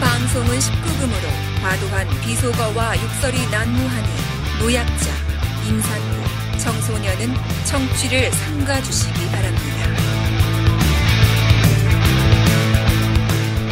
방송은 0.00 0.58
19금으로 0.58 1.62
과도한 1.62 2.08
비속어와 2.22 2.94
욕설이 3.02 3.50
난무하니 3.50 4.08
노약자, 4.60 5.10
임산부, 5.68 6.58
청소년은 6.58 7.34
청취를 7.64 8.30
삼가주시기 8.32 9.26
바랍니다. 9.30 9.86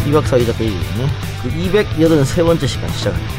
이 0.07 0.13
박사 0.13 0.37
이 0.37 0.47
작가 0.47 0.65
얘기는 0.65 1.09
그 1.43 1.51
283번째 1.51 2.69
시간 2.69 2.91
시작합니다. 2.93 3.38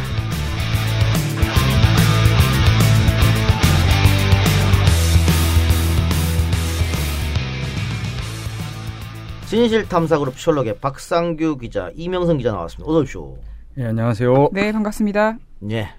진실탐사그룹 9.49 10.39
셜록의 10.39 10.77
박상규 10.79 11.57
기자, 11.57 11.89
이명선 11.95 12.37
기자 12.37 12.51
나왔습니다. 12.51 12.87
어서 12.87 12.99
오십시오. 12.99 13.35
예, 13.79 13.85
안녕하세요. 13.85 14.49
네, 14.53 14.71
반갑습니다. 14.71 15.37
예. 15.71 15.89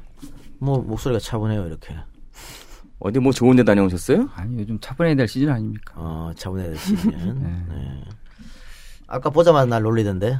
뭐, 0.60 0.78
목소리가 0.78 1.18
차분해요, 1.18 1.66
이렇게. 1.66 1.96
어디 3.00 3.18
뭐 3.18 3.32
좋은 3.32 3.56
데 3.56 3.64
다녀오셨어요? 3.64 4.28
아니, 4.36 4.60
요즘 4.60 4.78
차분해야 4.78 5.16
될 5.16 5.26
시즌 5.26 5.48
아닙니까? 5.50 5.94
어, 5.96 6.30
차분해야 6.36 6.70
되시면. 6.70 7.42
네. 7.74 8.04
아까 9.08 9.30
보자마자 9.30 9.66
날 9.66 9.82
놀리던데. 9.82 10.38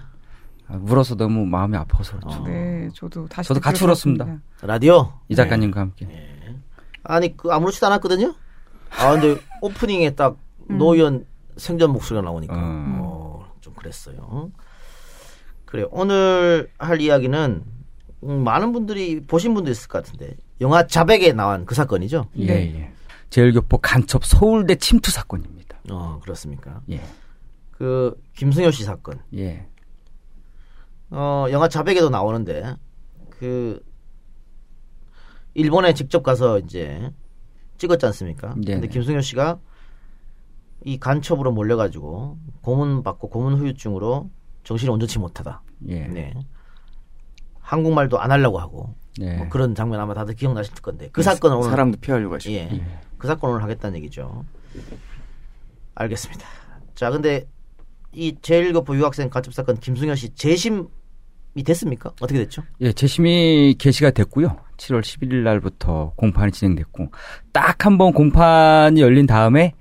아, 0.68 0.76
울어서 0.80 1.16
너무 1.16 1.44
마음이 1.46 1.76
아파서 1.76 2.16
그렇죠. 2.16 2.44
네, 2.44 2.88
저도 2.94 3.26
다시 3.26 3.48
저도 3.48 3.58
같이 3.58 3.82
울었습니다. 3.82 4.38
라디오? 4.62 5.12
이 5.28 5.34
작가님과 5.34 5.80
함께. 5.80 6.06
아니, 7.02 7.36
그, 7.36 7.50
아무렇지도 7.50 7.88
않았거든요? 7.88 8.34
아, 9.00 9.12
근데 9.14 9.40
오프닝에 9.62 10.14
딱 10.14 10.36
노연 10.68 11.26
생전 11.60 11.92
목소리가 11.92 12.22
나오니까. 12.22 12.54
음. 12.54 12.98
어, 13.02 13.52
좀 13.60 13.74
그랬어요. 13.74 14.50
그래요. 15.66 15.88
오늘 15.92 16.70
할 16.78 17.00
이야기는, 17.00 17.64
음, 18.24 18.44
많은 18.44 18.72
분들이 18.72 19.24
보신 19.24 19.54
분도 19.54 19.70
있을 19.70 19.88
것 19.88 20.02
같은데, 20.02 20.36
영화 20.60 20.86
자백에 20.86 21.32
나온 21.32 21.64
그 21.66 21.74
사건이죠? 21.74 22.26
예, 22.36 22.46
네. 22.46 22.80
예. 22.80 22.92
제일교포 23.30 23.78
간첩 23.78 24.24
서울대 24.24 24.74
침투 24.74 25.12
사건입니다. 25.12 25.78
어, 25.90 26.18
그렇습니까? 26.22 26.82
예, 26.90 27.00
그, 27.70 28.20
김승효 28.36 28.70
씨 28.72 28.82
사건. 28.84 29.20
예. 29.36 29.68
어, 31.10 31.46
영화 31.50 31.68
자백에도 31.68 32.10
나오는데, 32.10 32.74
그, 33.30 33.80
일본에 35.54 35.94
직접 35.94 36.22
가서 36.22 36.58
이제 36.58 37.12
찍었지 37.78 38.06
않습니까? 38.06 38.54
네네. 38.54 38.80
근데 38.80 38.88
김승효 38.88 39.20
씨가 39.20 39.58
이 40.84 40.98
간첩으로 40.98 41.52
몰려가지고 41.52 42.38
고문 42.62 43.02
받고 43.02 43.28
고문 43.30 43.54
후유증으로 43.58 44.30
정신이 44.64 44.90
온전치 44.90 45.18
못하다. 45.18 45.62
예. 45.88 46.06
네. 46.06 46.34
한국말도 47.60 48.18
안 48.18 48.30
하려고 48.32 48.58
하고 48.58 48.94
네. 49.18 49.36
뭐 49.36 49.48
그런 49.48 49.74
장면 49.74 50.00
아마 50.00 50.14
다들 50.14 50.34
기억나실 50.34 50.74
건데 50.74 51.08
그 51.12 51.22
사건을 51.22 51.56
오늘 51.56 51.70
사람도 51.70 51.98
피하려고 52.00 52.34
하시고. 52.34 52.54
예. 52.54 52.68
그 53.18 53.26
사건을 53.26 53.54
오늘 53.54 53.64
하겠다는 53.64 53.98
얘기죠. 53.98 54.44
알겠습니다. 55.94 56.46
자, 56.94 57.10
근데 57.10 57.46
이 58.12 58.34
제1교포 58.36 58.94
유학생 58.96 59.28
간첩 59.30 59.52
사건 59.54 59.78
김승현 59.78 60.16
씨 60.16 60.34
재심이 60.34 60.84
됐습니까? 61.64 62.10
어떻게 62.20 62.38
됐죠? 62.40 62.62
예, 62.80 62.92
재심이 62.92 63.74
개시가 63.78 64.10
됐고요. 64.10 64.56
7월 64.78 65.02
11일 65.02 65.42
날부터 65.42 66.12
공판이 66.16 66.52
진행됐고 66.52 67.10
딱 67.52 67.84
한 67.86 67.98
번 67.98 68.12
공판이 68.12 69.00
열린 69.00 69.26
다음에 69.26 69.74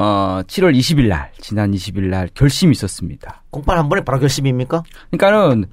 어 0.00 0.42
7월 0.46 0.76
20일 0.78 1.08
날 1.08 1.32
지난 1.40 1.72
20일 1.72 2.02
날 2.02 2.28
결심이 2.32 2.70
있었습니다. 2.70 3.42
공판 3.50 3.76
한 3.78 3.88
번에 3.88 4.02
바로 4.04 4.20
결심입니까? 4.20 4.84
그러니까는 5.10 5.64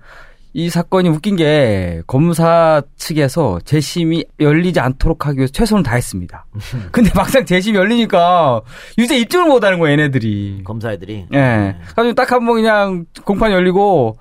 이 0.54 0.70
사건이 0.70 1.10
웃긴 1.10 1.36
게 1.36 2.02
검사 2.08 2.82
측에서 2.96 3.60
재심이 3.66 4.26
열리지 4.40 4.80
않도록 4.80 5.28
하기 5.28 5.38
위해서 5.38 5.52
최선을 5.54 5.84
다했습니다. 5.84 6.46
근데 6.92 7.12
막상 7.14 7.46
재심이 7.46 7.78
열리니까 7.78 8.62
유죄 8.98 9.16
입증을 9.20 9.46
못 9.46 9.64
하는 9.64 9.78
거예요, 9.80 9.92
얘네들이. 10.00 10.62
검사 10.64 10.92
애들이. 10.92 11.28
예. 11.34 11.76
가지고 11.96 12.14
딱 12.16 12.32
한 12.32 12.46
번 12.48 12.56
그냥 12.56 13.06
공판이 13.26 13.54
열리고 13.54 14.18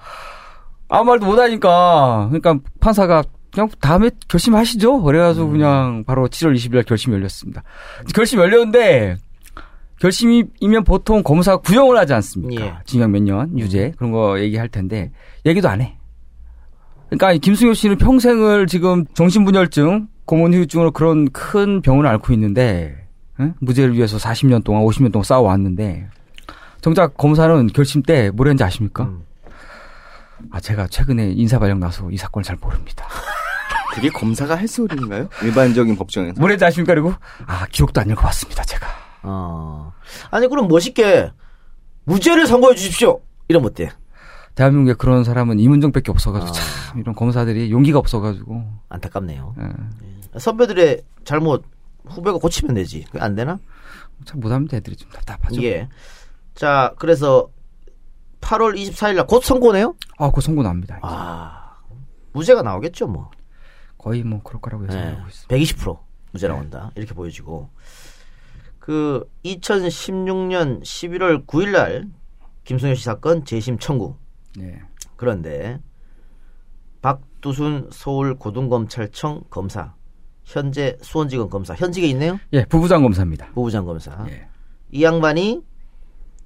아무 0.89 1.05
말도 1.05 1.25
못 1.25 1.39
하니까 1.39 2.29
그러니까 2.31 2.59
판사가 2.81 3.23
그냥 3.53 3.71
다음에 3.81 4.11
결심하시죠. 4.29 5.03
그래가지고 5.03 5.49
그냥 5.51 6.05
바로 6.07 6.29
7월 6.29 6.55
20일 6.57 6.75
날 6.75 6.83
결심이 6.83 7.15
열렸습니다. 7.17 7.63
결심 8.15 8.41
열렸는데 8.41 9.17
결심이면 10.05 10.85
보통 10.85 11.23
검사가 11.23 11.59
구형을 11.59 11.97
하지 11.97 12.13
않습니까? 12.13 12.63
예. 12.63 12.75
징역 12.85 13.09
몇 13.11 13.23
년, 13.23 13.59
유죄 13.59 13.93
그런 13.97 14.13
거 14.13 14.39
얘기할 14.39 14.69
텐데 14.69 15.11
얘기도 15.47 15.71
안 15.71 15.81
해. 15.81 15.97
그러니까 17.09 17.33
이 17.33 17.39
김승효 17.39 17.73
씨는 17.73 17.97
평생을 17.97 18.67
지금 18.67 19.07
정신분열증, 19.15 20.09
고문후유증으로 20.27 20.91
그런 20.91 21.31
큰 21.31 21.81
병을 21.81 22.07
앓고 22.07 22.35
있는데 22.35 23.09
응? 23.41 23.55
무죄를 23.61 23.95
위해서 23.95 24.19
40년 24.19 24.63
동안, 24.63 24.83
50년 24.85 25.11
동안 25.11 25.25
싸워왔는데 25.25 26.07
정작 26.83 27.17
검사는 27.17 27.67
결심 27.69 28.03
때 28.03 28.31
뭐랬는지 28.31 28.63
아십니까? 28.63 29.05
음. 29.05 29.23
아 30.51 30.61
제가 30.61 30.87
최근에 30.89 31.31
인사발령 31.31 31.81
나서 31.81 32.11
이 32.11 32.19
사건을 32.19 32.45
잘 32.45 32.59
모릅니다. 32.61 33.07
그게 33.95 34.11
검사가 34.11 34.55
할 34.55 34.69
소리인가요? 34.69 35.31
일반적인 35.43 35.97
법정에서. 35.97 36.39
뭐랬는지 36.39 36.65
아십니까? 36.67 36.93
그리고 36.93 37.15
아 37.47 37.65
기록도 37.71 38.03
안 38.03 38.11
읽어봤습니다. 38.11 38.65
제가. 38.65 39.04
어. 39.25 39.93
아니, 40.31 40.49
그럼 40.49 40.69
멋있게 40.69 41.33
무죄를 42.05 42.47
선고해 42.47 42.75
주십시오. 42.75 43.21
이러면 43.49 43.71
어때? 43.71 43.91
대한민국에 44.55 44.95
그런 44.95 45.25
사람은 45.25 45.59
이문정밖에 45.59 46.11
없어가지고 46.13 46.51
아. 46.51 46.53
참 46.53 47.01
이런 47.01 47.15
검사들이 47.15 47.71
용기가 47.73 47.99
없어가지고 47.99 48.63
안타깝네요. 48.89 49.55
예. 49.59 50.39
선배들의 50.39 51.03
잘못 51.25 51.65
후배가 52.07 52.39
고치면 52.39 52.75
되지. 52.75 53.05
안 53.19 53.35
되나? 53.35 53.59
참 54.27 54.41
못하면 54.41 54.69
애들이 54.73 54.95
좀 54.97 55.11
답답하죠. 55.11 55.61
예. 55.65 55.89
자, 56.55 56.95
그래서 56.99 57.49
8월 58.41 58.77
24일 58.79 59.17
날 59.17 59.27
곧 59.27 59.43
선고네요? 59.43 59.97
아, 60.19 60.31
그 60.31 60.41
선고 60.41 60.63
납니다. 60.63 60.99
아, 61.03 61.77
무죄가 62.33 62.63
나오겠죠, 62.63 63.09
뭐. 63.09 63.31
거의 63.99 64.23
뭐 64.23 64.41
그럴 64.43 64.61
거라고 64.61 64.87
네, 64.87 64.95
예상하고 64.97 65.29
있습니다. 65.29 65.57
120% 65.85 65.99
무죄 66.33 66.47
나온다. 66.47 66.91
이렇게 66.95 67.15
보여지고. 67.15 67.71
그 68.85 69.27
2016년 69.47 70.83
11월 70.83 71.47
9일 71.47 71.71
날 71.71 72.05
김승현 72.65 72.95
씨 72.97 73.03
사건 73.03 73.43
재심 73.47 73.79
청구. 73.79 74.15
네. 74.59 74.79
그런데 75.17 75.81
박두순 77.01 77.89
서울 77.91 78.35
고등검찰청 78.35 79.45
검사, 79.49 79.95
현재 80.45 80.99
수원지검 81.01 81.49
검사, 81.49 81.75
현직에 81.75 82.07
있네요. 82.09 82.39
예, 82.53 82.67
부부장 82.67 83.01
검사입니다. 83.01 83.53
부부장 83.55 83.87
검사. 83.87 84.23
예. 84.29 84.49
이 84.93 85.03
양반이 85.03 85.63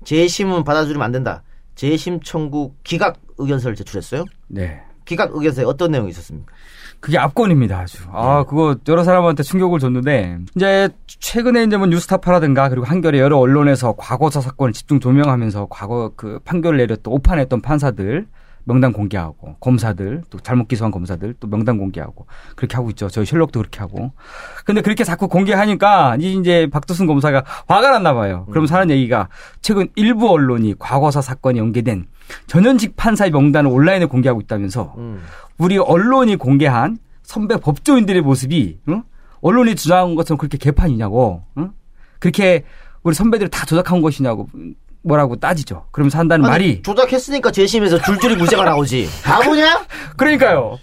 재심은 0.04 0.62
받아주면 0.62 1.02
안 1.02 1.10
된다. 1.10 1.42
재심 1.74 2.20
청구 2.20 2.72
기각 2.84 3.20
의견서를 3.38 3.74
제출했어요. 3.74 4.24
네. 4.46 4.80
기각 5.04 5.30
의견서에 5.34 5.64
어떤 5.64 5.90
내용이 5.90 6.10
있었습니까? 6.10 6.54
그게 7.00 7.18
압권입니다, 7.18 7.78
아주. 7.78 8.02
네. 8.02 8.10
아, 8.12 8.44
그거 8.44 8.76
여러 8.88 9.04
사람한테 9.04 9.42
충격을 9.42 9.78
줬는데, 9.78 10.38
이제 10.56 10.88
최근에 11.06 11.64
이제 11.64 11.76
뭐 11.76 11.86
뉴스타파라든가 11.86 12.68
그리고 12.68 12.86
한겨레 12.86 13.18
여러 13.20 13.38
언론에서 13.38 13.94
과거사 13.96 14.40
사건을 14.40 14.72
집중 14.72 15.00
조명하면서 15.00 15.68
과거 15.70 16.12
그 16.16 16.40
판결을 16.44 16.78
내렸던 16.78 17.12
오판했던 17.12 17.60
판사들 17.62 18.26
명단 18.64 18.92
공개하고 18.92 19.56
검사들 19.60 20.22
또 20.28 20.38
잘못 20.40 20.68
기소한 20.68 20.90
검사들 20.90 21.34
또 21.40 21.48
명단 21.48 21.78
공개하고 21.78 22.26
그렇게 22.54 22.76
하고 22.76 22.90
있죠. 22.90 23.08
저희 23.08 23.24
셜록도 23.24 23.60
그렇게 23.60 23.80
하고. 23.80 24.12
근데 24.66 24.82
그렇게 24.82 25.04
자꾸 25.04 25.26
공개하니까 25.26 26.16
이제 26.20 26.68
박두순 26.70 27.06
검사가 27.06 27.44
화가 27.66 27.90
났나 27.90 28.12
봐요. 28.12 28.46
그럼 28.50 28.66
사는 28.66 28.90
얘기가 28.90 29.28
최근 29.62 29.88
일부 29.94 30.30
언론이 30.30 30.74
과거사 30.78 31.22
사건이 31.22 31.58
연계된 31.58 32.08
전현직 32.46 32.96
판사의 32.96 33.30
명단을 33.30 33.70
온라인에 33.70 34.06
공개하고 34.06 34.40
있다면서 34.40 34.94
음. 34.98 35.22
우리 35.58 35.78
언론이 35.78 36.36
공개한 36.36 36.98
선배 37.22 37.56
법조인들의 37.56 38.22
모습이 38.22 38.80
응? 38.88 39.02
언론이 39.40 39.76
주장한 39.76 40.14
것처럼 40.14 40.38
그렇게 40.38 40.58
개판이냐고 40.58 41.44
응? 41.58 41.72
그렇게 42.18 42.64
우리 43.02 43.14
선배들이 43.14 43.50
다 43.50 43.64
조작한 43.66 44.00
것이냐고 44.00 44.48
뭐라고 45.02 45.36
따지죠. 45.36 45.86
그러면서 45.90 46.18
한다는 46.18 46.44
아니, 46.44 46.50
말이 46.50 46.82
조작했으니까 46.82 47.50
재심에서 47.50 48.00
줄줄이 48.02 48.36
무죄가 48.36 48.64
나오지. 48.64 49.08
바보냐? 49.24 49.86
그러니까요. 50.16 50.78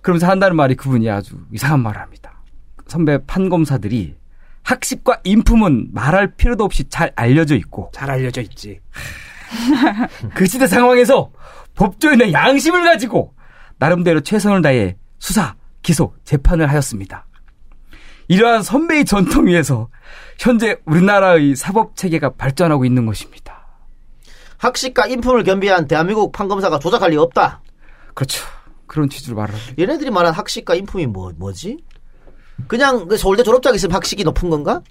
그러면서 0.00 0.26
한다는 0.26 0.56
말이 0.56 0.74
그분이 0.74 1.08
아주 1.10 1.36
이상한 1.52 1.80
말을 1.80 2.00
합니다. 2.00 2.42
선배 2.86 3.18
판검사들이 3.26 4.16
학식과 4.64 5.20
인품은 5.24 5.88
말할 5.92 6.34
필요도 6.36 6.64
없이 6.64 6.84
잘 6.88 7.12
알려져 7.16 7.56
있고 7.56 7.90
잘 7.94 8.10
알려져 8.10 8.40
있지. 8.40 8.80
그 10.34 10.46
시대 10.46 10.66
상황에서 10.66 11.30
법조인의 11.74 12.32
양심을 12.32 12.84
가지고 12.84 13.34
나름대로 13.78 14.20
최선을 14.20 14.62
다해 14.62 14.96
수사, 15.18 15.54
기소, 15.82 16.14
재판을 16.24 16.68
하였습니다. 16.70 17.26
이러한 18.28 18.62
선배의 18.62 19.04
전통 19.04 19.46
위에서 19.46 19.88
현재 20.38 20.76
우리나라의 20.86 21.56
사법 21.56 21.96
체계가 21.96 22.34
발전하고 22.34 22.84
있는 22.84 23.06
것입니다. 23.06 23.66
학식과 24.58 25.06
인품을 25.06 25.42
겸비한 25.42 25.88
대한민국 25.88 26.32
판검사가 26.32 26.78
조작할 26.78 27.10
리 27.10 27.16
없다. 27.16 27.62
그렇죠. 28.14 28.44
그런 28.86 29.08
취지로 29.08 29.36
말을 29.36 29.54
합니다. 29.54 29.74
얘네들이 29.78 30.10
말한 30.10 30.34
학식과 30.34 30.74
인품이 30.74 31.06
뭐 31.06 31.32
뭐지? 31.36 31.78
그냥 32.68 33.08
그 33.08 33.16
서울대 33.16 33.42
졸업장 33.42 33.74
있으면 33.74 33.94
학식이 33.94 34.22
높은 34.24 34.50
건가? 34.50 34.82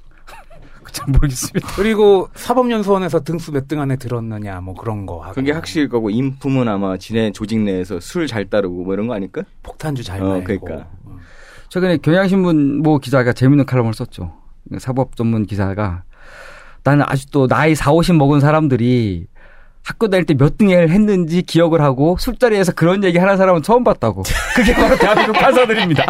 잘 0.92 1.08
모르겠습니다. 1.08 1.68
그리고 1.76 2.28
사법연수원에서 2.36 3.22
등수 3.22 3.52
몇 3.52 3.68
등 3.68 3.80
안에 3.82 3.96
들었느냐 3.96 4.60
뭐 4.62 4.74
그런 4.76 5.06
거 5.06 5.22
하고 5.22 5.34
그게 5.36 5.52
학식일 5.52 5.90
거고 5.90 6.10
인품은 6.10 6.68
아마 6.68 6.98
지네 6.98 7.32
조직 7.32 7.60
내에서 7.60 8.00
술 8.00 8.28
잘 8.28 8.50
따르고 8.50 8.84
뭐 8.84 8.94
이런 8.94 9.08
거 9.08 9.14
아닐까? 9.14 9.44
폭탄주 9.64 10.04
잘 10.04 10.22
어, 10.22 10.26
말고 10.30 10.46
그러니까. 10.46 10.88
어. 11.06 11.18
최근에 11.70 11.98
경향신문 11.98 12.82
모 12.82 12.98
기자가 12.98 13.34
재밌는 13.34 13.66
칼럼을 13.66 13.94
썼죠. 13.94 14.34
사법 14.80 15.16
전문 15.16 15.46
기사가 15.46 16.04
나는 16.84 17.06
아직도 17.08 17.48
나이 17.48 17.76
4, 17.76 17.92
50 17.92 18.16
먹은 18.16 18.40
사람들이 18.40 19.28
학교 19.84 20.08
다닐 20.10 20.26
때 20.26 20.34
몇 20.36 20.58
등을 20.58 20.90
했는지 20.90 21.42
기억을 21.42 21.82
하고 21.82 22.16
술자리에서 22.20 22.74
그런 22.74 23.04
얘기 23.04 23.18
하는 23.18 23.38
사람은 23.38 23.62
처음 23.64 23.84
봤다고. 23.84 24.24
그게 24.56 24.74
바로 24.76 24.96
대한민국 24.98 25.34
판사들입니다. 25.34 26.06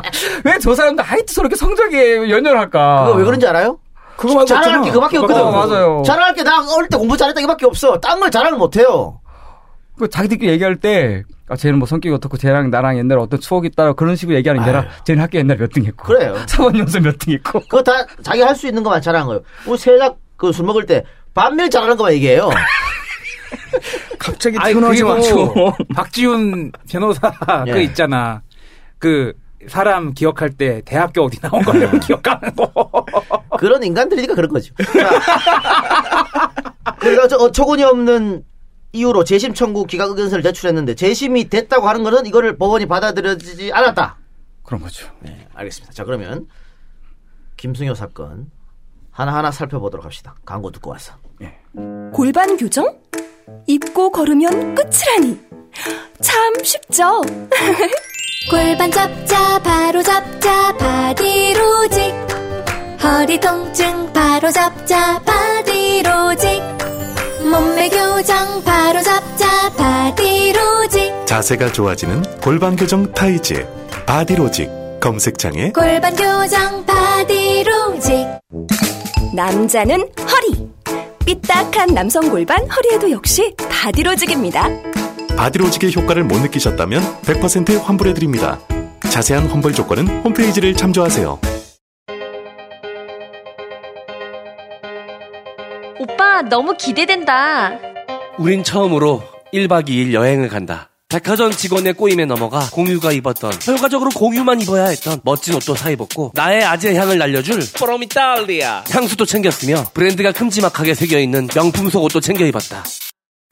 왜 0.45 0.57
저 0.59 0.73
사람들 0.75 1.03
하이트 1.03 1.33
저렇게 1.33 1.55
성적에 1.55 2.29
연연할까? 2.29 3.05
그거 3.05 3.17
왜 3.17 3.23
그런지 3.23 3.47
알아요? 3.47 3.79
그거 4.21 4.35
말고 4.35 4.45
자랑할 4.45 4.69
없잖아. 4.79 4.85
게 4.85 4.91
그밖에 4.91 5.17
없거든. 5.17 5.43
말고 5.43 5.51
맞아요. 5.67 6.03
자랑할 6.05 6.33
게 6.35 6.43
나 6.43 6.65
어릴 6.75 6.87
때 6.89 6.97
공부 6.97 7.17
잘했다 7.17 7.41
이밖에 7.41 7.65
없어. 7.65 7.99
딴 7.99 8.19
걸 8.19 8.29
자랑을 8.31 8.57
못 8.57 8.75
해요. 8.77 9.19
그 9.97 10.09
자기들끼리 10.09 10.51
얘기할 10.53 10.77
때, 10.77 11.23
아, 11.47 11.55
쟤는 11.55 11.77
뭐 11.77 11.85
성격이 11.87 12.15
어떻고, 12.15 12.37
쟤랑 12.37 12.69
나랑 12.71 12.97
옛날에 12.97 13.21
어떤 13.21 13.39
추억이 13.39 13.67
있다, 13.67 13.93
그런 13.93 14.15
식으로 14.15 14.35
얘기하는 14.37 14.63
게 14.63 14.69
아니라, 14.71 14.89
쟤는 15.05 15.21
학교 15.21 15.37
옛날에 15.37 15.59
몇 15.59 15.69
등 15.71 15.85
했고. 15.85 16.03
그래요. 16.05 16.35
사법연수 16.47 17.01
몇등 17.01 17.33
했고. 17.33 17.59
그거 17.61 17.83
다 17.83 18.05
자기 18.23 18.41
할 18.41 18.55
수 18.55 18.67
있는 18.67 18.81
것만 18.83 19.01
자랑한 19.01 19.27
거예요. 19.27 19.41
우리 19.67 19.77
세작 19.77 20.17
그 20.37 20.51
술 20.51 20.65
먹을 20.65 20.85
때 20.87 21.03
반면 21.35 21.69
잘하는 21.69 21.97
것만 21.97 22.13
얘기해요. 22.13 22.49
갑자기 24.17 24.57
튀어나오지 24.57 25.03
마죠. 25.03 25.35
그리고 25.53 25.73
박지훈 25.95 26.71
변호사 26.89 27.31
예. 27.67 27.71
그 27.71 27.81
있잖아 27.81 28.41
그 28.97 29.33
사람 29.67 30.13
기억할 30.13 30.51
때 30.51 30.81
대학교 30.85 31.23
어디 31.23 31.39
나온 31.39 31.61
거를 31.63 31.99
기억하는 31.99 32.55
거 32.55 33.05
그런 33.57 33.83
인간들이니까 33.83 34.35
그런 34.35 34.49
거죠. 34.51 34.73
자, 34.75 36.51
그래서 36.99 37.27
저 37.27 37.37
어처구니 37.37 37.83
없는 37.83 38.43
이유로 38.93 39.23
재심 39.23 39.53
청구 39.53 39.85
기각 39.85 40.09
의견서를 40.09 40.43
제출했는데 40.43 40.95
재심이 40.95 41.49
됐다고 41.49 41.87
하는 41.87 42.03
것은 42.03 42.25
이거를 42.25 42.57
법원이 42.57 42.87
받아들여지지 42.87 43.71
않았다. 43.71 44.17
그런 44.63 44.81
거죠. 44.81 45.07
네, 45.19 45.47
알겠습니다. 45.53 45.93
자, 45.93 46.03
그러면 46.03 46.47
김승효 47.57 47.93
사건 47.93 48.49
하나하나 49.11 49.51
살펴보도록 49.51 50.05
합시다. 50.05 50.35
광고 50.45 50.71
듣고 50.71 50.91
와서. 50.91 51.13
골반 52.13 52.57
교정? 52.57 52.99
입고 53.67 54.11
걸으면 54.11 54.75
끝이라니. 54.75 55.39
참 56.21 56.53
쉽죠? 56.63 57.21
골반 58.49 58.91
잡자 58.91 59.59
바로 59.59 60.01
잡자 60.01 60.75
바디로직. 60.77 62.13
허리 63.03 63.39
통증 63.39 64.11
바로 64.13 64.51
잡자 64.51 65.19
바디로직. 65.19 66.61
몸매 67.43 67.89
교정 67.89 68.63
바로 68.63 69.01
잡자 69.01 69.69
바디로직. 69.77 71.25
자세가 71.25 71.71
좋아지는 71.71 72.23
골반 72.41 72.75
교정 72.75 73.11
타이즈 73.13 73.65
바디로직. 74.05 74.69
검색창에 74.99 75.71
골반 75.71 76.15
교정 76.15 76.85
바디로직. 76.85 78.27
남자는 79.33 80.09
허리. 80.29 80.71
삐딱한 81.25 81.93
남성 81.93 82.29
골반 82.29 82.59
허리에도 82.69 83.11
역시 83.11 83.53
바디로직입니다. 83.69 84.90
바디로직의 85.35 85.93
효과를 85.95 86.23
못 86.23 86.39
느끼셨다면 86.39 87.21
100% 87.21 87.83
환불해드립니다. 87.83 88.59
자세한 89.09 89.47
환불 89.47 89.73
조건은 89.73 90.07
홈페이지를 90.23 90.75
참조하세요. 90.75 91.39
오빠 95.99 96.41
너무 96.43 96.75
기대된다. 96.77 97.77
우린 98.37 98.63
처음으로 98.63 99.21
1박 99.53 99.89
2일 99.89 100.13
여행을 100.13 100.47
간다. 100.47 100.89
백화점 101.09 101.51
직원의 101.51 101.93
꼬임에 101.93 102.23
넘어가 102.23 102.69
공유가 102.71 103.11
입었던 103.11 103.51
결과적으로 103.59 104.11
공유만 104.11 104.61
입어야 104.61 104.85
했던 104.85 105.19
멋진 105.25 105.53
옷도 105.55 105.75
사 105.75 105.89
입었고 105.89 106.31
나의 106.33 106.63
아재 106.63 106.95
향을 106.95 107.17
날려줄 107.17 107.59
프로미탈리아 107.75 108.85
향수도 108.89 109.25
챙겼으며 109.25 109.87
브랜드가 109.93 110.31
큼지막하게 110.31 110.93
새겨있는 110.93 111.49
명품 111.53 111.89
속옷도 111.89 112.21
챙겨 112.21 112.45
입었다. 112.45 112.85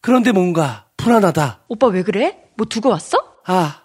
그런데 0.01 0.31
뭔가 0.31 0.85
불안하다. 0.99 1.61
오빠 1.67 1.87
왜 1.87 2.03
그래? 2.03 2.37
뭐 2.57 2.65
두고 2.67 2.89
왔어? 2.89 3.17
아, 3.45 3.81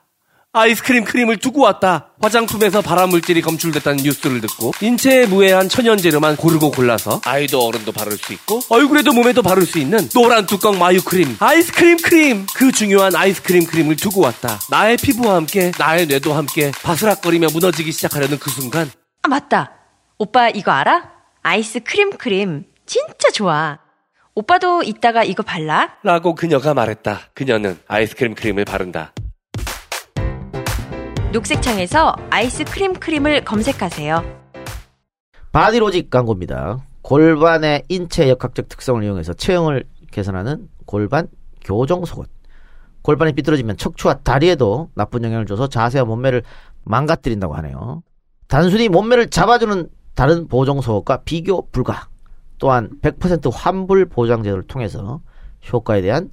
아이스크림 0.53 1.05
크림을 1.05 1.39
두고 1.39 1.63
왔다. 1.63 2.11
화장품에서 2.21 2.81
발암물질이 2.81 3.41
검출됐다는 3.43 4.05
뉴스를 4.05 4.41
듣고 4.41 4.73
인체에 4.81 5.27
무해한 5.27 5.69
천연재료만 5.69 6.37
고르고 6.37 6.71
골라서 6.71 7.21
아이도 7.25 7.67
어른도 7.67 7.93
바를 7.93 8.13
수 8.17 8.33
있고 8.33 8.61
얼굴에도 8.69 9.13
몸에도 9.13 9.43
바를 9.43 9.65
수 9.67 9.79
있는 9.79 10.09
노란 10.11 10.47
뚜껑 10.47 10.79
마유 10.79 11.03
크림, 11.03 11.37
아이스크림 11.41 11.97
크림. 11.99 12.47
그 12.55 12.71
중요한 12.73 13.15
아이스크림 13.17 13.67
크림을 13.67 13.97
두고 13.97 14.21
왔다. 14.21 14.59
나의 14.71 14.97
피부와 14.97 15.37
함께 15.37 15.73
나의 15.79 16.07
뇌도 16.07 16.33
함께 16.35 16.71
바스락거리며 16.83 17.49
무너지기 17.53 17.91
시작하려는 17.93 18.39
그 18.39 18.51
순간 18.51 18.91
아 19.23 19.29
맞다. 19.29 19.73
오빠 20.19 20.49
이거 20.51 20.71
알아? 20.71 21.11
아이스 21.43 21.81
크림 21.81 22.17
크림 22.17 22.65
진짜 22.87 23.31
좋아. 23.33 23.79
오빠도 24.35 24.83
이따가 24.83 25.23
이거 25.23 25.43
발라. 25.43 25.97
라고 26.03 26.35
그녀가 26.35 26.75
말했다. 26.75 27.21
그녀는 27.35 27.79
아이스크림 27.87 28.35
크림을 28.35 28.65
바른다. 28.65 29.13
녹색 31.33 31.63
창에서 31.63 32.17
아이스 32.31 32.65
크림 32.65 32.95
크림을 32.95 33.45
검색하세요. 33.45 34.45
바디로직 35.53 36.11
광고입니다. 36.11 36.85
골반의 37.03 37.85
인체 37.89 38.29
역학적 38.29 38.69
특성을 38.69 39.03
이용해서 39.03 39.35
체형을 39.35 39.85
개선하는 40.11 40.69
골반 40.87 41.29
교정 41.65 42.05
속옷. 42.05 42.29
골반이 43.03 43.35
삐뚤어지면 43.35 43.77
척추와 43.77 44.15
다리에도 44.15 44.91
나쁜 44.95 45.23
영향을 45.23 45.47
줘서 45.47 45.69
자세와 45.69 46.07
몸매를 46.07 46.43
망가뜨린다고 46.85 47.55
하네요. 47.55 48.03
단순히 48.49 48.89
몸매를 48.89 49.31
잡아주는 49.31 49.89
다른 50.15 50.49
보정 50.49 50.81
속옷과 50.81 51.23
비교 51.25 51.69
불가. 51.71 52.09
또한 52.59 52.91
100% 53.03 53.51
환불 53.53 54.07
보장 54.07 54.43
제도를 54.43 54.67
통해서 54.67 55.21
효과에 55.73 56.03
대한 56.03 56.31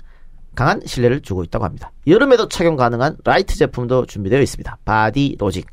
강한 0.55 0.81
신뢰를 0.85 1.21
주고 1.21 1.43
있다고 1.43 1.65
합니다. 1.65 1.91
여름에도 2.07 2.47
착용 2.47 2.75
가능한 2.75 3.17
light 3.23 3.55
제품도 3.55 4.05
준비되어 4.05 4.41
있습니다. 4.41 4.77
바디 4.83 5.37
로직. 5.39 5.67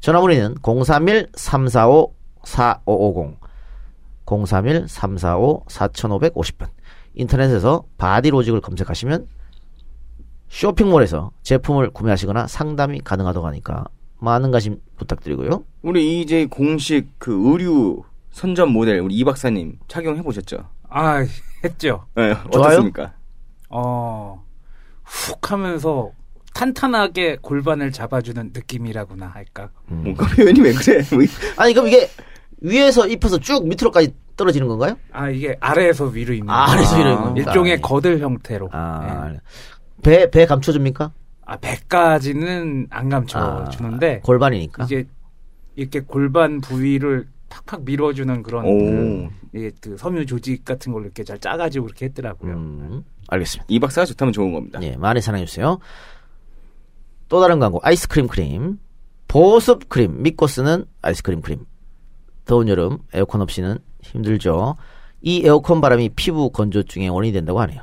전화 0.00 0.20
문의는 0.20 0.56
031-345-4550 0.56 3.36
031-345-4550번 4.26 6.68
인터넷에서 7.14 7.84
바디 7.98 8.30
로직을 8.30 8.60
검색하시면 8.60 9.26
쇼핑몰에서 10.48 11.30
제품을 11.42 11.90
구매하시거나 11.90 12.46
상담이 12.46 13.00
가능하다고 13.00 13.46
하니까 13.46 13.84
많은 14.18 14.50
관심 14.50 14.78
부탁드리고요. 14.96 15.64
우리 15.82 16.20
이제 16.20 16.46
공식 16.46 17.08
그 17.18 17.50
의류 17.50 18.02
선전 18.32 18.70
모델 18.70 18.98
우리 19.00 19.14
이 19.14 19.24
박사님 19.24 19.78
착용해 19.88 20.22
보셨죠? 20.22 20.68
아 20.88 21.24
했죠 21.64 22.06
네? 22.14 22.32
어떻습니까? 22.32 23.14
어, 23.68 24.44
훅 25.04 25.50
하면서 25.52 26.10
탄탄하게 26.54 27.38
골반을 27.40 27.92
잡아주는 27.92 28.50
느낌이라구나 28.52 29.26
할까. 29.26 29.70
뭔가 29.86 30.26
표현이 30.26 30.60
왜 30.60 30.72
그래? 30.74 31.02
뭐 31.12 31.22
이- 31.22 31.28
아니 31.56 31.72
그럼 31.72 31.88
이게 31.88 32.10
위에서 32.60 33.06
입혀서 33.06 33.38
쭉 33.40 33.66
밑으로까지 33.66 34.14
떨어지는 34.36 34.68
건가요? 34.68 34.96
아, 35.12 35.28
이게 35.30 35.56
아래에서 35.60 36.06
위로 36.06 36.34
입는. 36.34 36.50
아, 36.50 36.70
아래에서 36.72 36.96
위로 36.98 37.08
아, 37.08 37.12
입는 37.12 37.24
거구나. 37.28 37.40
일종의 37.50 37.80
거들 37.80 38.18
형태로. 38.20 38.68
아, 38.72 39.30
예. 39.32 39.38
배, 40.02 40.30
배 40.30 40.46
감춰줍니까? 40.46 41.12
아, 41.46 41.56
배까지는 41.56 42.86
안 42.90 43.08
감춰 43.08 43.38
아, 43.38 43.68
주는데, 43.70 44.20
골반이니까. 44.20 44.84
이제 44.84 45.06
이렇게 45.74 46.00
골반 46.00 46.60
부위를 46.60 47.26
팍팍 47.52 47.84
밀어주는 47.84 48.42
그런 48.42 48.64
오. 48.64 48.78
그, 48.78 49.28
예, 49.54 49.70
그 49.80 49.96
섬유 49.98 50.24
조직 50.26 50.64
같은 50.64 50.92
걸 50.92 51.04
이렇게 51.04 51.22
잘 51.22 51.38
짜가지고 51.38 51.86
이렇게 51.86 52.06
했더라고요. 52.06 52.54
음, 52.54 53.04
알겠습니다. 53.28 53.66
이 53.68 53.78
박사가 53.78 54.06
좋다면 54.06 54.32
좋은 54.32 54.52
겁니다. 54.52 54.80
예, 54.82 54.96
많이 54.96 55.20
사랑해주세요. 55.20 55.78
또 57.28 57.40
다른 57.40 57.58
광고, 57.58 57.80
아이스크림 57.82 58.26
크림. 58.26 58.78
보습 59.28 59.88
크림, 59.88 60.22
믿고 60.22 60.46
쓰는 60.46 60.84
아이스크림 61.02 61.40
크림. 61.40 61.64
더운 62.44 62.68
여름, 62.68 62.98
에어컨 63.14 63.40
없이는 63.40 63.78
힘들죠. 64.02 64.76
이 65.20 65.42
에어컨 65.44 65.80
바람이 65.80 66.10
피부 66.10 66.50
건조증의 66.50 67.08
원인이 67.08 67.32
된다고 67.32 67.60
하네요. 67.60 67.82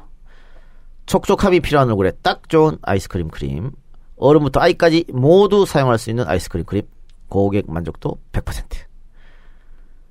촉촉함이 1.06 1.62
필요한 1.62 1.90
얼굴에 1.90 2.12
딱 2.22 2.50
좋은 2.50 2.78
아이스크림 2.82 3.30
크림. 3.30 3.72
어른부터 4.18 4.60
아이까지 4.60 5.06
모두 5.14 5.66
사용할 5.66 5.98
수 5.98 6.10
있는 6.10 6.28
아이스크림 6.28 6.66
크림. 6.66 6.84
고객 7.30 7.72
만족도 7.72 8.20
100%. 8.32 8.89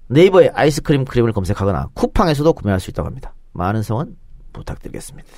네이버에 0.09 0.51
아이스크림 0.55 1.05
크림을 1.05 1.33
검색하거나 1.33 1.91
쿠팡에서도 1.95 2.53
구매할 2.55 2.81
수 2.81 2.91
있다고 2.91 3.07
합니다. 3.07 3.35
많은 3.53 3.83
성원 3.83 4.17
부탁드리겠습니다. 4.53 5.29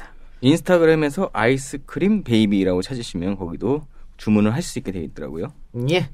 인스타그램에서 0.42 1.30
아이스크림 1.32 2.22
베이비라고 2.24 2.80
찾으시면 2.82 3.36
거기도 3.36 3.82
주문을 4.16 4.54
할 4.54 4.62
수 4.62 4.78
있게 4.78 4.92
되어 4.92 5.02
있더라고요. 5.02 5.48
예. 5.90 6.08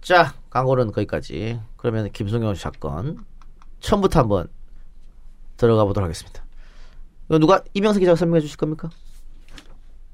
자, 0.00 0.34
광고는 0.50 0.92
거기까지. 0.92 1.60
그러면 1.76 2.10
김성경 2.12 2.54
사건 2.54 3.24
처음부터 3.80 4.20
한번 4.20 4.48
들어가 5.56 5.84
보도록 5.84 6.04
하겠습니다. 6.04 6.44
이거 7.28 7.38
누가 7.38 7.62
이명석 7.74 8.00
기자가 8.00 8.16
설명해 8.16 8.40
주실 8.40 8.56
겁니까? 8.56 8.88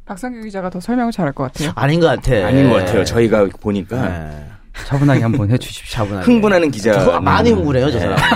박상규 0.07 0.41
기자가 0.43 0.71
더 0.71 0.81
설명을 0.81 1.13
잘할 1.13 1.33
것 1.33 1.45
같아요. 1.45 1.73
아닌 1.75 2.01
것 2.01 2.07
같아. 2.07 2.47
아닌 2.47 2.69
것 2.69 2.77
같아요. 2.77 3.05
저희가 3.05 3.47
보니까 3.61 4.09
네. 4.09 4.51
차분하게 4.85 5.23
한번 5.23 5.51
해주십시오. 5.51 5.97
차분하게. 5.97 6.27
흥분하는 6.27 6.71
기자. 6.71 6.93
저 6.93 7.21
많이 7.21 7.51
흥분해요, 7.51 7.91
저 7.91 7.99
사람. 7.99 8.17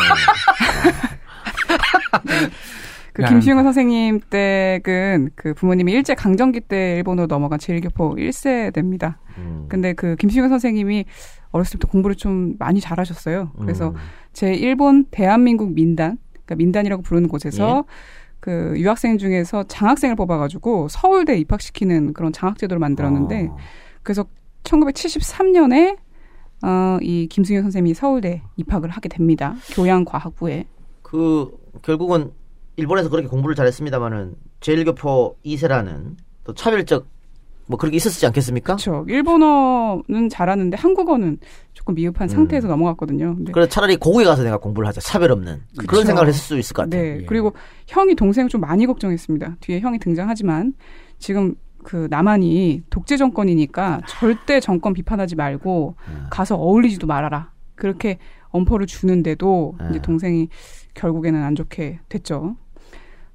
그 3.13 3.23
야. 3.23 3.29
김시웅 3.29 3.63
선생님 3.63 4.21
댁은 4.31 5.31
그 5.35 5.55
부모님이 5.55 5.93
일제 5.93 6.15
강점기 6.15 6.61
때 6.61 6.97
일본으로 6.97 7.27
넘어간 7.27 7.59
제1교포 7.59 8.17
1세대입니다. 8.17 9.17
음. 9.39 9.67
근데 9.69 9.93
그 9.93 10.17
김시웅 10.17 10.49
선생님이 10.49 11.05
어렸을 11.51 11.73
때부터 11.73 11.91
공부를 11.91 12.17
좀 12.17 12.55
많이 12.59 12.81
잘하셨어요. 12.81 13.53
그래서 13.61 13.89
음. 13.91 13.95
제 14.33 14.55
일본 14.55 15.05
대한민국 15.11 15.73
민단, 15.73 16.19
그러니까 16.33 16.55
민단이라고 16.57 17.03
부르는 17.03 17.29
곳에서 17.29 17.85
예. 17.87 17.93
그 18.39 18.75
유학생 18.77 19.19
중에서 19.19 19.65
장학생을 19.65 20.17
뽑아가지고 20.17 20.89
서울대 20.89 21.37
입학시키는 21.37 22.15
그런 22.15 22.33
장학제도를 22.33 22.79
만들었는데 22.79 23.49
어. 23.51 23.57
그래서 24.03 24.25
1973년에 24.65 25.99
어, 26.63 26.99
이 27.01 27.27
김승현 27.29 27.63
선생님이 27.63 27.95
서울대 27.95 28.43
입학을 28.57 28.91
하게 28.91 29.09
됩니다. 29.09 29.55
교양과학부에. 29.73 30.67
그 31.03 31.51
결국은 31.83 32.33
일본에서 32.77 33.09
그렇게 33.09 33.29
공부를 33.29 33.55
잘했습니다만은 33.57 34.35
제1교포 34.61 35.35
2세라는 35.45 36.17
또 36.45 36.55
차별적 36.55 37.07
뭐 37.67 37.79
그렇게 37.79 37.97
있었지 37.97 38.27
않겠습니까? 38.27 38.75
그렇죠. 38.75 39.05
일본어는 39.09 40.29
잘하는데 40.29 40.77
한국어는 40.77 41.39
조금 41.73 41.95
미흡한 41.95 42.27
상태에서 42.27 42.67
넘어갔거든요. 42.67 43.37
근데 43.37 43.53
그래서 43.53 43.71
차라리 43.71 43.97
고국에 43.97 44.25
가서 44.25 44.43
내가 44.43 44.57
공부를 44.59 44.89
하자. 44.89 45.01
차별 45.01 45.31
없는 45.31 45.63
그런 45.77 45.87
그쵸. 45.87 46.05
생각을 46.05 46.29
했을 46.29 46.41
수 46.41 46.59
있을 46.59 46.75
것 46.75 46.83
같아요. 46.83 47.19
네. 47.19 47.25
그리고 47.27 47.53
형이 47.87 48.17
동생을 48.17 48.49
좀 48.49 48.61
많이 48.61 48.87
걱정했습니다. 48.87 49.59
뒤에 49.61 49.79
형이 49.79 50.01
등장하지만 50.01 50.75
지금 51.19 51.55
그 51.83 52.07
남한이 52.11 52.83
독재 52.91 53.17
정권이니까 53.17 54.03
절대 54.09 54.61
정권 54.61 54.93
비판하지 54.93 55.37
말고 55.37 55.95
가서 56.31 56.57
어울리지도 56.57 57.07
말아라. 57.07 57.51
그렇게 57.75 58.19
엄포를 58.51 58.87
주는데도 58.87 59.77
네. 59.81 59.87
이제 59.91 60.03
동생이 60.03 60.49
결국에는 60.95 61.43
안 61.43 61.55
좋게 61.55 62.01
됐죠. 62.09 62.57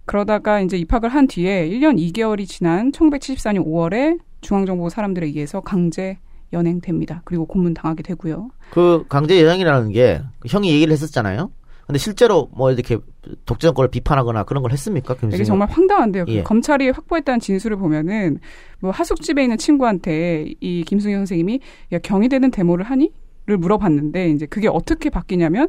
그러다가 0.05 0.61
이제 0.61 0.77
입학을 0.77 1.09
한 1.09 1.27
뒤에 1.27 1.67
1년 1.67 1.97
2개월이 1.97 2.47
지난 2.47 2.91
1974년 2.91 3.65
5월에 3.65 4.19
중앙정보 4.41 4.89
사람들에 4.89 5.25
의해서 5.25 5.61
강제 5.61 6.19
연행됩니다. 6.53 7.21
그리고 7.25 7.45
고문 7.45 7.73
당하게 7.73 8.03
되고요. 8.03 8.49
그 8.69 9.05
강제 9.09 9.41
여행이라는 9.41 9.91
게그 9.91 10.23
형이 10.47 10.69
얘기를 10.69 10.93
했었잖아요. 10.93 11.51
근데 11.87 11.99
실제로 11.99 12.49
뭐 12.53 12.71
이렇게 12.71 12.97
독재 13.45 13.67
정권을 13.67 13.89
비판하거나 13.89 14.43
그런 14.43 14.63
걸 14.63 14.71
했습니까? 14.71 15.13
이게 15.13 15.21
김승현? 15.21 15.45
정말 15.45 15.69
황당한데요. 15.69 16.25
그 16.25 16.31
예. 16.31 16.43
검찰이 16.43 16.89
확보했다는 16.89 17.39
진술을 17.39 17.77
보면은 17.77 18.39
뭐 18.79 18.91
하숙집에 18.91 19.43
있는 19.43 19.57
친구한테 19.57 20.53
이 20.61 20.83
김승현 20.85 21.19
선생님이 21.19 21.59
야 21.91 21.99
경희대는 21.99 22.51
데모를 22.51 22.85
하니?를 22.85 23.57
물어봤는데 23.57 24.29
이제 24.31 24.47
그게 24.47 24.67
어떻게 24.67 25.11
바뀌냐면 25.11 25.67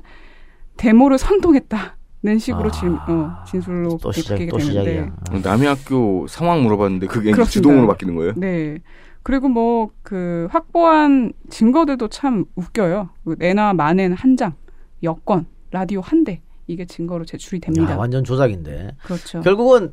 데모를 0.79 1.19
선동했다 1.19 1.97
는 2.23 2.39
식으로 2.39 2.69
아, 2.69 2.71
진, 2.71 2.95
어, 2.95 3.45
진술로 3.47 3.99
또 4.03 4.11
시작 4.11 4.35
바뀌게 4.35 4.51
또 4.51 4.57
되는데 4.57 5.11
시작이야. 5.31 5.41
남의 5.45 5.69
학교 5.69 6.27
상황 6.27 6.63
물어봤는데 6.65 7.07
그게 7.09 7.29
이제 7.29 7.35
그렇습니다. 7.35 7.51
주동으로 7.53 7.87
바뀌는 7.87 8.15
거예요? 8.17 8.33
네. 8.37 8.79
그리고 9.23 9.49
뭐 9.49 9.91
그 10.03 10.49
확보한 10.51 11.33
증거들도 11.51 12.09
참 12.09 12.47
웃겨요. 12.55 13.11
그 13.25 13.37
내나 13.39 13.75
만엔 13.75 14.15
한 14.15 14.37
장, 14.37 14.55
여권, 15.03 15.47
라디오 15.71 16.01
한 16.01 16.25
대. 16.25 16.41
이게 16.67 16.85
증거로 16.85 17.25
제출이 17.25 17.61
됩니다. 17.61 17.93
야, 17.93 17.97
완전 17.97 18.25
조작인데. 18.25 18.97
그렇죠. 19.05 19.41
결국은 19.41 19.93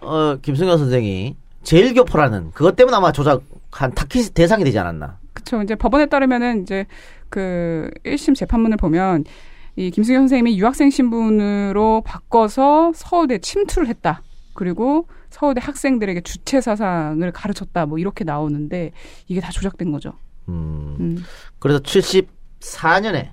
어, 0.00 0.36
김승현 0.40 0.78
선생이 0.78 1.34
제일 1.64 1.94
교포라는 1.94 2.52
그것 2.52 2.76
때문에 2.76 2.96
아마 2.96 3.10
조작한 3.10 3.92
타깃 3.92 4.32
대상이 4.34 4.62
되지 4.62 4.78
않았나. 4.78 5.18
그렇죠. 5.32 5.62
이제 5.62 5.74
법원에 5.74 6.06
따르면은 6.06 6.62
이제 6.62 6.86
그 7.28 7.90
1심 8.04 8.36
재판문을 8.36 8.76
보면 8.76 9.24
이 9.74 9.90
김승현 9.90 10.22
선생님이 10.22 10.58
유학생 10.58 10.90
신분으로 10.90 12.02
바꿔서 12.06 12.92
서울대 12.94 13.38
침투를 13.38 13.88
했다. 13.88 14.22
그리고 14.54 15.08
서울대 15.28 15.60
학생들에게 15.60 16.22
주체 16.22 16.60
사상을 16.60 17.30
가르쳤다. 17.32 17.84
뭐 17.86 17.98
이렇게 17.98 18.24
나오는데 18.24 18.92
이게 19.28 19.40
다 19.40 19.50
조작된 19.50 19.92
거죠. 19.92 20.12
음. 20.48 20.96
음. 21.00 21.24
그래서 21.58 21.80
74년에 21.80 23.30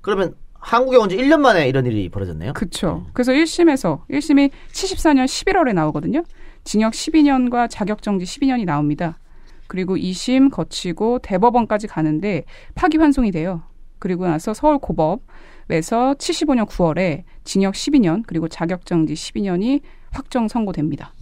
그러면 0.00 0.34
한국에 0.64 0.96
온 0.96 1.08
지 1.08 1.16
1년 1.16 1.40
만에 1.40 1.68
이런 1.68 1.84
일이 1.86 2.08
벌어졌네요. 2.08 2.54
그렇죠. 2.54 3.06
그래서 3.12 3.32
1심에서 3.32 4.00
1심이 4.08 4.50
74년 4.72 5.26
11월에 5.26 5.74
나오거든요. 5.74 6.24
징역 6.64 6.92
12년과 6.94 7.68
자격 7.70 8.00
정지 8.02 8.24
12년이 8.24 8.64
나옵니다. 8.64 9.18
그리고 9.66 9.96
2심 9.96 10.50
거치고 10.50 11.18
대법원까지 11.20 11.86
가는데 11.86 12.44
파기환송이 12.74 13.30
돼요. 13.30 13.62
그리고 13.98 14.26
나서 14.26 14.54
서울 14.54 14.78
고법에서 14.78 16.14
75년 16.14 16.66
9월에 16.66 17.24
징역 17.44 17.74
12년 17.74 18.22
그리고 18.26 18.48
자격 18.48 18.86
정지 18.86 19.14
12년이 19.14 19.80
확정 20.12 20.48
선고됩니다. 20.48 21.12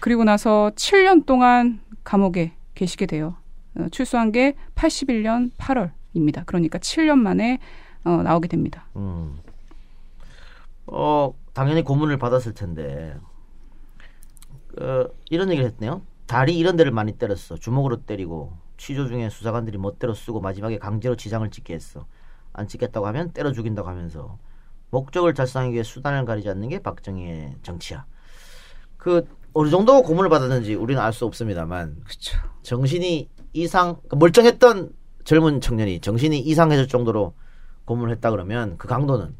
그리고 0.00 0.24
나서 0.24 0.70
7년 0.76 1.26
동안 1.26 1.80
감옥에 2.04 2.52
계시게 2.74 3.06
돼요. 3.06 3.34
어, 3.76 3.86
출소한 3.90 4.32
게 4.32 4.54
81년 4.74 5.50
8월입니다. 5.58 6.44
그러니까 6.46 6.78
7년 6.78 7.18
만에 7.18 7.58
어, 8.04 8.10
나오게 8.22 8.48
됩니다. 8.48 8.86
음. 8.96 9.38
어, 10.86 11.34
당연히 11.52 11.82
고문을 11.82 12.18
받았을 12.18 12.54
텐데, 12.54 13.16
어, 14.80 15.04
이런 15.30 15.50
얘기를 15.50 15.68
했네요. 15.70 16.02
다리 16.26 16.58
이런 16.58 16.76
데를 16.76 16.92
많이 16.92 17.12
때렸어. 17.12 17.56
주먹으로 17.56 18.02
때리고, 18.02 18.52
취조 18.76 19.06
중에 19.08 19.28
수사관들이 19.28 19.78
멋대로 19.78 20.14
쓰고 20.14 20.40
마지막에 20.40 20.78
강제로 20.78 21.16
지장을 21.16 21.48
찍게 21.50 21.74
했어. 21.74 22.06
안 22.52 22.66
찍겠다고 22.66 23.06
하면 23.08 23.32
때려 23.32 23.52
죽인다고 23.52 23.88
하면서, 23.88 24.38
목적을 24.90 25.34
달성하기 25.34 25.72
위해 25.72 25.82
수단을 25.82 26.24
가리지 26.24 26.48
않는 26.48 26.68
게 26.68 26.80
박정희의 26.80 27.56
정치야. 27.62 28.06
그, 28.96 29.28
어느 29.52 29.68
정도 29.68 30.02
고문을 30.02 30.30
받았는지 30.30 30.74
우리는 30.74 31.00
알 31.02 31.12
수 31.12 31.26
없습니다만, 31.26 32.00
그렇죠. 32.04 32.38
정신이 32.62 33.28
이상, 33.52 34.00
멀쩡했던 34.10 34.92
젊은 35.24 35.60
청년이 35.60 36.00
정신이 36.00 36.38
이상해질 36.40 36.88
정도로 36.88 37.34
고문을 37.90 38.12
했다 38.12 38.30
그러면 38.30 38.76
그 38.78 38.86
강도는 38.86 39.34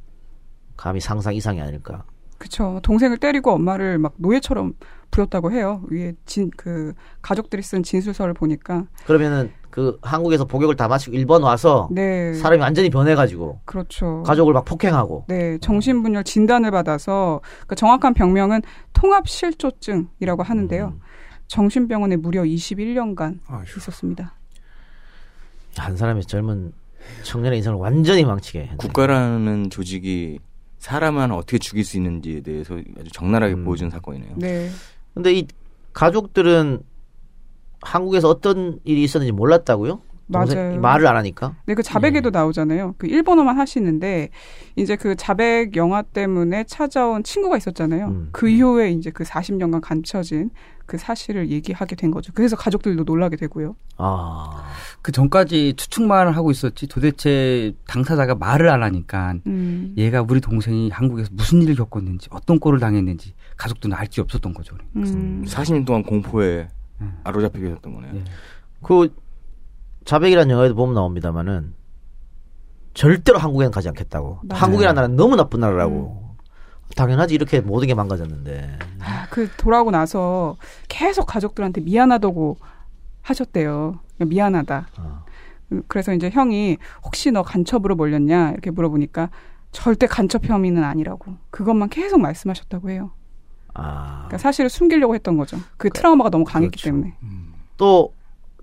감히 0.77 0.99
상상 0.99 1.35
이상이 1.35 1.61
아닐까. 1.61 2.03
그렇죠. 2.39 2.81
동생을 2.83 3.19
때리고 3.19 3.53
엄마를 3.53 3.99
막 3.99 4.15
노예처럼 4.17 4.73
부렸다고 5.13 5.53
해요. 5.53 5.83
위에 5.89 6.15
진 6.27 6.51
그 6.57 6.93
가족들이 7.23 7.63
쓴 7.63 7.83
진술서를 7.85 8.35
보니까 8.35 8.87
그러면은 9.07 9.53
그 9.71 9.99
한국에서 10.03 10.47
복역을 10.47 10.75
다 10.75 10.89
마치고 10.89 11.15
일본 11.15 11.45
와서 11.45 11.89
네. 11.93 12.35
사람이 12.35 12.61
완전히 12.61 12.91
변해가지고 12.91 13.61
그렇죠. 13.67 14.25
가족을 14.25 14.53
막 14.53 14.65
폭행하고 14.65 15.27
네, 15.29 15.59
정신분열 15.59 16.25
진단을 16.25 16.73
받아서 16.73 17.41
그 17.69 17.77
정확한 17.77 18.15
병명은 18.15 18.63
통합실조증이라고 18.95 20.43
하는데요. 20.43 20.87
음. 20.89 21.01
정신병원에 21.47 22.17
무려 22.17 22.43
21년간 22.43 23.39
있었습니다. 23.77 24.35
한 25.77 25.97
사람의 25.97 26.25
젊은 26.25 26.73
청년의 27.23 27.59
인생을 27.59 27.79
완전히 27.79 28.25
망치게 28.25 28.61
했네. 28.61 28.77
국가라는 28.77 29.71
조직이 29.71 30.39
사람을 30.79 31.33
어떻게 31.33 31.59
죽일 31.59 31.85
수 31.85 31.97
있는지에 31.97 32.41
대해서 32.41 32.79
아주 32.99 33.11
적나라하게 33.13 33.55
음. 33.55 33.65
보여준 33.65 33.91
사건이네요. 33.91 34.35
네. 34.37 34.71
근데 35.15 35.35
이 35.35 35.47
가족들은 35.93 36.81
한국에서 37.83 38.29
어떤 38.29 38.79
일이 38.85 39.03
있었는지 39.03 39.33
몰랐다고요? 39.33 40.01
맞아요. 40.31 40.81
말을 40.81 41.07
안 41.09 41.17
하니까. 41.17 41.57
네, 41.67 41.75
그 41.75 41.83
자백에도 41.83 42.31
나오잖아요. 42.31 42.95
그 42.99 43.09
일본어만 43.09 43.59
하시는데 43.59 44.31
이제 44.77 44.95
그 44.95 45.17
자백 45.17 45.77
영화 45.77 46.03
때문에 46.03 46.65
찾아온 46.65 47.25
친구가 47.25 47.57
있었잖아요. 47.57 48.07
음. 48.07 48.29
그 48.31 48.49
이후에 48.49 48.93
이제 48.93 49.11
그 49.11 49.25
40년간 49.25 49.81
감춰진 49.81 50.51
그 50.91 50.99
사실을 50.99 51.51
얘기하게 51.51 51.95
된 51.95 52.11
거죠. 52.11 52.33
그래서 52.35 52.57
가족들도 52.57 53.05
놀라게 53.05 53.37
되고요. 53.37 53.77
아, 53.97 54.65
그 55.03 55.13
전까지 55.13 55.75
추측만 55.77 56.27
하고 56.35 56.51
있었지 56.51 56.89
도대체 56.89 57.73
당사자가 57.87 58.35
말을 58.35 58.69
안 58.69 58.83
하니까 58.83 59.35
음. 59.47 59.95
얘가 59.97 60.27
우리 60.29 60.41
동생이 60.41 60.91
한국에서 60.91 61.31
무슨 61.33 61.63
일을 61.63 61.77
겪었는지 61.77 62.29
어떤 62.33 62.59
꼴을 62.59 62.81
당했는지 62.81 63.35
가족들은 63.57 63.95
알게 63.95 64.21
없었던 64.21 64.53
거죠. 64.53 64.75
음. 64.97 65.45
40년 65.47 65.87
동안 65.87 66.03
공포에 66.03 66.67
음. 67.01 67.21
아로잡히게 67.23 67.69
됐던 67.69 67.95
거네요. 67.95 68.17
예. 68.17 68.25
그 68.83 69.15
자백이라는 70.05 70.51
영화에도 70.51 70.75
보면 70.75 70.97
나옵니다만은 70.97 71.73
절대로 72.95 73.39
한국에는 73.39 73.71
가지 73.71 73.87
않겠다고. 73.87 74.41
맞아요. 74.43 74.61
한국이라는 74.61 74.95
나라는 74.97 75.15
너무 75.15 75.37
나쁜 75.37 75.61
나라라고. 75.61 76.20
당연하지 76.97 77.35
이렇게 77.35 77.61
모든 77.61 77.89
게 77.89 77.95
망가졌는데. 77.95 78.79
아, 79.01 79.27
그 79.31 79.49
돌아오고 79.57 79.91
나서 79.91 80.57
계속 80.89 81.27
가족들한테 81.27 81.81
미안하다고 81.83 82.57
하셨대요. 83.23 84.01
미안하다. 84.19 84.89
어. 84.99 85.25
음, 85.73 85.83
그래서 85.87 86.13
이제 86.13 86.31
형이 86.31 86.79
혹시 87.05 87.31
너 87.31 87.43
간첩으로 87.43 87.95
몰렸냐 87.95 88.51
이렇게 88.51 88.71
물어보니까 88.71 89.31
절대 89.73 90.07
간첩 90.07 90.45
혐의는 90.45 90.83
아니라고 90.83 91.37
그것만 91.51 91.89
계속 91.89 92.21
말씀하셨다고 92.21 92.91
해요. 92.91 93.13
아. 93.75 94.25
그러니까 94.27 94.39
사실을 94.39 94.69
숨기려고 94.69 95.15
했던 95.15 95.37
거죠. 95.37 95.59
그 95.77 95.91
트라우마가 95.91 96.31
너무 96.31 96.45
강했기 96.45 96.83
때문에. 96.83 97.15
또 97.77 98.13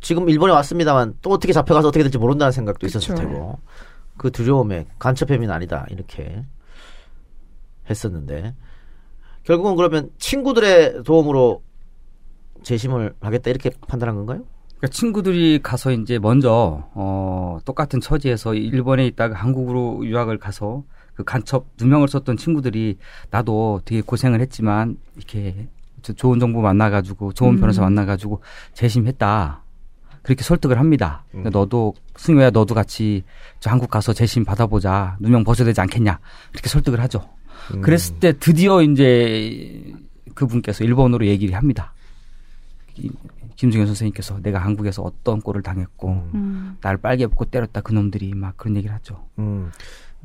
지금 0.02 0.30
일본에 0.30 0.54
왔습니다만 0.54 1.16
또 1.22 1.32
어떻게 1.32 1.54
잡혀가서 1.54 1.88
어떻게 1.88 2.04
될지 2.04 2.18
모른다는 2.18 2.52
생각도 2.52 2.86
있었을 2.86 3.16
그쵸. 3.16 3.28
테고 3.28 3.60
그 4.18 4.32
두려움에 4.32 4.86
간첩 5.00 5.30
혐의는 5.32 5.54
아니다 5.54 5.86
이렇게 5.90 6.44
했었는데 7.90 8.54
결국은 9.44 9.76
그러면 9.76 10.10
친구들의 10.18 11.04
도움으로 11.04 11.62
재심을 12.64 13.14
하겠다 13.22 13.50
이렇게 13.50 13.72
판단한 13.88 14.16
건가요? 14.16 14.44
그러니까 14.78 14.88
친구들이 14.90 15.60
가서 15.64 15.92
이제 15.92 16.20
먼저 16.20 16.88
어 16.94 17.58
똑같은 17.66 18.00
처지에서 18.00 18.54
일본에 18.54 19.06
있다가 19.08 19.36
한국으로 19.36 20.06
유학을 20.06 20.38
가서 20.38 20.84
그 21.16 21.24
간첩 21.24 21.66
누명을 21.80 22.08
썼던 22.08 22.38
친구들이 22.38 22.98
나도 23.32 23.82
되게 23.86 24.02
고생을 24.02 24.40
했지만 24.42 24.98
이렇게 25.16 25.68
저- 26.04 26.14
좋은 26.14 26.40
정보 26.40 26.62
만나가지고 26.62 27.34
좋은 27.34 27.56
음. 27.56 27.60
변호사 27.60 27.82
만나가지고 27.82 28.42
재심했다. 28.74 29.64
그렇게 30.22 30.44
설득을 30.44 30.78
합니다. 30.80 31.24
음. 31.30 31.42
그러니까 31.44 31.58
너도 31.58 31.94
승효야 32.18 32.52
너도 32.52 32.76
같이 32.76 33.24
저 33.60 33.72
한국 33.72 33.90
가서 33.90 34.14
재심 34.14 34.46
받아보자. 34.46 35.18
누명 35.20 35.44
벗어야 35.44 35.66
되지 35.66 35.82
않겠냐. 35.82 36.20
이렇게 36.54 36.70
설득을 36.70 37.00
하죠. 37.02 37.28
음. 37.74 37.82
그랬을 37.82 38.16
때 38.20 38.34
드디어 38.40 38.82
이제 38.82 39.82
그분께서 40.36 40.84
일본어로 40.84 41.26
얘기를 41.28 41.56
합니다. 41.56 41.94
이- 42.98 43.10
김승현 43.56 43.88
선생님께서 43.88 44.40
내가 44.44 44.60
한국에서 44.60 45.02
어떤 45.02 45.42
꼴을 45.42 45.64
당했고 45.64 46.30
음. 46.36 46.78
나를 46.82 47.00
빨개 47.00 47.24
입고 47.24 47.46
때렸다 47.46 47.82
그놈들이 47.82 48.34
막 48.36 48.56
그런 48.56 48.76
얘기를 48.78 48.94
하죠. 48.96 49.24
음. 49.40 49.72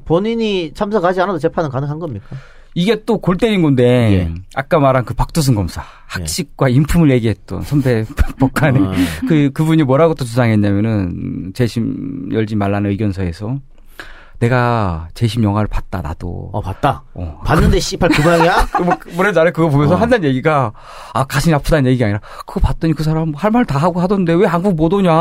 본인이 0.04 0.70
참석하지 0.75 1.20
않아도 1.22 1.38
재판은 1.38 1.70
가능한 1.70 1.99
겁니까? 1.99 2.26
이게 2.75 3.04
또 3.04 3.18
골 3.18 3.37
때린 3.37 3.61
건데 3.62 3.84
예. 3.84 4.34
아까 4.54 4.78
말한 4.78 5.04
그 5.04 5.12
박두순 5.14 5.54
검사 5.54 5.82
학식과 6.06 6.70
인품을 6.70 7.11
얘기했던 7.11 7.62
선배 7.62 8.04
법관이 8.40 8.78
아. 8.87 8.92
그 9.28 9.50
그분이 9.52 9.82
뭐라고 9.84 10.14
또 10.14 10.25
주장했냐면은 10.25 11.52
재심 11.54 12.30
열지 12.32 12.56
말라는 12.56 12.90
의견서에서 12.90 13.58
내가 14.42 15.06
재심 15.14 15.44
영화를 15.44 15.68
봤다 15.68 16.00
나도 16.02 16.50
어 16.52 16.61
봤다. 16.61 17.04
어. 17.14 17.40
봤는데 17.44 17.78
씨발 17.80 18.08
그 18.11 18.22
모양이야? 18.22 18.66
뭐, 18.84 18.96
뭐라 19.14 19.32
잘해 19.32 19.52
그거 19.52 19.68
보면서 19.68 19.94
어. 19.94 19.99
한다는 19.99 20.25
얘기가 20.28 20.72
아 21.14 21.25
가슴이 21.25 21.54
아프다는 21.54 21.88
얘기가 21.90 22.06
아니라 22.06 22.20
그거 22.44 22.58
봤더니 22.61 22.92
그 22.94 23.04
사람 23.04 23.32
할 23.37 23.52
말 23.52 23.64
다 23.64 23.78
하고 23.78 24.00
하던데 24.00 24.32
왜 24.32 24.46
한국 24.46 24.75
못 24.75 24.92
오냐 24.92 25.12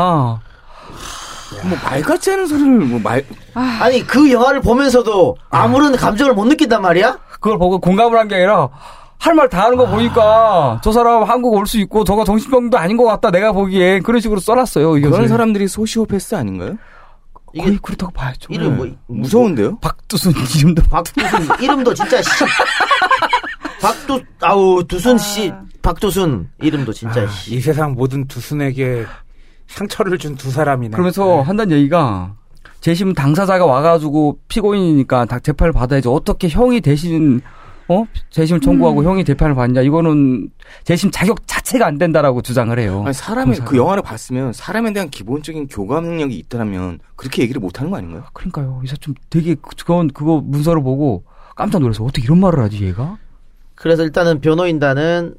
뭐말 1.62 2.02
같지 2.02 2.32
않은 2.32 2.46
소리를 2.46 2.70
뭐 2.86 2.98
말 3.00 3.24
아니 3.54 4.04
그 4.04 4.32
영화를 4.32 4.60
보면서도 4.60 5.36
아무런 5.50 5.94
감정을 5.94 6.34
못 6.34 6.46
느낀단 6.46 6.82
말이야? 6.82 7.18
그걸 7.40 7.58
보고 7.58 7.78
공감을 7.78 8.18
한 8.18 8.26
게 8.28 8.34
아니라 8.36 8.70
할 9.18 9.34
말 9.34 9.48
다 9.48 9.62
하는 9.64 9.76
거 9.76 9.86
보니까 9.86 10.80
저 10.82 10.90
사람 10.90 11.22
한국 11.22 11.52
올 11.54 11.64
수 11.66 11.78
있고 11.78 12.02
저거 12.02 12.24
정신병도 12.24 12.76
아닌 12.76 12.96
것 12.96 13.04
같다 13.04 13.30
내가 13.30 13.52
보기엔 13.52 14.02
그런 14.02 14.20
식으로 14.20 14.40
써놨어요 14.40 14.96
이것을 14.96 15.12
그런 15.12 15.28
사람들이 15.28 15.68
소시오패스 15.68 16.34
아닌가요? 16.34 16.76
이게 17.52 17.64
거의 17.64 17.78
그렇다고 17.82 18.12
봐야죠 18.12 18.48
이름 18.52 18.76
뭐 18.76 18.86
무서운데요? 19.08 19.78
박두순 19.80 20.32
이름도 20.58 20.82
박두순 20.84 21.48
이름도 21.60 21.94
진짜 21.94 22.20
씨. 22.22 22.28
박두 23.80 24.22
아우 24.40 24.84
두순 24.84 25.18
씨 25.18 25.52
박두순 25.82 26.48
이름도 26.60 26.92
진짜 26.92 27.22
아, 27.22 27.26
씨. 27.28 27.54
이 27.56 27.60
세상 27.60 27.92
모든 27.94 28.26
두순에게 28.26 29.04
상처를 29.66 30.18
준 30.18 30.36
두 30.36 30.50
사람이네. 30.50 30.92
그러면서 30.92 31.40
한다는 31.42 31.76
얘기가 31.76 32.34
재심 32.80 33.12
당사자가 33.14 33.64
와가지고 33.64 34.38
피고인이니까 34.48 35.24
다 35.26 35.38
재판을 35.38 35.72
받아야지 35.72 36.08
어떻게 36.08 36.48
형이 36.48 36.80
대신 36.80 37.40
어 37.92 38.06
재심을 38.30 38.60
청구하고 38.60 39.00
음. 39.00 39.04
형이 39.06 39.24
재판을 39.24 39.54
받냐 39.54 39.82
이거는 39.82 40.50
재심 40.84 41.10
자격 41.10 41.46
자체가 41.46 41.86
안 41.86 41.98
된다라고 41.98 42.40
주장을 42.42 42.76
해요. 42.78 43.02
아니 43.04 43.12
사람이 43.12 43.46
검사가. 43.56 43.70
그 43.70 43.76
영화를 43.76 44.02
봤으면 44.02 44.52
사람에 44.52 44.92
대한 44.92 45.10
기본적인 45.10 45.68
교감 45.68 46.04
능력이 46.04 46.36
있다면 46.38 47.00
그렇게 47.16 47.42
얘기를 47.42 47.60
못 47.60 47.78
하는 47.80 47.90
거 47.90 47.98
아닌가요? 47.98 48.24
그러니까요. 48.32 48.80
이사 48.84 48.96
좀 48.96 49.14
되게 49.30 49.54
그- 49.54 49.76
그건 49.76 50.08
그거 50.08 50.40
문서를 50.44 50.82
보고 50.82 51.24
깜짝 51.56 51.80
놀라서 51.80 52.04
어떻게 52.04 52.22
이런 52.22 52.38
말을 52.40 52.60
하지 52.62 52.84
얘가? 52.84 53.18
그래서 53.74 54.02
일단은 54.04 54.40
변호인단은 54.40 55.34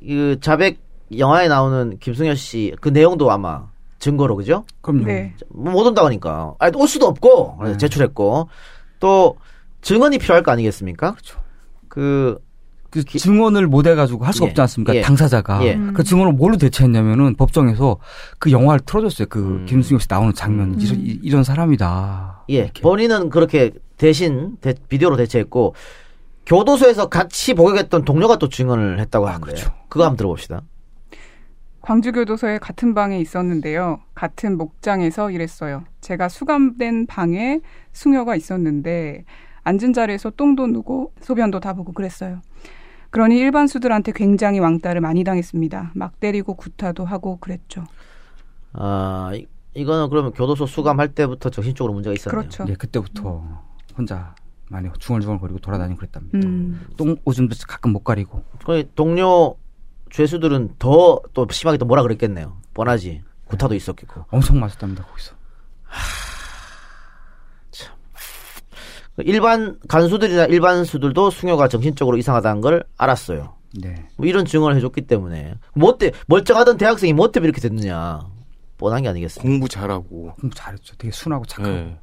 그 0.00 0.36
자백 0.40 0.78
영화에 1.16 1.48
나오는 1.48 1.96
김승현 2.00 2.36
씨 2.36 2.74
그 2.80 2.88
내용도 2.90 3.30
아마 3.30 3.66
증거로 3.98 4.36
그죠? 4.36 4.64
그럼요. 4.82 5.06
네. 5.06 5.34
뭐못 5.48 5.86
온다고 5.86 6.06
하니까. 6.06 6.54
아니 6.58 6.76
올 6.76 6.86
수도 6.86 7.06
없고 7.06 7.60
네. 7.64 7.76
제출했고 7.78 8.48
또 9.00 9.36
증언이 9.80 10.18
필요할 10.18 10.42
거 10.42 10.52
아니겠습니까? 10.52 11.12
그렇죠. 11.12 11.38
그 12.00 12.38
그 12.88 13.02
증언을 13.04 13.66
못 13.66 13.86
해가지고 13.86 14.24
할 14.24 14.32
수가 14.32 14.46
예. 14.46 14.50
없지 14.50 14.60
않습니까? 14.62 14.94
예. 14.94 15.02
당사자가. 15.02 15.62
예. 15.66 15.78
그 15.92 16.02
증언을 16.02 16.32
뭘로 16.32 16.56
대체했냐면은 16.56 17.34
법정에서 17.34 17.98
그 18.38 18.50
영화를 18.52 18.80
틀어줬어요. 18.86 19.26
그 19.28 19.38
음. 19.40 19.66
김승용 19.66 19.98
씨 19.98 20.06
나오는 20.08 20.32
장면. 20.32 20.74
음. 20.74 20.80
이런, 20.80 21.00
이- 21.00 21.18
이런 21.22 21.44
사람이다. 21.44 22.44
예, 22.50 22.54
이렇게. 22.54 22.80
본인은 22.80 23.28
그렇게 23.28 23.72
대신 23.98 24.56
대- 24.62 24.74
비디오로 24.88 25.16
대체했고 25.16 25.74
교도소에서 26.46 27.08
같이 27.10 27.52
복역했던 27.54 28.04
동료가 28.06 28.38
또 28.38 28.48
증언을 28.48 28.98
했다고 29.00 29.26
하는데 29.26 29.44
그렇죠. 29.44 29.72
그거 29.88 30.04
한번 30.04 30.16
들어봅시다. 30.16 30.62
광주교도소에 31.82 32.58
같은 32.58 32.94
방에 32.94 33.18
있었는데요. 33.20 34.00
같은 34.14 34.56
목장에서 34.56 35.30
일했어요. 35.30 35.84
제가 36.00 36.28
수감된 36.28 37.06
방에 37.06 37.60
승효가 37.92 38.36
있었는데 38.36 39.24
앉은 39.66 39.92
자리에서 39.92 40.30
똥도 40.30 40.68
누고 40.68 41.12
소변도 41.20 41.58
다 41.58 41.74
보고 41.74 41.92
그랬어요. 41.92 42.40
그러니 43.10 43.36
일반 43.36 43.66
수들한테 43.66 44.12
굉장히 44.12 44.60
왕따를 44.60 45.00
많이 45.00 45.24
당했습니다. 45.24 45.92
막 45.94 46.20
때리고 46.20 46.54
구타도 46.54 47.04
하고 47.04 47.38
그랬죠. 47.38 47.84
아 48.72 49.32
이, 49.34 49.46
이거는 49.74 50.08
그러면 50.08 50.32
교도소 50.32 50.66
수감할 50.66 51.14
때부터 51.14 51.50
정신적으로 51.50 51.94
문제가 51.94 52.14
있었네요. 52.14 52.40
그렇죠. 52.40 52.64
예, 52.68 52.74
그때부터 52.74 53.42
혼자 53.98 54.34
많이 54.68 54.88
중얼중얼거리고 54.98 55.58
돌아다니고 55.58 55.98
그랬답니다. 55.98 56.38
음. 56.38 56.86
똥 56.96 57.16
오줌도 57.24 57.56
가끔 57.66 57.92
못 57.92 58.04
가리고. 58.04 58.44
그 58.64 58.88
동료 58.94 59.56
죄수들은 60.10 60.74
더 60.78 61.20
또 61.34 61.46
심하게 61.50 61.78
또 61.78 61.86
뭐라 61.86 62.02
그랬겠네요. 62.02 62.56
뻔하지. 62.74 63.22
구타도 63.46 63.74
있었겠고. 63.74 64.26
엄청 64.30 64.60
맞았답니다, 64.60 65.04
거기서. 65.04 65.34
일반 69.24 69.78
간수들이나 69.88 70.46
일반 70.46 70.84
수들도 70.84 71.30
승효가 71.30 71.68
정신적으로 71.68 72.16
이상하다는 72.18 72.60
걸 72.60 72.84
알았어요. 72.96 73.54
네. 73.80 74.06
뭐 74.16 74.26
이런 74.26 74.44
증언을 74.44 74.76
해줬기 74.76 75.02
때문에 75.02 75.54
뭐때 75.74 76.12
멀쩡하던 76.26 76.76
대학생이 76.76 77.12
뭐 77.12 77.30
때문에 77.30 77.48
이렇게 77.48 77.60
됐느냐 77.60 78.26
뻔한 78.78 79.02
게 79.02 79.08
아니겠어요. 79.08 79.42
공부 79.42 79.68
잘하고. 79.68 80.34
공부 80.40 80.54
잘했죠. 80.54 80.96
되게 80.96 81.10
순하고 81.12 81.44
착하고. 81.46 81.70
네. 81.70 81.98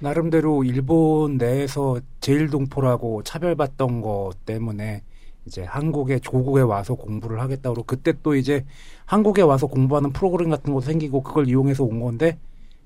나름대로 0.00 0.64
일본 0.64 1.38
내에서 1.38 1.98
제일 2.20 2.50
동포라고 2.50 3.22
차별받던 3.22 4.02
것 4.02 4.32
때문에 4.44 5.02
이제 5.46 5.62
한국에 5.62 6.18
조국에 6.18 6.60
와서 6.60 6.94
공부를 6.94 7.40
하겠다고 7.40 7.84
그때 7.84 8.12
또 8.22 8.34
이제 8.34 8.64
한국에 9.06 9.42
와서 9.42 9.66
공부하는 9.66 10.12
프로그램 10.12 10.50
같은 10.50 10.72
것도 10.72 10.82
생기고 10.82 11.22
그걸 11.22 11.48
이용해서 11.48 11.84
온 11.84 12.00
건데 12.00 12.38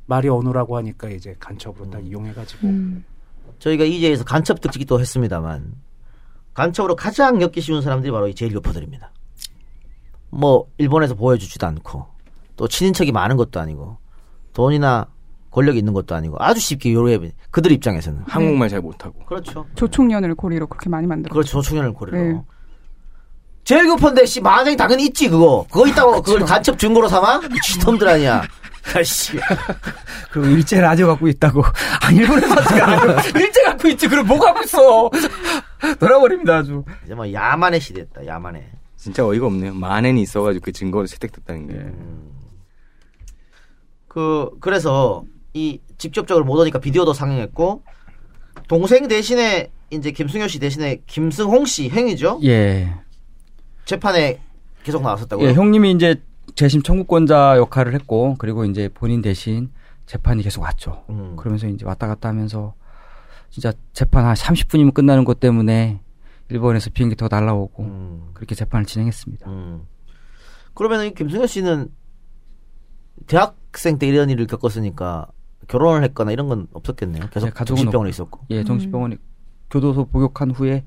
말이 0.08 0.28
언어라고 0.28 0.76
하니까 0.78 1.10
이제 1.10 1.36
간첩으로 1.38 1.90
딱 1.90 2.04
이용해가지고 2.04 2.66
음. 2.66 3.04
저희가 3.58 3.84
이제에서 3.84 4.24
간첩 4.24 4.60
특집도 4.60 4.98
했습니다만 4.98 5.74
간첩으로 6.54 6.96
가장 6.96 7.42
엮기 7.42 7.60
쉬운 7.60 7.82
사람들이 7.82 8.10
바로 8.10 8.26
이 8.26 8.34
제일 8.34 8.54
교포들입니다. 8.54 9.12
뭐 10.30 10.66
일본에서 10.78 11.14
보여주지도 11.14 11.66
않고 11.66 12.06
또 12.56 12.66
친인척이 12.66 13.12
많은 13.12 13.36
것도 13.36 13.60
아니고 13.60 13.98
돈이나 14.54 15.06
권력이 15.50 15.78
있는 15.78 15.92
것도 15.92 16.14
아니고 16.14 16.36
아주 16.38 16.58
쉽게 16.58 16.92
요로해 16.92 17.18
그들 17.50 17.70
입장에서는 17.72 18.22
한국말 18.26 18.70
잘 18.70 18.80
못하고. 18.80 19.18
그렇죠. 19.26 19.66
조총련을 19.74 20.34
고리로 20.34 20.68
그렇게 20.68 20.88
많이 20.88 21.06
만들었죠. 21.06 21.34
그렇죠. 21.34 21.50
조충현을 21.60 21.92
고리로. 21.92 22.18
네. 22.18 22.42
제일 23.64 23.86
교포인데 23.86 24.24
씨 24.24 24.40
만약에 24.40 24.74
당연히 24.76 25.04
있지 25.04 25.28
그거. 25.28 25.66
그거 25.70 25.86
있다고 25.86 26.22
그걸 26.22 26.46
간첩 26.46 26.78
증거로 26.78 27.08
삼아? 27.08 27.40
미친놈들 27.48 28.08
아니야. 28.08 28.42
아씨. 28.94 29.38
그리고 30.31 30.48
일제를 30.48 30.85
아직 30.87 31.05
갖고 31.05 31.29
있다고. 31.29 31.62
아, 32.03 32.11
일본에서 32.12 32.74
해요. 32.74 33.16
일제 33.35 33.62
갖고 33.64 33.88
있지. 33.88 34.09
그럼 34.09 34.27
뭐 34.27 34.38
갖고 34.38 34.62
있어. 34.62 35.11
돌아버립니다, 35.98 36.59
아주. 36.59 36.85
이제 37.05 37.14
뭐 37.14 37.31
야만의 37.33 37.81
시대였다. 37.81 38.27
야만의. 38.27 38.64
진짜 38.96 39.24
어이가 39.27 39.46
없네요. 39.46 39.74
만엔이 39.74 40.20
있어가지고 40.22 40.64
그 40.64 40.72
증거를 40.72 41.07
채택됐다는 41.07 41.66
게. 41.68 41.87
그 44.09 44.51
그래서 44.61 45.24
이 45.55 45.81
직접적으로 45.98 46.44
못 46.44 46.59
오니까 46.59 46.79
비디오도 46.81 47.12
상영했고 47.12 47.83
동생 48.66 49.07
대신에 49.07 49.70
이제 49.90 50.11
김승효 50.11 50.48
씨 50.48 50.59
대신에 50.59 51.03
김승홍 51.07 51.64
씨 51.66 51.88
행위죠. 51.90 52.40
예. 52.44 52.92
재판에 53.85 54.40
계속 54.83 55.03
나왔었다고요. 55.03 55.48
예, 55.48 55.53
형님이 55.55 55.92
이제 55.92 56.20
재심 56.58 56.82
청구권자 56.82 57.56
역할을 57.56 57.94
했고 57.94 58.34
그리고 58.36 58.64
이제 58.64 58.88
본인 58.92 59.22
대신 59.22 59.70
재판이 60.06 60.42
계속 60.42 60.62
왔죠. 60.62 61.04
음. 61.08 61.36
그러면서 61.36 61.68
이제 61.68 61.86
왔다 61.86 62.08
갔다 62.08 62.28
하면서 62.30 62.74
진짜 63.48 63.72
재판 63.92 64.24
한 64.24 64.34
30분이면 64.34 64.92
끝나는 64.92 65.24
것 65.24 65.38
때문에 65.38 66.00
일본에서 66.48 66.90
비행기 66.90 67.14
타고 67.14 67.32
날라오고 67.32 67.82
음. 67.84 68.30
그렇게 68.34 68.56
재판을 68.56 68.86
진행했습니다. 68.86 69.48
음. 69.48 69.86
그러면 70.74 71.04
이 71.06 71.14
김승효 71.14 71.46
씨는 71.46 71.92
대학생 73.28 74.00
때 74.00 74.08
이런 74.08 74.28
일을 74.28 74.48
겪었으니까 74.48 75.28
결혼을 75.68 76.02
했거나 76.02 76.32
이런 76.32 76.48
건 76.48 76.66
없었겠네요. 76.72 77.28
계속 77.30 77.46
네, 77.46 77.52
가족은 77.52 77.76
정신병원에 77.76 78.08
없- 78.08 78.14
있었고. 78.14 78.40
예, 78.50 78.64
정신병원에 78.64 79.16
교도소 79.70 80.06
복역한 80.06 80.50
후에 80.50 80.84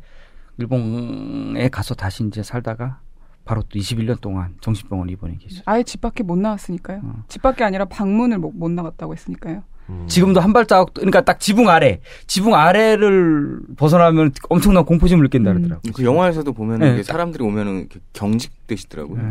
일본에 0.58 1.70
가서 1.70 1.96
다시 1.96 2.26
이제 2.28 2.44
살다가 2.44 3.00
바로 3.46 3.62
또 3.64 3.80
21년 3.80 4.20
동안 4.22 4.56
정신병원 4.62 5.10
입원해 5.10 5.38
계셨어요. 5.38 5.64
아예 5.66 5.84
집 5.84 6.02
밖에 6.02 6.24
못 6.24 6.38
나왔으니까요. 6.38 7.02
집 7.28 7.42
밖에 7.42 7.64
아니라 7.64 7.86
방문을 7.86 8.38
못, 8.38 8.52
못 8.54 8.70
나갔다고 8.72 9.14
했으니까요. 9.14 9.64
음. 9.90 10.06
지금도 10.08 10.40
한 10.40 10.54
발자국 10.54 10.94
그러니까 10.94 11.22
딱 11.22 11.40
지붕 11.40 11.70
아래 11.70 12.00
지붕 12.28 12.54
아래를 12.54 13.60
벗어나면 13.78 14.32
엄청난 14.50 14.86
공포심을 14.86 15.24
느낀다 15.24 15.54
그러더라고요. 15.54 15.94
그 15.94 16.04
영화에서도 16.04 16.52
보면은 16.54 16.98
네, 16.98 17.04
사람들이 17.04 17.44
오면은 17.44 17.80
이렇게 17.80 18.00
경직되시더라고요. 18.14 19.22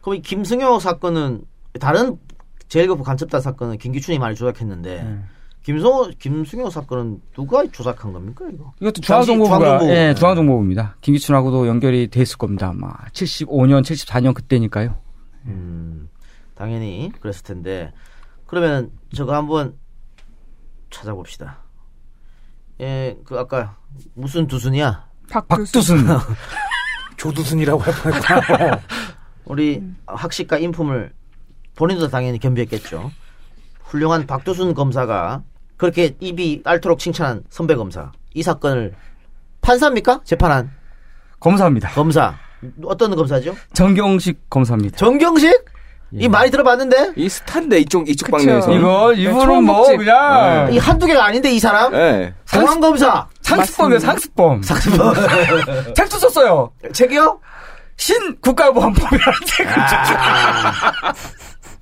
그럼 0.00 0.16
이 0.16 0.22
김승효 0.22 0.80
사건은 0.80 1.42
다른 1.80 2.16
제1급 2.68 3.02
간첩단 3.02 3.40
사건은 3.40 3.78
김기춘이 3.78 4.18
많이 4.18 4.34
조작했는데 4.34 5.02
네. 5.02 5.18
김성호 5.66 6.10
김승효 6.20 6.70
사건은 6.70 7.20
누가 7.34 7.66
조작한 7.72 8.12
겁니까 8.12 8.44
이거? 8.52 8.72
이것도 8.80 9.00
중앙정보부가 9.00 9.58
중앙정보부. 9.58 9.90
예, 9.90 10.14
중앙정보부입니다. 10.14 10.96
김기춘하고도 11.00 11.66
연결이 11.66 12.06
돼 12.08 12.22
있을 12.22 12.38
겁니다. 12.38 12.68
아마 12.68 12.94
75년, 13.10 13.82
74년 13.82 14.32
그때니까요. 14.32 14.96
음, 15.46 16.08
당연히 16.54 17.10
그랬을 17.20 17.42
텐데 17.42 17.92
그러면 18.46 18.92
저거 19.12 19.34
한번 19.34 19.74
찾아봅시다. 20.90 21.58
예, 22.80 23.18
그 23.24 23.36
아까 23.36 23.76
무슨 24.14 24.46
두순이야? 24.46 25.04
박두순. 25.48 25.98
조두순이라고 27.18 27.80
할 27.80 27.92
뻔했다. 27.92 28.80
우리 29.46 29.82
학식과 30.06 30.58
인품을 30.58 31.12
본인도 31.74 32.06
당연히 32.06 32.38
겸비했겠죠. 32.38 33.10
훌륭한 33.82 34.28
박두순 34.28 34.72
검사가 34.72 35.42
그렇게 35.76 36.14
입이 36.20 36.62
닳도록 36.62 36.98
칭찬한 36.98 37.44
선배 37.50 37.74
검사 37.74 38.10
이 38.34 38.42
사건을 38.42 38.94
판사입니까? 39.60 40.20
재판한 40.24 40.70
검사입니다. 41.40 41.90
검사 41.90 42.34
어떤 42.84 43.14
검사죠? 43.14 43.54
정경식 43.74 44.48
검사입니다. 44.50 44.96
정경식? 44.96 45.64
이 46.12 46.28
많이 46.28 46.50
들어봤는데? 46.50 47.12
이 47.16 47.28
스타인데 47.28 47.80
이쪽 47.80 48.08
이쪽. 48.08 48.30
방면에서 48.30 48.72
이거 48.72 49.12
이분은 49.12 49.64
뭐 49.64 49.84
그냥 49.96 50.72
이 50.72 50.78
한두 50.78 51.06
개가 51.06 51.24
아닌데 51.26 51.50
이 51.50 51.58
사람? 51.58 51.92
네. 51.92 52.32
공항 52.52 52.80
검사 52.80 53.26
상습범이요, 53.42 53.98
상습범. 53.98 54.62
상습범. 54.62 55.14
책도 55.94 56.18
썼어요. 56.18 56.70
책이요? 56.92 57.40
신 57.96 58.36
국가보안법이라는 58.40 59.38
책을 59.46 59.72
아. 59.80 61.12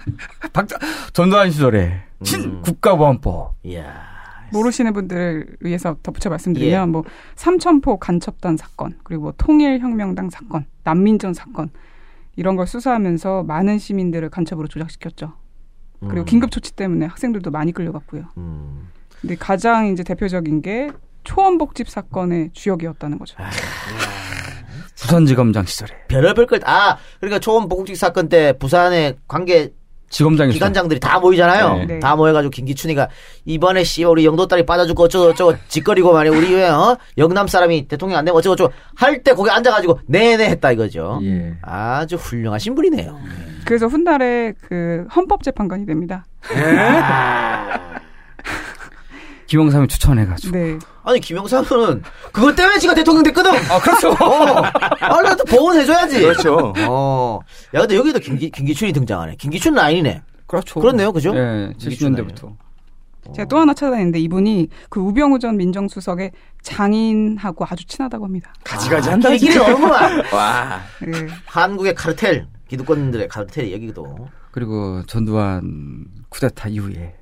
박 0.53 0.67
전두환 1.13 1.51
시절에 1.51 2.03
음. 2.19 2.25
신 2.25 2.63
국가보안법. 2.63 3.57
이야. 3.65 4.15
모르시는 4.53 4.93
분들을 4.93 5.57
위해서 5.61 5.97
덧붙여 6.03 6.31
말씀드리면 6.31 6.89
예. 6.89 6.91
뭐 6.91 7.05
삼천포 7.35 7.99
간첩단 7.99 8.57
사건 8.57 8.97
그리고 9.03 9.25
뭐 9.25 9.35
통일혁명당 9.37 10.31
사건 10.31 10.67
난민전 10.85 11.35
사건 11.35 11.71
이런 12.37 12.57
걸 12.57 12.67
수사하면서 12.67 13.45
많은 13.45 13.79
시민들을 13.79 14.29
간첩으로 14.31 14.69
조작시켰죠. 14.69 15.33
그리고 16.01 16.21
음. 16.21 16.25
긴급 16.25 16.51
조치 16.51 16.73
때문에 16.73 17.07
학생들도 17.07 17.51
많이 17.51 17.73
끌려갔고요. 17.73 18.25
음. 18.37 18.89
근데 19.21 19.37
가장 19.37 19.87
이제 19.89 20.03
대표적인 20.03 20.63
게 20.63 20.91
초원복집 21.25 21.89
사건의 21.89 22.51
주역이었다는 22.53 23.19
거죠. 23.19 23.37
아, 23.39 23.51
부산지검장 24.97 25.65
시절에 25.65 25.95
별의별 26.09 26.47
걸, 26.47 26.61
아, 26.65 26.99
그러니까 27.21 27.39
초원 27.39 27.69
보국직 27.69 27.97
사건 27.97 28.29
때 28.29 28.53
부산에 28.59 29.15
관계 29.27 29.73
지검장이 30.11 30.53
기관장들이 30.53 31.01
다 31.01 31.19
모이잖아요. 31.19 31.75
네. 31.79 31.87
네. 31.87 31.99
다 32.01 32.15
모여가지고 32.17 32.51
김기춘이가 32.51 33.09
이번에 33.45 33.83
씨 33.85 34.05
우리 34.05 34.25
영도 34.25 34.47
딸이 34.47 34.65
빠져주고 34.65 35.03
어쩌고 35.05 35.25
저쩌고 35.33 35.55
짓거리고 35.69 36.13
말이야 36.13 36.33
우리 36.37 36.55
왜 36.55 36.69
어? 36.69 36.97
영남 37.19 37.47
사람이 37.49 37.89
대통령 37.89 38.19
안 38.19 38.25
되면 38.25 38.39
어쩌고 38.39 38.57
저쩌고 38.57 38.75
할 38.95 39.23
때 39.25 39.33
거기 39.35 39.51
앉아가지고 39.51 40.01
네네 40.07 40.49
했다 40.51 40.71
이거죠. 40.73 41.21
예. 41.25 41.55
아주 41.63 42.17
훌륭하신 42.17 42.75
분이네요. 42.75 43.19
그래서 43.65 43.87
훗날에 43.87 44.53
그 44.61 45.07
헌법재판관이 45.15 45.87
됩니다. 45.87 46.27
김영삼이 49.55 49.87
추천해가지고. 49.87 50.57
네. 50.57 50.79
아니 51.05 51.21
김영삼은 51.21 52.03
그것 52.33 52.57
때문에 52.57 52.79
지가 52.81 52.95
대통령 52.95 53.23
됐거든. 53.23 53.53
아 53.71 53.79
그렇죠. 53.79 54.11
어, 54.11 54.63
아나또 55.01 55.45
보온해줘야지. 55.45 56.21
그렇죠. 56.21 56.73
어, 56.89 57.39
야 57.75 57.81
근데 57.81 57.95
여기도 57.95 58.19
김기, 58.19 58.51
김기춘이 58.51 58.93
등장하네. 58.93 59.37
김기춘 59.37 59.75
라인이네. 59.75 60.23
그렇죠. 60.47 60.81
그렇네요, 60.81 61.13
그죠? 61.13 61.33
예, 61.37 61.73
김기춘 61.79 62.17
70년대부터. 62.17 62.57
제가 63.35 63.49
또 63.49 63.59
하나 63.59 63.73
찾아냈는데 63.73 64.19
이분이 64.19 64.69
그 64.91 65.01
우병우 65.01 65.39
전 65.39 65.57
민정수석의 65.57 66.33
장인하고 66.63 67.65
아주 67.69 67.87
친하다고 67.87 68.25
합니다. 68.25 68.53
가지가지 68.65 69.09
한다. 69.09 69.31
길이 69.31 69.53
진짜. 69.53 69.71
너무만. 69.71 70.19
와. 70.33 70.81
네. 71.01 71.13
한국의 71.47 71.95
카르텔 71.95 72.49
기득권들의 72.69 73.29
카르텔이 73.29 73.73
여기도. 73.73 74.29
그리고 74.51 75.03
전두환 75.07 76.07
쿠데타 76.29 76.69
이후에 76.71 77.15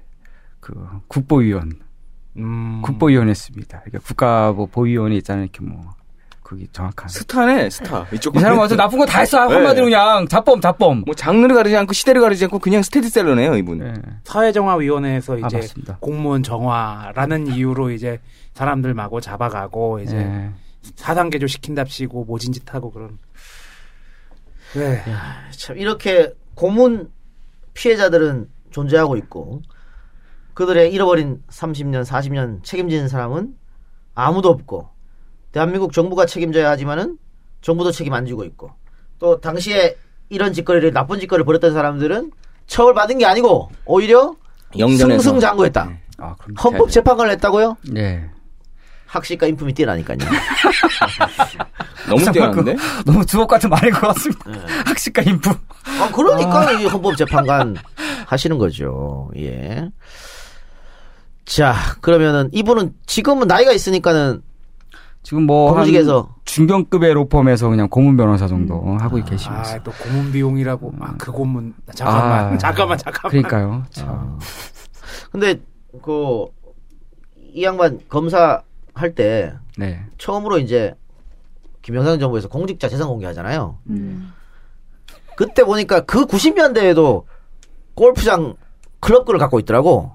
그 0.60 0.74
국보위원, 1.08 1.72
음. 2.36 2.80
국보위원 2.82 3.28
했습니다. 3.28 3.80
그러니까 3.84 4.06
국가보 4.06 4.66
보위원이 4.68 5.16
있잖아요. 5.18 5.44
이렇게 5.44 5.60
뭐 5.62 5.94
그게 6.42 6.66
정확한. 6.72 7.08
스타네 7.08 7.70
스타. 7.70 8.06
이쪽 8.12 8.36
이 8.36 8.40
사람 8.40 8.58
완전 8.58 8.76
나쁜 8.78 8.98
거 8.98 9.06
다 9.06 9.20
했어. 9.20 9.40
한마디로 9.40 9.86
그냥 9.86 10.26
자범 10.28 10.60
자범. 10.60 11.02
뭐 11.06 11.14
장르를 11.14 11.54
가리지 11.54 11.76
않고 11.76 11.92
시대를 11.92 12.20
가리지 12.20 12.44
않고 12.44 12.58
그냥 12.58 12.82
스테디셀러네요 12.82 13.56
이분. 13.56 13.80
예. 13.86 13.92
사회정화위원회에서 14.24 15.34
아, 15.34 15.46
이제 15.46 15.56
맞습니다. 15.58 15.96
공무원 16.00 16.42
정화라는 16.42 17.46
이유로 17.48 17.90
이제 17.90 18.20
사람들 18.54 18.92
마구 18.94 19.20
잡아가고 19.20 20.00
이제 20.00 20.16
예. 20.16 20.50
사단계조 20.96 21.46
시킨답시고 21.46 22.24
모진짓 22.24 22.74
하고 22.74 22.90
그런. 22.90 23.18
네. 24.74 25.02
참 25.56 25.78
이렇게 25.78 26.32
고문 26.54 27.10
피해자들은 27.74 28.48
존재하고 28.70 29.16
있고 29.18 29.62
그들의 30.54 30.92
잃어버린 30.92 31.42
30년, 31.50 32.04
40년 32.04 32.62
책임지는 32.62 33.08
사람은 33.08 33.54
아무도 34.14 34.48
없고 34.50 34.88
대한민국 35.52 35.92
정부가 35.92 36.26
책임져야 36.26 36.70
하지만은 36.70 37.18
정부도 37.60 37.92
책임 37.92 38.12
안 38.12 38.26
지고 38.26 38.44
있고 38.44 38.70
또 39.18 39.40
당시에 39.40 39.96
이런 40.28 40.52
짓거리를 40.52 40.92
나쁜 40.92 41.20
짓거리를 41.20 41.44
벌였던 41.44 41.72
사람들은 41.72 42.32
처벌받은 42.66 43.18
게 43.18 43.26
아니고 43.26 43.70
오히려 43.84 44.34
영전에서. 44.78 45.22
승승장구했다. 45.22 45.90
아, 46.18 46.34
그럼 46.38 46.56
헌법 46.62 46.90
재판관을 46.90 47.32
했다고?요 47.32 47.76
예. 47.96 48.30
학식과 49.06 49.46
인품이 49.46 49.74
뛰어나니까요. 49.74 50.16
너무 52.08 52.32
뛰어난데? 52.32 52.76
너무 53.04 53.26
주옥 53.26 53.48
같은 53.48 53.68
말인 53.68 53.92
것 53.92 54.00
같습니다. 54.08 54.50
네. 54.50 54.58
학식과 54.86 55.22
인부. 55.22 55.50
아, 55.50 56.10
그러니까 56.14 56.72
이 56.72 56.86
헌법 56.86 57.16
재판관 57.16 57.76
하시는 58.26 58.56
거죠. 58.56 59.30
예. 59.36 59.90
자, 61.44 61.74
그러면은 62.00 62.48
이분은 62.52 62.94
지금은 63.06 63.46
나이가 63.48 63.72
있으니까는 63.72 64.42
지금 65.22 65.44
뭐 65.44 65.72
공직에서. 65.74 66.22
한 66.22 66.32
중견급의 66.44 67.14
로펌에서 67.14 67.68
그냥 67.68 67.88
고문 67.88 68.16
변호사 68.16 68.46
정도 68.46 68.96
하고 68.98 69.16
계시면서. 69.24 69.76
아, 69.76 69.82
또 69.82 69.92
고문 69.92 70.32
비용이라고. 70.32 70.92
아, 71.00 71.14
그 71.18 71.30
고문. 71.32 71.74
잠깐만. 71.94 72.54
아, 72.54 72.58
잠깐만, 72.58 72.98
잠깐만. 72.98 73.30
그러니까요. 73.30 73.84
참. 73.90 74.08
아. 74.08 74.38
근데 75.30 75.60
그 76.02 76.46
이 77.54 77.64
양반 77.64 78.00
검사 78.08 78.62
할때 78.94 79.52
네. 79.76 80.02
처음으로 80.18 80.58
이제 80.58 80.94
김영삼 81.82 82.18
정부에서 82.18 82.48
공직자 82.48 82.88
재산 82.88 83.08
공개하잖아요. 83.08 83.78
음. 83.90 84.32
그때 85.36 85.64
보니까 85.64 86.00
그 86.00 86.24
90년대에도 86.26 87.24
골프장 87.94 88.54
클럽권을 89.00 89.38
갖고 89.38 89.58
있더라고. 89.58 90.14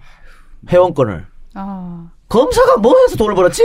회원권을. 0.70 1.26
아. 1.56 2.08
검사가 2.30 2.78
뭐 2.78 2.94
해서 3.04 3.16
돈을 3.16 3.36
벌었지? 3.36 3.64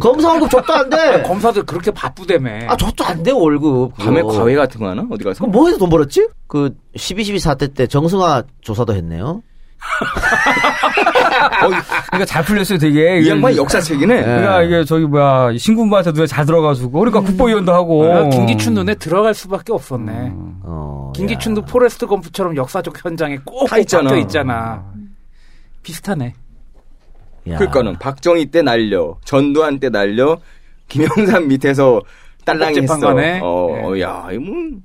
검사 0.00 0.30
월급 0.30 0.50
줬도 0.50 0.72
안 0.72 0.88
돼. 0.88 1.22
검사들 1.22 1.64
그렇게 1.64 1.90
바쁘다며. 1.90 2.66
아, 2.68 2.76
줬도 2.76 3.04
안 3.04 3.22
돼, 3.22 3.30
월급. 3.30 3.94
밤에 3.98 4.22
그거. 4.22 4.32
과외 4.32 4.54
같은 4.54 4.80
거 4.80 4.88
하나? 4.88 5.04
어디 5.10 5.22
가서? 5.22 5.40
그럼 5.40 5.52
뭐 5.52 5.66
해서 5.66 5.78
돈 5.78 5.90
벌었지? 5.90 6.28
그 6.46 6.74
12.12 6.96 7.38
사태 7.38 7.68
때 7.68 7.86
정승화 7.86 8.44
조사도 8.62 8.94
했네요. 8.94 9.42
그러니까 11.60 12.24
잘 12.24 12.42
풀렸어요, 12.44 12.78
되게. 12.78 13.20
이 13.20 13.28
양반 13.28 13.54
역사책이네. 13.56 14.22
그러니까 14.22 14.62
이게 14.62 14.84
저기 14.84 15.04
뭐야 15.04 15.56
신군부한테 15.58 16.12
눈에 16.12 16.26
잘 16.26 16.46
들어가지고 16.46 16.90
그러니까 16.98 17.20
국보위원도 17.20 17.72
하고. 17.72 18.12
아, 18.12 18.28
김기춘 18.30 18.74
눈에 18.74 18.94
들어갈 18.94 19.34
수밖에 19.34 19.72
없었네. 19.72 20.32
어, 20.62 21.12
김기춘도 21.14 21.62
포레스트 21.62 22.06
검프처럼 22.06 22.56
역사적 22.56 23.04
현장에 23.04 23.38
꼭 23.44 23.67
다 23.67 23.78
있잖아. 23.78 24.16
있잖아. 24.16 24.84
비슷하네. 25.86 26.34
야. 27.48 27.58
그러니까는 27.58 27.96
박정희 28.00 28.46
때 28.46 28.60
날려, 28.60 29.16
전두환 29.24 29.78
때 29.78 29.88
날려, 29.88 30.40
김영삼 30.88 31.46
밑에서 31.46 32.02
딸랑했어. 32.44 32.98
어, 33.42 33.92
어, 33.92 34.00
야, 34.00 34.28
이 34.32 34.42
뭐 34.42 34.80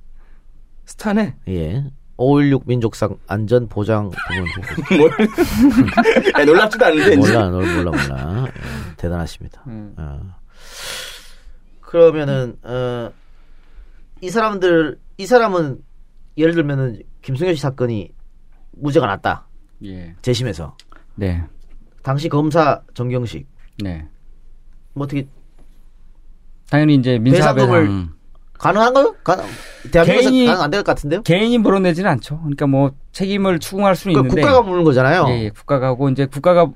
스타네. 0.85 1.35
예. 1.47 1.83
5.16 2.17 2.67
민족상 2.67 3.17
안전보장 3.25 4.11
부분 4.11 4.45
뭘? 4.99 5.11
아니, 6.35 6.45
놀랍지도 6.45 6.85
않은데 6.85 7.13
이제. 7.13 7.17
몰라, 7.17 7.49
몰라, 7.49 7.75
몰라, 7.75 7.91
몰라. 7.91 8.45
예, 8.45 8.95
대단하십니다. 8.97 9.63
음. 9.65 9.95
어. 9.97 10.21
그러면은 11.81 12.57
어, 12.61 13.09
이 14.21 14.29
사람들 14.29 14.99
이 15.17 15.25
사람은 15.25 15.79
예를 16.37 16.53
들면은 16.53 17.01
김승현 17.23 17.55
씨 17.55 17.61
사건이 17.61 18.11
무죄가 18.73 19.07
났다 19.07 19.47
예. 19.83 20.13
재심에서 20.21 20.77
네. 21.15 21.43
당시 22.03 22.29
검사 22.29 22.81
정경식 22.93 23.47
네. 23.83 24.07
뭐 24.93 25.05
어떻게 25.05 25.27
당연히 26.69 26.95
이제 26.95 27.19
민사배상 27.19 27.55
배상금을 27.55 28.07
가능한가요? 28.53 29.15
가, 29.23 29.37
대한민국에서 29.91 30.29
개인이- 30.29 30.45
가능 30.47 30.61
안 30.61 30.69
될 30.71 30.79
것 30.83 30.85
같은데요? 30.85 31.21
개인이 31.23 31.57
물어내지는 31.57 32.09
않죠. 32.11 32.37
그러니까 32.39 32.67
뭐 32.67 32.91
책임을 33.11 33.59
추궁할 33.59 33.95
수는 33.95 34.13
그러니까 34.13 34.29
있는데 34.35 34.41
국가가 34.47 34.67
물는 34.67 34.83
거잖아요. 34.85 35.25
예, 35.29 35.43
예, 35.45 35.49
국가가 35.49 35.87
하고 35.87 36.09
이제 36.09 36.25
국가가 36.27 36.69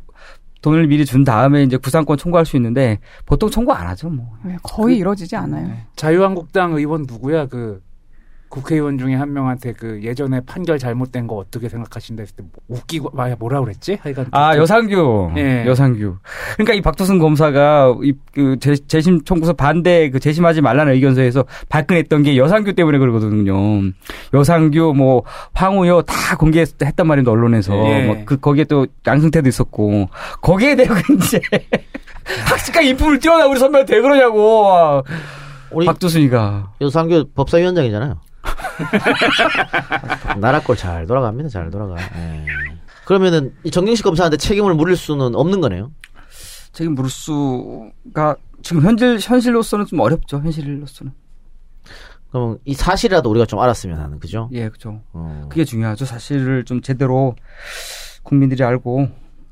돈을 0.62 0.88
미리 0.88 1.06
준 1.06 1.24
다음에 1.24 1.62
이제 1.64 1.78
구상권 1.78 2.18
청구할 2.18 2.46
수 2.46 2.56
있는데 2.56 3.00
보통 3.28 3.52
청구 3.52 3.72
안 3.72 3.86
하죠, 3.88 4.10
뭐. 4.10 4.36
네, 4.44 4.58
거의 4.64 4.98
이루어지지 4.98 5.36
않아요. 5.36 5.72
자유한국당 5.96 6.74
의원 6.74 7.04
누구야? 7.08 7.46
그 7.46 7.82
국회의원 8.56 8.98
중에 8.98 9.16
한 9.16 9.34
명한테 9.34 9.74
그 9.74 10.00
예전에 10.02 10.40
판결 10.46 10.80
잘못된 10.80 11.28
거 11.28 11.36
어떻게 11.36 11.68
생각하신다 11.68 12.22
했을 12.24 12.36
때뭐 12.38 12.50
웃기고 12.70 13.12
아 13.22 13.36
뭐라 13.38 13.60
그랬지? 13.60 13.98
하여간 14.02 14.28
아, 14.32 14.54
그- 14.54 14.60
여상규. 14.62 15.32
예. 15.36 15.66
여상규. 15.66 16.16
그러니까 16.54 16.74
이 16.74 16.82
박도순 16.82 17.20
검사가 17.20 17.96
이그 18.02 18.58
재심 18.88 19.24
청구서 19.26 19.54
반대 19.54 20.10
그 20.10 20.22
재심하지 20.22 20.62
말라는 20.62 20.94
의견서에서 20.94 21.44
발끈했던 21.68 22.24
게 22.24 22.38
여상규 22.38 22.74
때문에 22.74 22.98
그러거든요. 22.98 23.54
여상규 24.34 24.94
뭐 24.96 25.24
황우여 25.54 26.04
다 26.04 26.38
공개했단 26.38 27.06
말입니다, 27.06 27.32
언론에서. 27.32 27.74
예. 27.90 28.06
뭐그 28.06 28.38
거기에 28.38 28.64
또 28.64 28.88
양승태도 29.06 29.50
있었고 29.50 30.08
거기에 30.42 30.78
대고 30.78 30.94
이제 31.20 31.42
학식과 32.48 32.82
인품을 32.82 33.20
뛰어나 33.20 33.48
우리 33.48 33.60
선배한테 33.60 33.96
왜 33.96 34.02
그러냐고. 34.02 35.04
우리 35.72 35.86
박도순이가 35.88 36.72
여상규 36.80 37.26
법사위원장이잖아요. 37.36 38.18
나라 40.40 40.62
꼴 40.62 40.76
잘 40.76 41.06
돌아갑니다. 41.08 41.50
잘 41.50 41.70
돌아가. 41.70 41.96
예. 42.02 42.46
그러면은 43.06 43.54
이 43.64 43.72
정경식 43.72 44.04
검사한테 44.04 44.38
책임을 44.38 44.74
물을 44.76 44.96
수는 44.96 45.36
없는 45.36 45.62
거네요. 45.62 45.92
책임 46.74 46.96
물을 46.96 47.10
수가 47.10 48.36
지금 48.64 48.82
현실 48.84 49.20
현실로서는 49.22 49.86
좀 49.86 50.00
어렵죠. 50.00 50.38
현실로서는. 50.40 51.14
그럼 52.32 52.58
이 52.66 52.74
사실이라도 52.74 53.30
우리가 53.30 53.46
좀 53.46 53.60
알았으면 53.60 53.98
하는 54.00 54.20
그죠? 54.20 54.50
예, 54.52 54.68
그죠. 54.70 55.02
어. 55.14 55.48
그게 55.50 55.64
중요하죠. 55.64 56.06
사실을 56.06 56.66
좀 56.66 56.82
제대로 56.82 57.36
국민들이 58.24 58.62
알고 58.64 59.08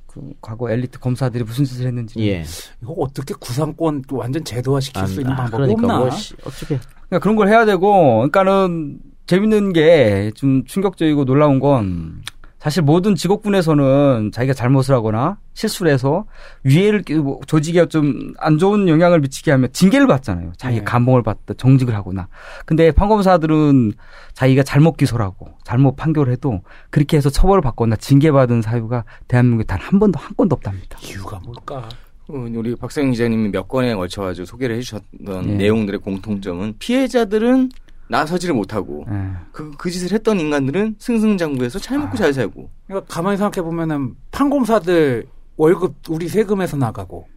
그 0.07 0.33
과거 0.41 0.69
엘리트 0.69 0.99
검사들이 0.99 1.43
무슨 1.45 1.63
짓을 1.63 1.87
했는지. 1.87 2.19
예. 2.27 2.43
이거 2.81 2.93
어떻게 2.97 3.33
구상권 3.35 4.03
또 4.07 4.17
완전 4.17 4.43
제도화 4.43 4.79
시킬 4.81 5.01
안- 5.01 5.07
수 5.07 5.21
있는 5.21 5.31
아, 5.33 5.37
방법이 5.37 5.63
그러니까 5.63 5.81
없나? 5.83 5.97
뭐 5.99 6.09
씨, 6.11 6.35
어떻게 6.43 6.77
그러니까 7.09 7.19
그런 7.23 7.35
걸 7.35 7.47
해야 7.49 7.65
되고, 7.65 8.15
그러니까는 8.29 8.99
재밌는 9.27 9.73
게 9.73 10.31
좀 10.35 10.63
충격적이고 10.65 11.25
놀라운 11.25 11.59
건 11.59 12.21
사실 12.59 12.81
모든 12.81 13.13
직업군에서는 13.15 14.31
자기가 14.33 14.53
잘못을 14.53 14.95
하거나 14.95 15.37
실수를 15.53 15.91
해서 15.91 16.25
위해를 16.63 17.01
끼- 17.01 17.15
뭐 17.15 17.39
조직에 17.45 17.85
좀 17.87 18.33
안 18.39 18.57
좋은 18.57 18.87
영향을 18.87 19.19
미치게 19.19 19.51
하면 19.51 19.69
징계를 19.73 20.07
받잖아요. 20.07 20.53
자기가 20.57 20.79
네. 20.79 20.83
감봉을 20.85 21.23
받다 21.23 21.53
정직을 21.57 21.93
하거나. 21.93 22.27
근데 22.65 22.91
판검사들은 22.91 23.93
자기가 24.33 24.63
잘못 24.63 24.95
기소하고 24.97 25.49
잘못 25.65 25.95
판결해도 25.97 26.61
그렇게 26.89 27.17
해서 27.17 27.29
처벌을 27.29 27.61
받거나 27.61 27.95
징계받은 27.97 28.61
사유가 28.61 29.03
대한민국에 29.27 29.65
단 29.67 29.79
한 29.81 29.99
번도 29.99 30.17
한 30.19 30.33
건도 30.35 30.55
없답니다. 30.55 30.97
이유가 31.03 31.39
뭘까? 31.43 31.87
어, 32.27 32.45
우리 32.55 32.75
박세영 32.75 33.11
기자님이 33.11 33.49
몇 33.49 33.67
건에 33.67 33.93
걸쳐가지고 33.95 34.45
소개를 34.45 34.77
해주셨던 34.77 35.49
예. 35.49 35.53
내용들의 35.55 35.99
공통점은 35.99 36.75
피해자들은 36.79 37.69
나서지를 38.07 38.55
못하고 38.55 39.05
예. 39.09 39.31
그, 39.51 39.71
그 39.77 39.89
짓을 39.89 40.11
했던 40.11 40.39
인간들은 40.39 40.95
승승장구해서 40.99 41.79
잘 41.79 41.99
먹고 41.99 42.17
잘 42.17 42.33
살고 42.33 42.69
그러니까 42.87 43.13
가만히 43.13 43.37
생각해 43.37 43.63
보면은 43.63 44.15
판검사들 44.31 45.25
월급 45.57 45.95
우리 46.09 46.27
세금에서 46.27 46.77
나가고 46.77 47.27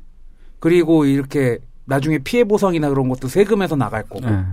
그리고 0.59 1.05
이렇게 1.05 1.59
나중에 1.85 2.19
피해 2.19 2.45
보상이나 2.45 2.89
그런 2.89 3.09
것도 3.09 3.29
세금에서 3.29 3.77
나갈 3.77 4.03
거고 4.05 4.27
예. 4.29 4.45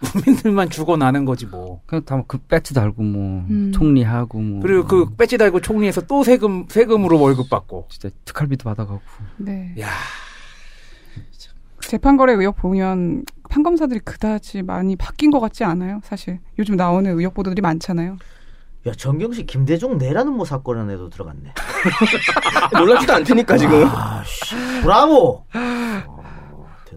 국민들만 0.00 0.70
죽어나는 0.70 1.24
거지 1.24 1.46
뭐. 1.46 1.80
그냥 1.86 2.04
다그 2.04 2.38
배지 2.48 2.72
달고 2.74 3.02
뭐 3.02 3.44
음. 3.50 3.72
총리하고 3.74 4.38
뭐 4.38 4.60
그리고 4.62 4.84
그 4.86 5.14
배지 5.16 5.36
달고 5.38 5.60
총리에서 5.60 6.02
또 6.02 6.22
세금 6.22 6.66
세금으로 6.68 7.20
월급 7.20 7.50
받고. 7.50 7.88
진짜 7.90 8.08
특활비도 8.24 8.64
받아가고. 8.64 9.00
네. 9.38 9.74
야 9.80 9.88
재판거래 11.80 12.34
의혹 12.34 12.56
보면 12.56 13.24
판검사들이 13.48 14.00
그다지 14.00 14.62
많이 14.62 14.94
바뀐 14.94 15.30
것 15.30 15.40
같지 15.40 15.64
않아요. 15.64 16.00
사실 16.04 16.38
요즘 16.58 16.76
나오는 16.76 17.10
의혹 17.18 17.34
보도들이 17.34 17.62
많잖아요. 17.62 18.18
야 18.86 18.92
정경식 18.92 19.46
김대중 19.46 19.98
내라는 19.98 20.32
뭐 20.34 20.44
사건에도 20.44 21.08
들어갔네. 21.10 21.52
놀랍지도 22.72 23.12
않다니까 23.14 23.56
지금 23.56 23.84
아 23.86 24.22
씨 24.24 24.54
브라보. 24.82 25.44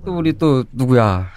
또 0.06 0.18
우리 0.18 0.34
또 0.34 0.64
누구야? 0.72 1.28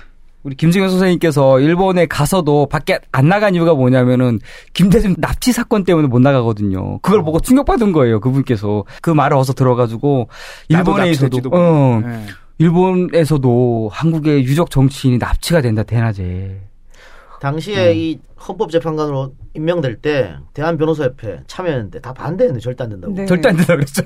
우리 0.45 0.55
김승현 0.57 0.91
선생님께서 0.91 1.59
일본에 1.61 2.05
가서도 2.05 2.67
밖에 2.67 2.99
안 3.13 3.29
나간 3.29 3.55
이유가 3.55 3.73
뭐냐면은 3.73 4.39
김대중 4.75 5.15
납치 5.17 5.53
사건 5.53 5.85
때문에 5.85 6.07
못 6.07 6.21
나가거든요. 6.21 6.99
그걸 6.99 7.23
보고 7.23 7.41
충격받은 7.41 7.93
거예요. 7.93 8.21
그분께서 8.21 8.85
그 9.01 9.09
말을 9.09 9.39
어서 9.39 9.55
들어가지고 9.55 10.29
일본에서도 10.69 11.51
어, 11.51 12.01
네. 12.05 12.27
일본에서도 12.59 13.89
한국의 13.91 14.45
유적 14.45 14.71
정치인이 14.71 15.17
납치가 15.17 15.63
된다 15.63 15.83
대낮에. 15.83 16.61
당시에 17.41 17.93
음. 17.93 17.97
이 17.97 18.19
헌법재판관으로 18.47 19.35
임명될 19.55 19.97
때 20.03 20.37
대한 20.53 20.77
변호사협회 20.77 21.41
참여했는데 21.47 22.01
다 22.01 22.13
반대했는데 22.13 22.61
절대 22.61 22.85
안 22.85 22.91
된다고. 22.91 23.15
네. 23.15 23.25
절대 23.25 23.49
안 23.49 23.57
된다 23.57 23.75
그랬죠. 23.75 24.03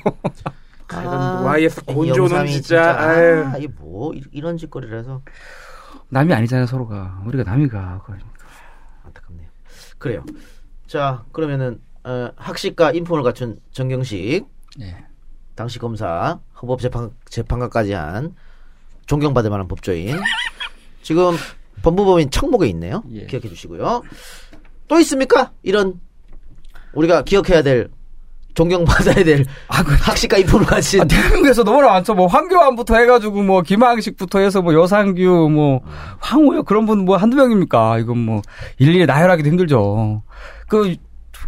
아, 0.91 1.43
YS 1.45 1.83
이 1.89 1.93
곤조는 1.93 2.47
진짜, 2.47 2.97
아유. 2.97 3.45
아, 3.45 3.59
이뭐 3.59 4.13
이런 4.33 4.57
짓거리를 4.57 4.97
해서 4.99 5.21
남이 6.11 6.33
아니잖아요 6.33 6.67
서로가. 6.67 7.23
우리가 7.27 7.45
남이가. 7.45 8.03
그러니까. 8.05 8.29
안타깝네요. 9.05 9.49
그래요. 9.99 10.25
자 10.87 11.25
그러면은 11.33 11.81
어, 12.05 12.31
학식과 12.37 12.93
인품을 12.93 13.23
갖춘 13.23 13.59
정경식 13.73 14.47
예. 14.81 15.05
당시 15.55 15.79
검사 15.79 16.41
헌법 16.61 16.81
재판 16.81 17.11
재판관까지 17.27 17.93
한 17.93 18.35
존경받을 19.07 19.51
만한 19.51 19.69
법조인 19.69 20.17
지금 21.03 21.37
법무법인 21.83 22.31
청목에 22.31 22.69
있네요. 22.69 23.03
예. 23.11 23.27
기억해 23.27 23.49
주시고요. 23.49 24.03
또 24.87 24.99
있습니까? 25.01 25.53
이런 25.63 26.01
우리가 26.93 27.23
기억해야 27.23 27.63
될 27.63 27.91
존경받아야 28.59 29.23
될 29.25 29.45
아, 29.69 29.85
그 29.85 29.95
학식과 29.95 30.39
인품을 30.39 30.67
가진 30.67 31.01
아, 31.01 31.05
대한민국에서 31.05 31.63
너무나 31.63 31.87
많죠. 31.93 32.15
뭐 32.15 32.27
황교안부터 32.27 32.97
해가지고 32.97 33.43
뭐 33.45 33.63
김항식부터 33.63 34.41
해서 34.41 34.63
뭐 34.63 34.75
여상규 34.75 35.49
뭐 35.53 35.81
황우여 36.19 36.63
그런 36.63 36.85
분 36.85 36.99
뭐 37.05 37.17
한두 37.17 37.37
명입니까? 37.37 37.99
이건 38.01 38.19
뭐 38.19 38.43
일일이 38.79 39.07
나열하기도 39.07 39.49
힘들죠. 39.49 40.23
그, 40.67 40.97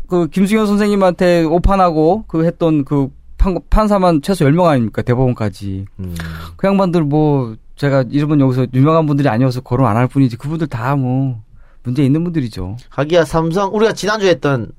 그 0.08 0.28
김승현 0.28 0.66
선생님한테 0.66 1.42
오판하고 1.42 2.24
그 2.28 2.44
했던 2.44 2.84
그 2.84 3.08
판, 3.36 3.58
판사만 3.68 4.22
최소 4.22 4.44
10명 4.44 4.66
아닙니까? 4.66 5.02
대법원까지. 5.02 5.86
음, 5.98 6.14
그 6.56 6.66
양반들 6.68 7.02
뭐 7.02 7.56
제가 7.74 8.04
이름은 8.08 8.38
여기서 8.40 8.66
유명한 8.74 9.06
분들이 9.06 9.28
아니어서 9.28 9.60
거론 9.62 9.88
안 9.88 9.96
할 9.96 10.06
뿐이지 10.06 10.36
그분들 10.36 10.68
다 10.68 10.94
뭐 10.94 11.42
문제 11.82 12.04
있는 12.04 12.22
분들이죠. 12.22 12.76
하기야 12.90 13.24
삼성 13.24 13.74
우리가 13.74 13.92
지난주에 13.94 14.30
했던 14.30 14.70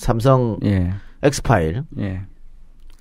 삼성 0.00 0.58
예. 0.64 0.92
엑스파일 1.22 1.84
예. 1.98 2.22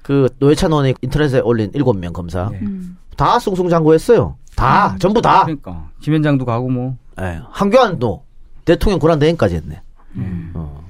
그 0.01 0.29
노회찬 0.39 0.71
의원이 0.71 0.95
인터넷에 1.01 1.39
올린 1.39 1.71
7명 1.71 2.13
검사 2.13 2.49
예. 2.53 2.57
음. 2.57 2.97
다 3.17 3.39
숭숭장구했어요. 3.39 4.37
다 4.55 4.95
전부 4.99 5.21
다. 5.21 5.43
그러니까 5.43 5.89
김현장도 6.01 6.45
가고 6.45 6.69
뭐 6.69 6.97
예, 7.19 7.39
한교안도 7.49 8.23
대통령 8.65 8.99
권한 8.99 9.19
대행까지 9.19 9.55
했네. 9.55 9.81
음. 10.15 10.51
어. 10.53 10.83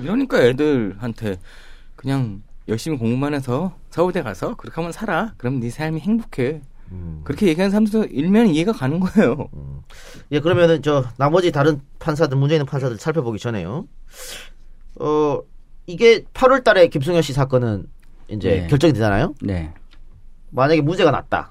이러니까 0.00 0.42
애들한테 0.42 1.38
그냥 1.96 2.42
열심히 2.68 2.98
공부만 2.98 3.34
해서 3.34 3.72
서울대 3.90 4.22
가서 4.22 4.54
그렇게 4.56 4.74
하면 4.76 4.92
살아. 4.92 5.32
그럼 5.36 5.60
네 5.60 5.70
삶이 5.70 6.00
행복해. 6.00 6.60
그렇게 7.24 7.48
얘기하는 7.48 7.70
사람들도 7.70 8.06
일면 8.06 8.46
이해가 8.46 8.72
가는 8.72 8.98
거예요. 8.98 9.48
예, 10.32 10.40
그러면은 10.40 10.80
저 10.82 11.04
나머지 11.18 11.52
다른 11.52 11.82
판사들 11.98 12.38
문제 12.38 12.54
있는 12.54 12.64
판사들 12.64 12.96
살펴보기 12.96 13.38
전에요. 13.38 13.86
어 15.00 15.40
이게 15.88 16.22
8월 16.34 16.62
달에 16.62 16.88
김승현 16.88 17.22
씨 17.22 17.32
사건은 17.32 17.86
이제 18.28 18.60
네. 18.60 18.66
결정이 18.68 18.92
되잖아요. 18.92 19.34
네. 19.40 19.72
만약에 20.50 20.82
무죄가 20.82 21.10
났다. 21.10 21.50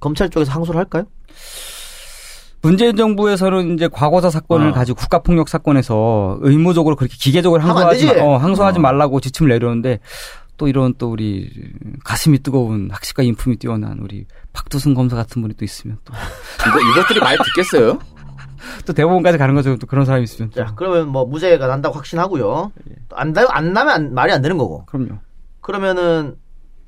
검찰 0.00 0.28
쪽에서 0.28 0.50
항소를 0.50 0.78
할까요? 0.80 1.04
문재인 2.62 2.96
정부에서는 2.96 3.74
이제 3.74 3.88
과거사 3.88 4.30
사건을 4.30 4.68
어. 4.68 4.72
가지고 4.72 4.98
국가폭력 4.98 5.48
사건에서 5.48 6.38
의무적으로 6.40 6.96
그렇게 6.96 7.14
기계적으로 7.16 7.62
항소하지. 7.62 8.06
마, 8.06 8.22
어, 8.24 8.36
항소하지 8.38 8.80
어. 8.80 8.82
말라고 8.82 9.20
지침을 9.20 9.50
내려오는데 9.50 10.00
또 10.56 10.66
이런 10.66 10.92
또 10.98 11.10
우리 11.10 11.48
가슴이 12.04 12.40
뜨거운 12.40 12.90
학식과 12.90 13.22
인품이 13.22 13.56
뛰어난 13.56 14.00
우리 14.00 14.26
박두승 14.52 14.94
검사 14.94 15.14
같은 15.14 15.42
분이 15.42 15.54
또 15.54 15.64
있으면 15.64 15.98
또, 16.04 16.12
이거, 16.68 16.90
이것들이 16.90 17.20
말 17.20 17.36
듣겠어요? 17.38 18.00
또 18.86 18.92
대법원까지 18.92 19.38
가는 19.38 19.54
거죠. 19.54 19.76
또 19.76 19.86
그런 19.86 20.04
사람이 20.04 20.24
있으면. 20.24 20.50
또. 20.50 20.64
자, 20.64 20.72
그러면 20.76 21.08
뭐 21.08 21.24
무죄가 21.26 21.66
난다고 21.66 21.96
확신하고요. 21.96 22.72
안, 23.14 23.32
나, 23.32 23.46
안 23.50 23.72
나면 23.72 23.92
안- 23.94 24.14
말이 24.14 24.32
안 24.32 24.42
되는 24.42 24.58
거고. 24.58 24.84
그럼요. 24.86 25.18
그러면은 25.60 26.36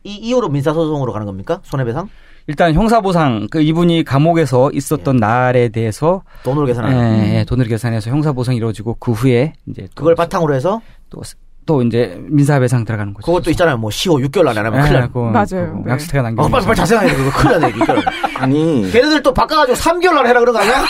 이 0.03 0.15
이후로 0.17 0.49
민사소송으로 0.49 1.13
가는 1.13 1.27
겁니까? 1.27 1.61
손해배상? 1.65 2.09
일단 2.47 2.75
형사보상 2.75 3.49
그 3.51 3.63
이분이 3.63 4.05
감옥에서 4.05 4.71
있었던 4.73 5.17
날에 5.17 5.71
대해서 5.71 6.23
돈으로 6.43 6.67
계산하는. 6.67 7.25
예, 7.25 7.39
예, 7.39 7.45
돈을 7.45 7.67
계산해서 7.67 8.11
형사보상이 8.11 8.59
이루어지고 8.59 8.97
그 9.01 9.13
후에 9.13 9.55
이제 9.67 9.83
또, 9.95 10.01
그걸 10.01 10.15
바탕으로 10.15 10.53
해서 10.55 10.83
또, 11.09 11.23
또 11.67 11.83
이제 11.83 12.19
민사배상 12.29 12.85
들어가는 12.85 13.15
거죠. 13.15 13.25
그것도 13.25 13.51
있잖아요. 13.53 13.79
뭐 13.79 13.91
10호 13.91 14.27
6개월 14.29 14.49
안에 14.49 14.61
하면 14.61 14.83
큰일 14.83 14.95
예, 14.95 15.01
나. 15.01 15.07
그거, 15.07 15.31
맞아요. 15.31 15.83
네. 15.85 15.93
약수태가 15.93 16.23
남겨. 16.23 16.43
어, 16.43 16.49
빨리 16.49 16.65
빨리 16.67 16.77
자세히 16.77 17.09
해. 17.09 17.15
그거 17.15 17.31
큰일 17.31 17.61
나네. 17.61 17.73
6개월. 17.75 18.03
아니. 18.37 18.91
걔네들 18.91 19.23
또 19.23 19.33
바꿔가지고 19.33 19.77
3개월 19.79 20.19
안에 20.19 20.29
해라 20.31 20.41
그런 20.41 20.53
거 20.55 20.61
아니야? 20.61 20.75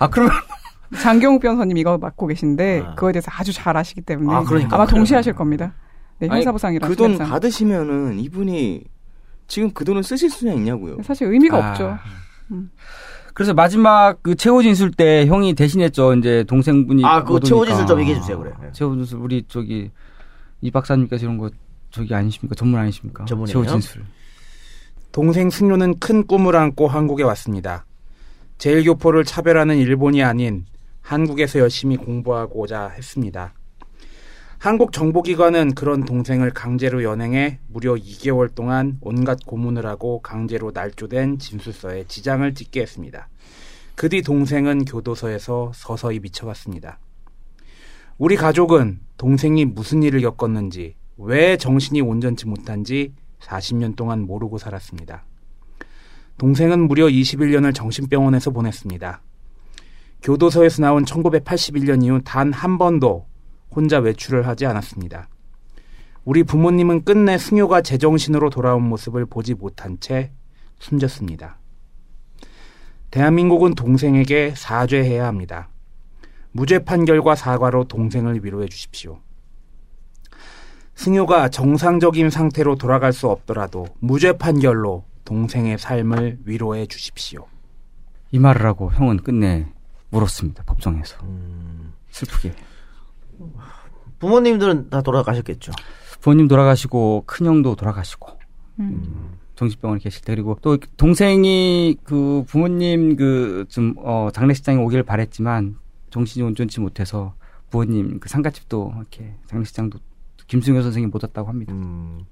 아 0.00 0.08
그러면 0.08 0.32
장경욱 1.00 1.40
변호사님 1.40 1.76
이거 1.76 1.98
맡고 1.98 2.26
계신데 2.26 2.82
아. 2.86 2.94
그거에 2.94 3.12
대해서 3.12 3.30
아주 3.32 3.52
잘 3.52 3.76
아시기 3.76 4.00
때문에 4.00 4.34
아, 4.34 4.42
그러니까. 4.42 4.76
마 4.76 4.86
동시에 4.86 5.16
하실 5.16 5.32
겁니다. 5.34 5.72
네, 6.18 6.28
형사보상이랑 6.28 6.88
그 6.88 6.96
돈. 6.96 7.18
받으시면은 7.18 8.18
이분이 8.20 8.84
지금 9.46 9.70
그 9.72 9.84
돈을 9.84 10.02
쓰실 10.02 10.30
수냐 10.30 10.52
있냐고요. 10.52 10.98
사실 11.04 11.28
의미가 11.28 11.56
아. 11.56 11.70
없죠. 11.70 11.98
그래서 13.34 13.52
마지막 13.52 14.22
그 14.22 14.36
최후 14.36 14.62
진술 14.62 14.92
때 14.92 15.26
형이 15.26 15.54
대신했죠. 15.54 16.14
이제 16.14 16.44
동생분이 16.44 17.04
아, 17.04 17.20
못 17.20 17.40
최후. 17.40 17.66
진술 17.66 17.86
좀 17.86 18.00
얘기해 18.00 18.20
주세요, 18.20 18.38
그래. 18.38 18.52
최후 18.72 18.94
진술 18.96 19.18
우리 19.18 19.44
저기 19.48 19.90
이 20.60 20.70
박사님께서 20.70 21.24
이런 21.24 21.36
거 21.36 21.50
저기 21.90 22.14
아니십니까? 22.14 22.54
전문 22.54 22.80
아니십니까? 22.80 23.24
전문이에요? 23.24 23.52
최후 23.52 23.66
진술. 23.66 24.04
동생 25.10 25.50
승료는 25.50 25.98
큰 25.98 26.26
꿈을 26.26 26.56
안고 26.56 26.86
한국에 26.88 27.24
왔습니다. 27.24 27.84
제일교포를 28.58 29.24
차별하는 29.24 29.78
일본이 29.78 30.22
아닌 30.22 30.64
한국에서 31.02 31.58
열심히 31.58 31.96
공부하고자 31.96 32.88
했습니다. 32.88 33.52
한국 34.64 34.92
정보기관은 34.92 35.74
그런 35.74 36.06
동생을 36.06 36.50
강제로 36.54 37.02
연행해 37.02 37.58
무려 37.68 37.96
2개월 37.96 38.54
동안 38.54 38.96
온갖 39.02 39.44
고문을 39.44 39.84
하고 39.84 40.22
강제로 40.22 40.70
날조된 40.72 41.38
진술서에 41.38 42.04
지장을 42.08 42.54
찍게 42.54 42.80
했습니다. 42.80 43.28
그 43.94 44.08
뒤 44.08 44.22
동생은 44.22 44.86
교도소에서 44.86 45.72
서서히 45.74 46.18
미쳐갔습니다. 46.20 46.98
우리 48.16 48.36
가족은 48.36 49.00
동생이 49.18 49.66
무슨 49.66 50.02
일을 50.02 50.22
겪었는지, 50.22 50.94
왜 51.18 51.58
정신이 51.58 52.00
온전치 52.00 52.46
못한지 52.46 53.12
40년 53.40 53.96
동안 53.96 54.22
모르고 54.22 54.56
살았습니다. 54.56 55.26
동생은 56.38 56.88
무려 56.88 57.04
21년을 57.04 57.74
정신병원에서 57.74 58.50
보냈습니다. 58.50 59.20
교도소에서 60.22 60.80
나온 60.80 61.04
1981년 61.04 62.02
이후 62.02 62.22
단 62.24 62.50
한 62.50 62.78
번도 62.78 63.26
혼자 63.74 63.98
외출을 63.98 64.46
하지 64.46 64.66
않았습니다. 64.66 65.28
우리 66.24 66.42
부모님은 66.42 67.04
끝내 67.04 67.36
승효가 67.36 67.82
제정신으로 67.82 68.50
돌아온 68.50 68.82
모습을 68.82 69.26
보지 69.26 69.54
못한 69.54 69.98
채 70.00 70.32
숨졌습니다. 70.78 71.58
대한민국은 73.10 73.74
동생에게 73.74 74.54
사죄해야 74.56 75.26
합니다. 75.26 75.68
무죄 76.52 76.78
판결과 76.78 77.34
사과로 77.34 77.84
동생을 77.84 78.44
위로해 78.44 78.68
주십시오. 78.68 79.20
승효가 80.94 81.48
정상적인 81.48 82.30
상태로 82.30 82.76
돌아갈 82.76 83.12
수 83.12 83.28
없더라도 83.28 83.86
무죄 83.98 84.32
판결로 84.32 85.04
동생의 85.24 85.78
삶을 85.78 86.40
위로해 86.44 86.86
주십시오. 86.86 87.46
이 88.30 88.38
말을 88.38 88.64
하고 88.66 88.92
형은 88.92 89.18
끝내 89.18 89.66
물었습니다. 90.10 90.62
법정에서. 90.64 91.16
음. 91.24 91.92
슬프게. 92.10 92.54
부모님들은 94.18 94.90
다 94.90 95.02
돌아가셨겠죠. 95.02 95.72
부모님 96.20 96.48
돌아가시고 96.48 97.24
큰 97.26 97.46
형도 97.46 97.76
돌아가시고 97.76 98.38
음. 98.80 99.38
정신병원에 99.56 100.00
계실 100.00 100.22
때 100.22 100.34
그리고 100.34 100.58
또 100.62 100.78
동생이 100.96 101.96
그 102.02 102.44
부모님 102.48 103.16
그 103.16 103.66
좀 103.68 103.94
어 103.98 104.30
장례식장에 104.32 104.78
오기를 104.82 105.04
바랬지만 105.04 105.76
정신이 106.10 106.44
온전치 106.44 106.80
못해서 106.80 107.34
부모님 107.70 108.18
그 108.20 108.28
상가집도 108.28 108.92
이렇게 108.96 109.34
장례식장도 109.46 109.98
김승효 110.46 110.82
선생이 110.82 111.06
못 111.06 111.22
왔다고 111.22 111.48
합니다. 111.48 111.72
음. 111.72 112.24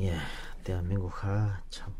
예, 0.00 0.14
대한민국 0.64 1.12
아 1.24 1.60
참. 1.70 1.92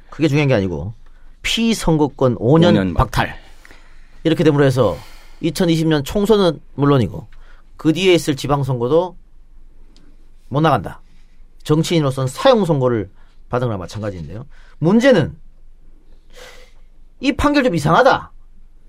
그게 0.10 0.28
중요한 0.28 0.50
게 0.50 0.54
아니고 0.54 0.94
피선거권 1.44 2.36
5년, 2.36 2.74
5년 2.74 2.94
박탈. 2.96 3.38
이렇게 4.24 4.44
됨으로 4.44 4.66
해서 4.66 4.98
2020년 5.42 6.04
총선은 6.06 6.60
물론이고 6.76 7.28
그 7.78 7.94
뒤에 7.94 8.14
있을 8.14 8.36
지방선거도 8.36 9.18
못 10.50 10.62
나간다. 10.62 11.02
정치인으로서는 11.64 12.28
사형 12.28 12.66
선고를 12.66 13.10
받은 13.50 13.68
거나 13.68 13.78
마찬가지인데요. 13.78 14.46
문제는 14.80 15.38
이 17.20 17.32
판결 17.34 17.64
좀 17.64 17.76
이상하다. 17.76 18.32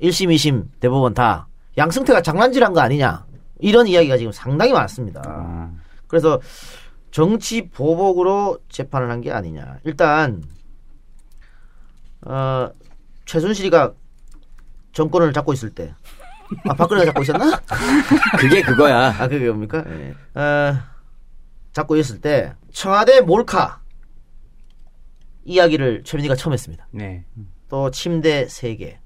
1심, 0.03 0.34
2심 0.34 0.68
대법원 0.80 1.14
다 1.14 1.48
양승태가 1.78 2.22
장난질한 2.22 2.72
거 2.72 2.80
아니냐. 2.80 3.26
이런 3.61 3.86
이야기가 3.86 4.16
지금 4.18 4.32
상당히 4.32 4.72
많습니다. 4.72 5.22
그래서 6.09 6.40
정치 7.11 7.68
보복으로 7.68 8.59
재판을 8.68 9.11
한 9.11 9.20
게 9.20 9.30
아니냐. 9.30 9.78
일단 9.84 10.42
어, 12.22 12.68
최순실이가 13.26 13.92
정권을 14.92 15.32
잡고 15.32 15.53
있을 15.53 15.70
때, 15.70 15.94
아 16.68 16.74
박근혜가 16.74 17.07
잡고 17.07 17.22
있었나? 17.22 17.61
그게 18.38 18.62
그거야. 18.62 19.14
아 19.18 19.28
그게 19.28 19.46
뭡니까? 19.48 19.84
예. 19.86 20.14
어, 20.40 20.74
잡고 21.72 21.96
있을 21.96 22.20
때 22.20 22.55
청와대 22.72 23.20
몰카 23.20 23.80
이야기를 25.44 26.05
최민희가 26.05 26.34
처음 26.34 26.53
했습니다. 26.53 26.86
네. 26.90 27.24
또 27.68 27.90
침대 27.90 28.46
3개. 28.46 28.98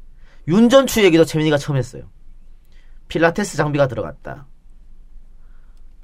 윤전추 0.49 1.03
얘기도 1.05 1.24
최민희가 1.24 1.57
처음 1.59 1.76
했어요. 1.76 2.05
필라테스 3.09 3.57
장비가 3.57 3.88
들어갔다. 3.88 4.47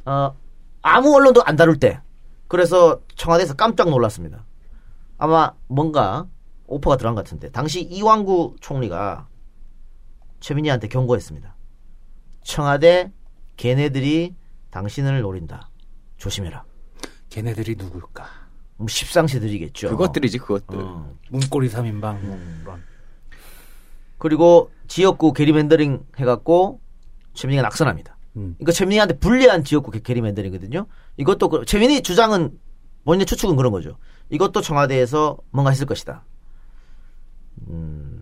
어, 0.04 0.34
아무 0.82 1.14
언론도 1.14 1.42
안 1.44 1.56
다룰 1.56 1.78
때. 1.78 2.00
그래서 2.48 3.00
청와대에서 3.16 3.54
깜짝 3.54 3.88
놀랐습니다. 3.90 4.44
아마 5.18 5.52
뭔가 5.68 6.26
오퍼가 6.66 6.96
들어간 6.96 7.14
것 7.14 7.24
같은데. 7.24 7.50
당시 7.50 7.82
이왕구 7.82 8.56
총리가 8.60 9.28
최민희한테 10.46 10.88
경고했습니다. 10.88 11.54
청와대 12.44 13.12
걔네들이 13.56 14.34
당신을 14.70 15.20
노린다. 15.22 15.70
조심해라. 16.18 16.64
걔네들이 17.30 17.76
누굴까? 17.76 18.26
뭐 18.76 18.88
십상시들이겠죠. 18.88 19.90
그것들이지 19.90 20.38
그것들. 20.38 20.78
어. 20.80 21.14
문고리 21.30 21.68
3인방 21.70 22.00
뭐 22.20 22.34
음. 22.34 22.60
그런. 22.64 22.82
그리고 24.18 24.70
지역구 24.88 25.32
게리맨더링 25.32 26.04
해갖고 26.18 26.80
최민희가 27.34 27.62
낙선합니다. 27.62 28.16
음. 28.36 28.54
그러니까 28.58 28.72
최민희한테 28.72 29.18
불리한 29.18 29.64
지역구 29.64 29.90
게- 29.90 30.00
게리맨더링이거든요. 30.00 30.86
이것도 31.16 31.48
그- 31.48 31.64
최민희 31.64 32.02
주장은 32.02 32.58
본인의 33.04 33.26
추측은 33.26 33.56
그런 33.56 33.72
거죠. 33.72 33.96
이것도 34.30 34.60
청와대에서 34.60 35.38
뭔가 35.50 35.70
했을 35.70 35.86
것이다. 35.86 36.24
음, 37.68 38.21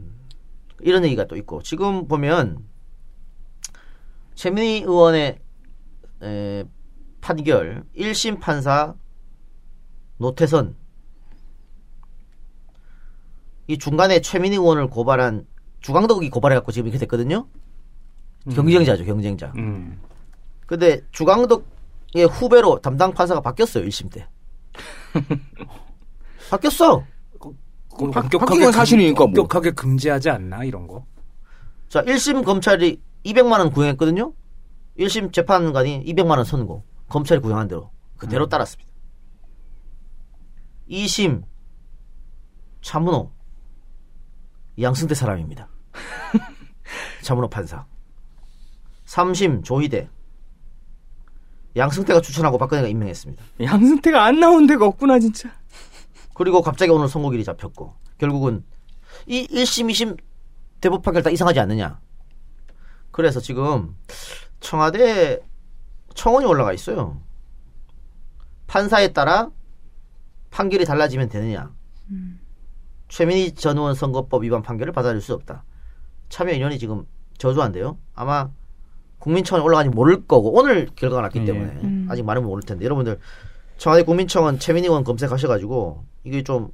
이런 0.83 1.05
얘기가 1.05 1.26
또 1.26 1.37
있고 1.37 1.62
지금 1.62 2.07
보면 2.09 2.64
최민희 4.35 4.83
의원의 4.83 5.39
에, 6.22 6.64
판결 7.20 7.85
1심 7.97 8.41
판사 8.41 8.95
노태선 10.18 10.76
이 13.66 13.78
중간에 13.78 14.20
최민희 14.20 14.57
의원을 14.57 14.89
고발한 14.89 15.47
주광덕이 15.81 16.28
고발해갖고 16.31 16.72
지금 16.72 16.89
이렇게 16.89 16.99
됐거든요. 16.99 17.47
경쟁자죠, 18.53 19.05
경쟁자. 19.05 19.53
음. 19.57 20.01
근데 20.66 21.03
주광덕의 21.12 22.26
후배로 22.31 22.81
담당 22.81 23.12
판사가 23.12 23.41
바뀌었어요, 23.41 23.85
1심 23.87 24.12
때. 24.12 24.26
바뀌었어. 26.51 27.05
바뀐 28.12 28.61
건 28.61 28.72
사실이니까 28.72 29.18
뭐. 29.18 29.26
엄격하게 29.26 29.72
금지하지 29.72 30.30
않나 30.30 30.64
이런 30.64 30.86
거. 30.86 31.05
자, 31.88 32.03
1심 32.03 32.45
검찰이 32.45 33.01
200만 33.24 33.59
원 33.59 33.70
구형했거든요? 33.70 34.32
1심 34.99 35.32
재판관이 35.32 36.05
200만 36.05 36.30
원 36.30 36.45
선고. 36.45 36.84
검찰이 37.09 37.41
구형한 37.41 37.68
대로. 37.68 37.91
그대로 38.16 38.49
따랐습니다. 38.49 38.91
2심 40.88 41.43
차문호. 42.82 43.30
양승태 44.80 45.14
사람입니다. 45.14 45.68
차문호 47.22 47.49
판사. 47.49 47.86
3심 49.07 49.64
조희대. 49.64 50.09
양승태가 51.76 52.20
추천하고 52.20 52.59
박근혜가 52.59 52.88
임명했습니다. 52.88 53.43
양승태가 53.62 54.24
안 54.24 54.41
나온 54.41 54.66
데가 54.66 54.86
없구나 54.86 55.18
진짜. 55.18 55.51
그리고 56.41 56.62
갑자기 56.62 56.91
오늘 56.91 57.07
선고일이 57.07 57.45
잡혔고 57.45 57.97
결국은 58.16 58.64
이 59.26 59.47
1심, 59.47 59.91
2심 59.91 60.18
대법 60.80 61.03
판결 61.03 61.22
다 61.22 61.28
이상하지 61.28 61.61
않느냐. 61.61 62.01
그래서 63.11 63.41
지금 63.41 63.95
청와대 64.59 65.41
청원이 66.14 66.47
올라가 66.47 66.72
있어요. 66.72 67.20
판사에 68.68 69.09
따라 69.09 69.51
판결이 70.49 70.86
달라지면 70.86 71.28
되느냐. 71.28 71.74
최민희 73.09 73.55
전 73.55 73.76
의원 73.76 73.95
선거법 73.95 74.43
위반 74.43 74.62
판결을 74.62 74.95
받아들일 74.95 75.20
수 75.20 75.34
없다. 75.34 75.64
참여인원이 76.30 76.78
지금 76.78 77.05
저조한데요. 77.36 77.99
아마 78.14 78.49
국민청원에 79.18 79.62
올라가지 79.62 79.91
모를 79.91 80.26
거고 80.26 80.59
오늘 80.59 80.86
결과가 80.86 81.20
났기 81.20 81.41
예. 81.41 81.45
때문에 81.45 81.72
음. 81.82 82.09
아직 82.11 82.24
말하면 82.24 82.49
모를 82.49 82.62
텐데 82.62 82.86
여러분들 82.86 83.20
청와대 83.81 84.03
국민청원 84.03 84.59
최민희 84.59 84.89
의원 84.89 85.03
검색하셔가지고 85.05 86.05
이게 86.24 86.45
좀 86.45 86.70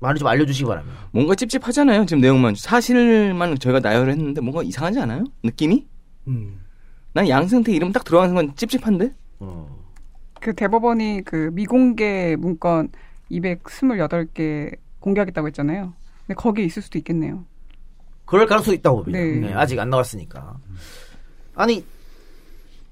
많이 0.00 0.18
좀 0.18 0.28
알려주시기 0.28 0.66
바랍니다. 0.66 1.08
뭔가 1.12 1.34
찝찝하잖아요. 1.34 2.04
지금 2.04 2.20
내용만 2.20 2.54
사실만 2.56 3.58
저희가 3.58 3.80
나열을 3.80 4.12
했는데 4.12 4.42
뭔가 4.42 4.62
이상하지 4.62 5.00
않아요? 5.00 5.24
느낌이? 5.42 5.86
음. 6.28 6.60
난 7.14 7.26
양승태 7.26 7.72
이름 7.72 7.90
딱 7.90 8.04
들어가는 8.04 8.34
건 8.34 8.54
찝찝한데? 8.54 9.14
어. 9.38 9.82
그 10.42 10.52
대법원이 10.54 11.22
그 11.24 11.48
미공개 11.54 12.36
문건 12.38 12.90
228개 13.30 14.76
공개하겠다고 15.00 15.46
했잖아요. 15.46 15.94
근데 16.26 16.34
거기에 16.34 16.66
있을 16.66 16.82
수도 16.82 16.98
있겠네요. 16.98 17.46
그럴 18.26 18.46
가능성이 18.46 18.76
있다고 18.76 19.04
봅니다. 19.04 19.18
네. 19.18 19.36
네, 19.36 19.54
아직 19.54 19.78
안 19.78 19.88
나왔으니까. 19.88 20.58
아니 21.54 21.82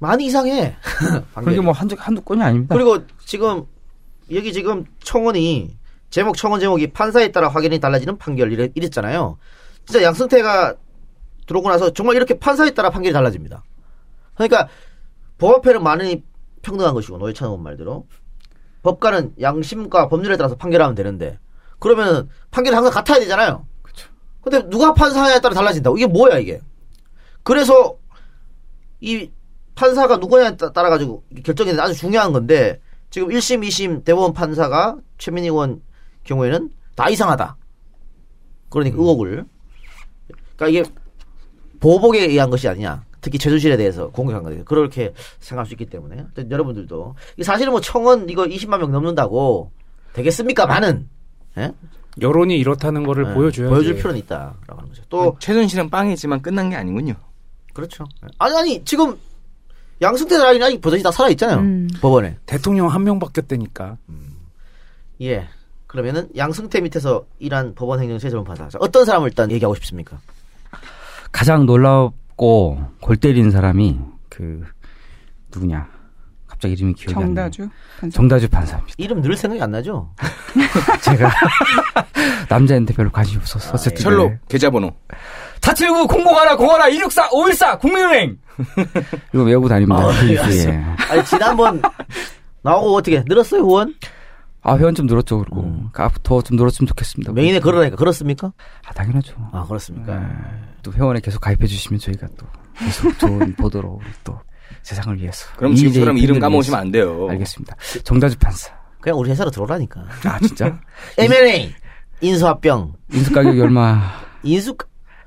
많이 0.01 0.27
이상해. 0.27 0.77
그게 1.37 1.61
뭐 1.61 1.73
한두, 1.73 1.95
한두 1.99 2.23
건이 2.23 2.43
아닙니다. 2.43 2.75
그리고 2.75 3.05
지금 3.25 3.67
여기 4.33 4.53
지금 4.53 4.85
청원이 5.05 5.79
제목 6.09 6.37
청원 6.37 6.59
제목이 6.59 6.89
판사에 6.89 7.31
따라 7.31 7.49
확연히 7.49 7.79
달라지는 7.79 8.19
판결 8.19 8.51
이랬, 8.51 8.73
이랬잖아요. 8.75 9.39
진짜 9.85 10.03
양승태가 10.03 10.75
들어오고 11.47 11.69
나서 11.69 11.93
정말 11.93 12.17
이렇게 12.17 12.39
판사에 12.39 12.71
따라 12.71 12.91
판결이 12.91 13.13
달라집니다. 13.13 13.63
그러니까 14.35 14.69
법앞에는 15.39 15.83
많이 15.83 16.25
평등한 16.63 16.95
것이고 16.95 17.19
노회찬 17.19 17.47
의원 17.47 17.63
말대로 17.63 18.07
법관은 18.83 19.35
양심과 19.41 20.09
법률에 20.09 20.37
따라서 20.39 20.57
판결하면 20.57 20.95
되는데 20.95 21.39
그러면 21.79 22.31
판결이 22.51 22.75
항상 22.75 22.93
같아야 22.93 23.19
되잖아요. 23.19 23.67
근데 24.41 24.67
누가 24.71 24.95
판사에 24.95 25.41
따라 25.41 25.55
달라진다고 25.55 25.99
이게 25.99 26.07
뭐야 26.07 26.39
이게? 26.39 26.63
그래서 27.43 27.99
이 29.01 29.31
판사가 29.75 30.17
누구냐에 30.19 30.57
따- 30.57 30.73
따라 30.73 30.91
가지고 30.91 31.25
결정이 31.45 31.73
아주 31.79 31.95
중요한 31.95 32.33
건데 32.33 32.81
지금 33.11 33.29
1심, 33.29 33.67
2심 33.67 34.05
대법원 34.05 34.33
판사가 34.33 34.97
최민희 35.19 35.49
의원 35.49 35.81
경우에는 36.25 36.71
다 36.95 37.09
이상하다. 37.09 37.57
그러니까 38.69 38.97
의혹을. 38.99 39.45
그러니까 40.57 40.69
이게 40.69 40.91
보복에 41.81 42.25
의한 42.27 42.51
것이 42.51 42.69
아니냐. 42.69 43.05
특히 43.23 43.39
최순실에 43.39 43.77
대해서 43.77 44.09
공격한 44.11 44.43
거예요. 44.45 44.65
그렇게 44.65 45.13
생각할 45.41 45.67
수 45.67 45.75
있기 45.75 45.87
때문에 45.87 46.25
여러분들도 46.51 47.15
이 47.39 47.43
사실은 47.43 47.73
뭐 47.73 47.81
청원 47.81 48.29
이거 48.31 48.45
20만 48.45 48.79
명 48.79 48.91
넘는다고 48.93 49.73
되겠습니까? 50.15 50.67
많은 50.67 51.09
예? 51.59 51.73
여론이 52.21 52.59
이렇다는 52.59 53.03
거를 53.05 53.29
예, 53.31 53.35
보여줘야지. 53.35 53.71
보여줄 53.75 53.97
필요는 53.97 54.19
있다라고 54.21 54.77
하는 54.77 54.89
거죠. 54.89 55.03
또 55.11 55.37
최순실은 55.39 55.91
빵이지만 55.91 56.41
끝난 56.43 56.71
게 56.71 56.77
아니군요. 56.77 57.15
그렇죠. 57.75 58.05
아니 58.39 58.57
아니 58.57 58.85
지금 58.85 59.19
양승태 60.03 60.39
라인이 60.39 60.65
아직 60.65 60.81
버젓이 60.81 61.03
다 61.03 61.11
살아 61.11 61.29
있잖아요. 61.31 61.59
음. 61.59 61.89
법원에. 62.01 62.37
대통령 62.47 62.89
한 62.89 63.05
명 63.05 63.19
바뀌었다니까. 63.19 63.99
예. 65.23 65.49
그러면은 65.87 66.29
양승태 66.37 66.81
밑에서 66.81 67.27
일한 67.39 67.75
법원 67.75 68.01
행정처 68.01 68.31
재판 68.31 68.45
판사. 68.45 68.69
자, 68.69 68.79
어떤 68.81 69.05
사람을 69.05 69.29
일단 69.29 69.51
얘기하고 69.51 69.75
싶습니까? 69.75 70.19
가장 71.33 71.67
놀랍고 71.67 72.81
골 73.01 73.17
때리는 73.17 73.51
사람이 73.51 73.99
그 74.29 74.65
누구냐? 75.53 75.89
갑자기 76.61 76.75
이름이 76.75 76.93
기억이 76.93 77.15
안 77.15 77.33
나요. 77.33 77.51
정다주 77.51 77.69
판사. 77.99 78.17
정다주 78.17 78.49
판사입니다. 78.51 78.95
이름 78.99 79.23
늘 79.23 79.35
생각이 79.35 79.63
안 79.63 79.71
나죠? 79.71 80.11
제가 81.01 81.31
남자인데 82.51 82.93
별로 82.93 83.11
관심이 83.11 83.39
없어서 83.39 83.73
아, 83.73 83.81
예. 83.87 83.95
때 83.95 84.03
철로 84.03 84.33
계좌번호. 84.47 84.93
479 85.63 86.07
00하나 86.07 86.59
0하나 86.59 86.93
264 86.93 87.29
514 87.33 87.79
국민은행 87.79 88.39
이거 89.33 89.43
외우고 89.43 89.69
다닙니다. 89.69 90.03
아, 90.03 90.09
그 90.21 90.29
예, 90.29 90.69
예. 90.69 90.85
아니 91.11 91.25
지난번 91.25 91.81
나오고 92.63 92.97
어떻게 92.97 93.23
늘었어요 93.27 93.63
후원? 93.63 93.95
아 94.63 94.77
회원 94.77 94.95
좀 94.95 95.07
늘었죠 95.07 95.39
그리고 95.39 95.75
앞부터 95.95 96.43
좀 96.43 96.59
늘었으면 96.59 96.89
좋겠습니다. 96.89 97.33
맹인에 97.33 97.61
걸으라니까 97.61 97.97
그렇습니까? 97.97 98.53
아 98.87 98.93
당연하죠. 98.93 99.35
아 99.53 99.65
그렇습니까? 99.67 100.19
네. 100.19 100.27
또 100.83 100.93
회원에 100.93 101.21
계속 101.21 101.41
가입해 101.41 101.67
주시면 101.67 102.01
저희가 102.01 102.27
또 102.39 102.47
계속 102.79 103.19
좋은 103.19 103.55
보도로 103.57 104.01
또 104.25 104.39
세상을 104.83 105.21
위해서. 105.21 105.47
그럼 105.57 105.73
이 105.73 105.77
지금처럼 105.77 106.19
이름 106.19 106.39
까먹으시면. 106.39 106.81
안 106.81 106.91
돼요. 106.91 107.27
알겠습니다. 107.31 107.77
정다주 108.05 108.39
판사. 108.39 108.71
그냥 109.01 109.19
우리 109.19 109.31
회사로 109.31 109.51
들어오라니까. 109.51 110.03
아 110.25 110.39
진짜? 110.41 110.79
M&A 111.19 111.75
인수합병 112.21 112.93
인수 113.13 113.33
가격이 113.33 113.61
얼마? 113.61 114.13
인수 114.43 114.77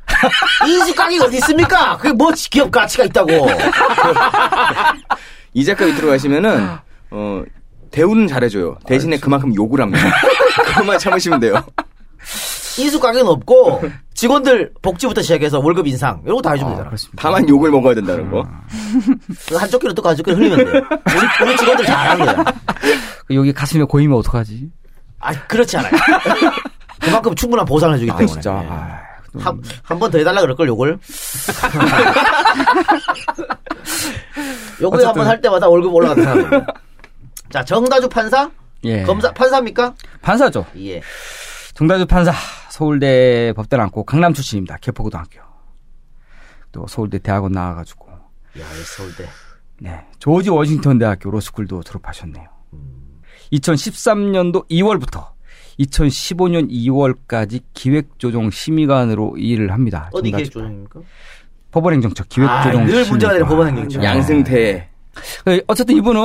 인수 0.68 0.94
가격이 0.96 1.20
어디 1.22 1.38
있습니까? 1.38 1.98
그게 1.98 2.14
뭐 2.14 2.32
기업 2.52 2.70
가치가 2.72 3.04
있다고. 3.06 3.32
이 5.54 5.64
작가 5.66 5.86
밑으로 5.86 6.10
가시면은 6.10 6.68
어 7.12 7.44
대우는 7.91 8.28
잘해줘요. 8.28 8.78
대신에 8.88 9.18
그만큼 9.18 9.54
욕을 9.56 9.82
합니다. 9.82 10.04
그것만 10.66 10.98
참으시면 11.00 11.39
돼요. 11.39 11.64
인수 12.80 12.99
가격은 12.99 13.28
없고 13.32 13.84
직원들 14.13 14.71
복지부터 14.82 15.21
시작해서 15.21 15.59
월급 15.59 15.88
인상 15.88 16.21
이런 16.26 16.36
거 16.38 16.41
다 16.41 16.51
해주면 16.51 16.76
되잖아. 16.78 16.91
다만 17.15 17.47
욕을 17.49 17.71
먹어야 17.71 17.93
된다는 17.95 18.30
거. 18.32 18.43
그 19.49 19.55
한쪽 19.55 19.80
귀로 19.80 19.93
듣고 19.93 20.07
한쪽 20.09 20.24
귀로 20.24 20.38
흘리면 20.38 20.57
돼. 20.57 20.63
우리, 20.71 21.49
우리 21.49 21.57
직원들 21.57 21.86
잘하는 21.86 22.26
거야. 22.26 22.45
여기 23.32 23.53
가슴에 23.53 23.84
고이면 23.84 24.17
어떡하지? 24.19 24.69
아 25.19 25.32
그렇지 25.47 25.78
않아요. 25.78 25.91
그만큼 26.99 27.34
충분한 27.36 27.65
보상을 27.65 27.95
해주기 27.95 28.09
때문에. 28.11 28.28
진짜. 28.28 29.01
한한번 29.39 30.11
더 30.11 30.17
해달라 30.19 30.41
그럴 30.41 30.55
걸 30.55 30.67
욕을. 30.67 30.97
요거에 34.82 35.05
한번 35.05 35.28
할 35.28 35.41
때마다 35.41 35.67
월급 35.67 35.93
올라가는 35.93 36.24
사람. 36.24 36.65
자 37.49 37.63
정다주 37.63 38.09
판사 38.09 38.49
예. 38.86 39.03
검사 39.03 39.32
판사입니까? 39.32 39.93
판사죠. 40.21 40.65
예. 40.78 41.01
정다주 41.74 42.05
판사 42.05 42.34
서울대 42.74 43.53
법대 43.55 43.78
나왔고 43.78 44.03
강남 44.03 44.34
출신입니다. 44.34 44.78
개포고등학교. 44.78 45.41
또 46.71 46.88
서울대 46.88 47.19
대학원 47.19 47.51
나와가지고 47.51 48.09
야 48.09 48.65
서울대. 48.97 49.30
네 49.80 50.03
조지 50.17 50.49
워싱턴 50.49 50.97
대학교 50.97 51.30
로스쿨도 51.30 51.84
졸업하셨네요. 51.84 52.49
2013년도 53.51 54.67
2월부터 54.71 55.34
2015년 55.82 56.71
2월까지 56.71 57.61
기획조정 57.76 58.49
심의관으로 58.49 59.38
일을 59.38 59.71
합니다. 59.71 60.09
어디 60.11 60.32
기획조정입니까? 60.32 60.99
법원행정처 61.69 62.24
기획조정 62.24 62.82
아, 62.82 62.86
늘 62.86 63.05
문제가. 63.05 63.34
되는 63.34 63.47
법원행정처. 63.47 64.01
양승태. 64.01 64.89
그 65.45 65.61
어쨌든 65.68 65.95
이분은 65.97 66.22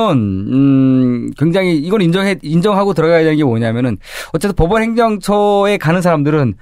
음 0.53 1.31
굉장히 1.37 1.77
이걸 1.77 2.01
인정해 2.01 2.35
인정하고 2.41 2.93
들어가야 2.93 3.19
되는 3.23 3.37
게 3.37 3.43
뭐냐면은 3.43 3.97
어쨌든 4.33 4.55
법원 4.55 4.81
행정처에 4.81 5.77
가는 5.77 6.01
사람들은 6.01 6.55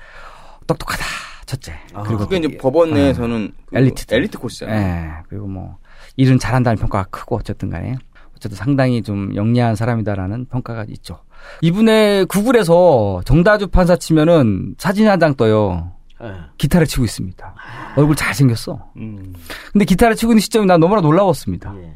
똑똑하다 0.67 1.03
첫째 1.45 1.73
그리고 2.03 2.19
그게 2.19 2.38
이제 2.38 2.57
법원 2.57 2.93
내에서는 2.93 3.51
그 3.67 3.78
엘리트 3.78 4.13
엘리트 4.13 4.38
코스잖아요. 4.38 4.78
예 4.78 5.09
그리고 5.30 5.47
뭐 5.47 5.78
일은 6.17 6.38
잘한다는 6.39 6.78
평가가 6.78 7.05
크고 7.09 7.38
어쨌든 7.38 7.69
간에 7.69 7.95
어쨌든 8.36 8.57
상당히 8.57 9.01
좀 9.01 9.34
영리한 9.36 9.75
사람이다라는 9.75 10.45
평가가 10.45 10.86
있죠. 10.89 11.19
이분의 11.61 12.25
구글에서 12.25 13.21
정다주 13.25 13.67
판사 13.67 13.95
치면은 13.95 14.75
사진 14.78 15.07
한 15.07 15.19
장 15.19 15.34
떠요. 15.36 15.91
예. 16.23 16.32
기타를 16.57 16.88
치고 16.88 17.05
있습니다. 17.05 17.55
얼굴 17.95 18.15
잘 18.15 18.34
생겼어. 18.34 18.91
음. 18.97 19.34
근데 19.71 19.86
기타를 19.86 20.15
치고 20.15 20.32
있는 20.32 20.39
시점이 20.41 20.65
난 20.65 20.80
너무나 20.80 20.99
놀라웠습니다. 21.01 21.73
예. 21.78 21.93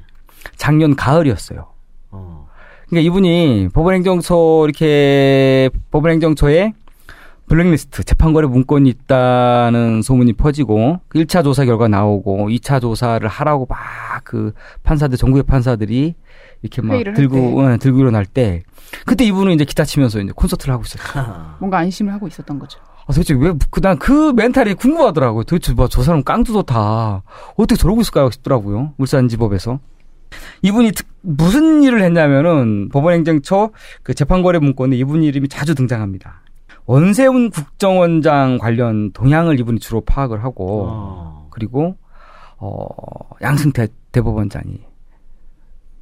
작년 0.56 0.96
가을이었어요. 0.96 1.68
어. 2.12 2.48
그러니까 2.90 3.08
이분이 3.08 3.70
법원행정처 3.74 4.64
이렇게 4.66 5.70
법원행정처에 5.92 6.74
블랙리스트 7.48 8.04
재판거래 8.04 8.48
문건이 8.48 8.90
있다는 8.90 10.02
소문이 10.02 10.34
퍼지고 10.34 11.00
1차 11.14 11.44
조사 11.44 11.66
결과 11.66 11.88
나오고 11.90 12.48
2차 12.50 12.80
조사를 12.82 13.28
하라고 13.28 13.66
막 13.70 14.22
그 14.24 14.54
판사들 14.84 15.18
전국의 15.18 15.44
판사들이 15.44 16.14
이렇게 16.62 16.82
막 16.84 16.96
들고 17.16 17.60
어, 17.60 17.78
들고 17.78 18.00
일어날 18.00 18.26
때 18.26 18.62
그때 19.06 19.26
이분은 19.26 19.54
이제 19.54 19.66
기타 19.66 19.84
치면서 19.84 20.20
이제 20.22 20.32
콘서트를 20.36 20.72
하고 20.74 20.84
있었죠. 20.86 21.04
뭔가 21.60 21.80
안심을 21.80 22.14
하고 22.14 22.28
있었던 22.28 22.60
거죠. 22.60 22.80
아, 23.08 23.14
도대체 23.14 23.34
왜, 23.34 23.52
그, 23.72 23.82
난 23.82 23.98
그 23.98 24.32
멘탈이 24.34 24.76
궁금하더라고요. 24.76 25.44
도대체 25.46 25.74
뭐, 25.74 25.88
저 25.88 26.04
사람 26.04 26.24
깡도 26.24 26.54
좋다. 26.54 27.24
어떻게 27.58 27.76
저러고 27.76 28.02
있을까 28.02 28.30
싶더라고요. 28.32 28.94
울산지법에서. 29.00 29.80
이분이 30.62 30.92
특- 30.92 31.08
무슨 31.22 31.84
일을 31.84 32.02
했냐면은 32.02 32.90
법원행정처 32.90 33.72
그 34.04 34.14
재판거래 34.14 34.60
문건에 34.60 34.96
이분 34.96 35.24
이름이 35.24 35.48
자주 35.50 35.76
등장합니다. 35.76 36.42
원세훈 36.86 37.52
국정원장 37.52 38.58
관련 38.58 39.12
동향을 39.14 39.60
이분이 39.60 39.80
주로 39.80 40.02
파악을 40.02 40.44
하고, 40.44 40.88
어. 40.90 41.48
그리고, 41.52 41.96
어, 42.58 42.76
양승태 43.42 43.88
대법원장이 44.12 44.82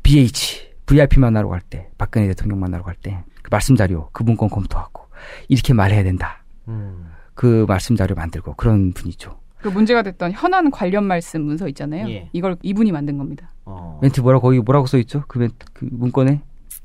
BH, 0.04 0.70
VIP 0.86 1.20
만나러 1.20 1.50
갈 1.50 1.62
때, 1.62 1.90
박근혜 1.98 2.28
대통령 2.28 2.60
만나러 2.60 2.84
갈 2.84 2.96
때, 2.96 3.24
그 3.44 3.50
말씀 3.52 3.76
자료, 3.76 4.10
그 4.12 4.24
문건 4.24 4.50
검토하고, 4.50 5.04
이렇게 5.48 5.74
말해야 5.74 6.04
된다. 6.04 6.44
음. 6.68 7.12
그 7.36 7.66
말씀 7.68 7.96
자료 7.96 8.16
만들고 8.16 8.56
그런 8.56 8.92
분이죠. 8.94 9.40
그 9.62 9.68
문제가 9.68 10.02
됐던 10.02 10.32
현안 10.32 10.72
관련 10.72 11.04
말씀 11.04 11.42
문서 11.42 11.68
있잖아요. 11.70 12.10
예. 12.10 12.30
이걸 12.34 12.58
이분이 12.62 12.92
만든 12.92 13.18
겁니다. 13.18 13.52
어. 13.66 14.00
멘트 14.02 14.22
뭐라고 14.22 14.44
거기 14.44 14.60
뭐라고 14.60 14.88
써 14.88 14.98
있죠? 15.00 15.24
그 15.28 15.38
멘트 15.38 15.66
그 15.74 15.88
문건에 15.92 16.42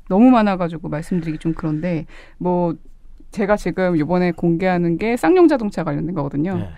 너무 0.09 0.29
많아가지고 0.29 0.89
말씀드리기 0.89 1.39
좀 1.39 1.53
그런데 1.53 2.05
뭐 2.37 2.75
제가 3.31 3.57
지금 3.57 3.95
이번에 3.95 4.31
공개하는 4.31 4.97
게 4.97 5.17
쌍용 5.17 5.47
자동차 5.47 5.83
관련된 5.83 6.13
거거든요. 6.15 6.57
네. 6.57 6.69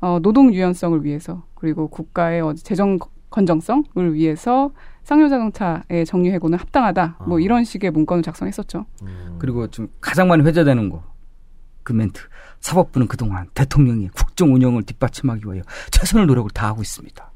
어, 0.00 0.18
노동 0.20 0.52
유연성을 0.52 1.04
위해서 1.04 1.44
그리고 1.54 1.88
국가의 1.88 2.40
어, 2.40 2.54
재정 2.54 2.98
건정성을 3.30 4.14
위해서 4.14 4.72
쌍용 5.04 5.28
자동차의 5.28 6.06
정유 6.06 6.30
해고는 6.32 6.58
합당하다. 6.58 7.18
뭐 7.26 7.40
이런 7.40 7.64
식의 7.64 7.90
문건을 7.90 8.22
작성했었죠. 8.22 8.86
음. 9.02 9.36
그리고 9.38 9.66
좀 9.68 9.88
가장 10.00 10.28
많이 10.28 10.42
회자되는 10.44 10.88
거 10.88 11.12
그 11.82 11.92
멘트 11.92 12.20
사법부는 12.62 13.08
그동안 13.08 13.48
대통령이 13.54 14.08
국정 14.14 14.54
운영을 14.54 14.84
뒷받침하기 14.84 15.42
위하여 15.44 15.62
최선의 15.90 16.26
노력을 16.26 16.48
다하고 16.50 16.80
있습니다. 16.80 17.30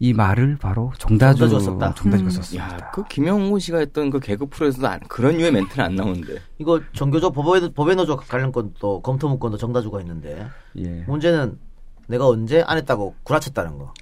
이 0.00 0.12
말을 0.12 0.58
바로 0.60 0.92
정다주 0.98 1.48
정다주가. 1.48 1.94
정다주가 1.94 2.28
음. 2.28 2.30
썼습니다. 2.30 2.72
야, 2.74 2.90
그 2.92 3.02
김영호 3.08 3.58
씨가 3.58 3.78
했던 3.78 4.10
그 4.10 4.20
개그 4.20 4.46
프로에서도 4.46 4.86
안- 4.86 5.00
그런 5.08 5.36
류의 5.36 5.50
멘트는 5.50 5.84
안 5.84 5.94
나오는데. 5.96 6.38
이거 6.58 6.80
정교조 6.92 7.32
법외 7.32 7.72
법외노조 7.74 8.16
관련 8.18 8.52
건도 8.52 9.02
검토 9.02 9.28
문건도 9.28 9.56
정다주가 9.56 10.00
있는데 10.02 10.46
예. 10.76 11.02
문제는 11.08 11.58
내가 12.06 12.28
언제 12.28 12.62
안 12.64 12.76
했다고 12.78 13.16
구라쳤다는 13.24 13.76
거. 13.78 13.92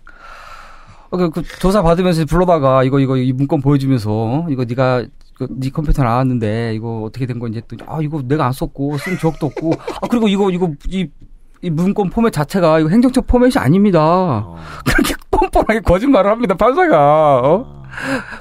어, 1.11 1.17
그, 1.17 1.31
그 1.31 1.43
조사 1.61 1.81
받으면서 1.83 2.25
불러다가 2.27 2.83
이거 2.85 3.01
이거 3.01 3.17
이 3.17 3.33
문건 3.33 3.63
보여주면서 3.63 4.47
이거 4.51 4.65
네가 4.65 5.03
그, 5.03 5.09
네 5.51 5.71
컴퓨터 5.71 6.03
나왔는데 6.03 6.75
이거 6.75 7.03
어떻게 7.03 7.27
된 7.27 7.39
건지 7.39 7.59
했더니 7.59 7.83
아 7.87 7.99
이거 8.01 8.23
내가 8.25 8.47
안 8.47 8.53
썼고 8.53 8.97
쓴 8.99 9.19
적도 9.19 9.47
없고 9.47 9.73
아 10.01 10.07
그리고 10.09 10.29
이거 10.29 10.51
이거 10.51 10.73
이, 10.89 11.09
이 11.63 11.71
문건 11.71 12.11
포맷 12.11 12.33
자체가 12.33 12.81
이거 12.81 12.89
행정처 12.89 13.21
포맷이 13.23 13.53
아닙니다. 13.59 14.01
어. 14.01 14.57
그렇게 14.87 15.15
뻔뻔하게 15.31 15.81
거짓말을 15.81 16.31
합니다 16.31 16.55
판사가. 16.55 17.41
어? 17.45 17.83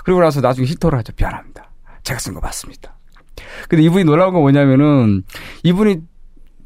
그리고 0.03 0.21
나서 0.21 0.41
나중에 0.41 0.65
실토를 0.67 0.97
하죠. 0.99 1.13
미안합니다. 1.17 1.69
제가 2.03 2.19
쓴 2.19 2.33
거 2.33 2.39
맞습니다. 2.39 2.95
근데 3.67 3.83
이분이 3.83 4.03
놀라운 4.05 4.33
건 4.33 4.41
뭐냐면은 4.41 5.23
이분이 5.63 5.97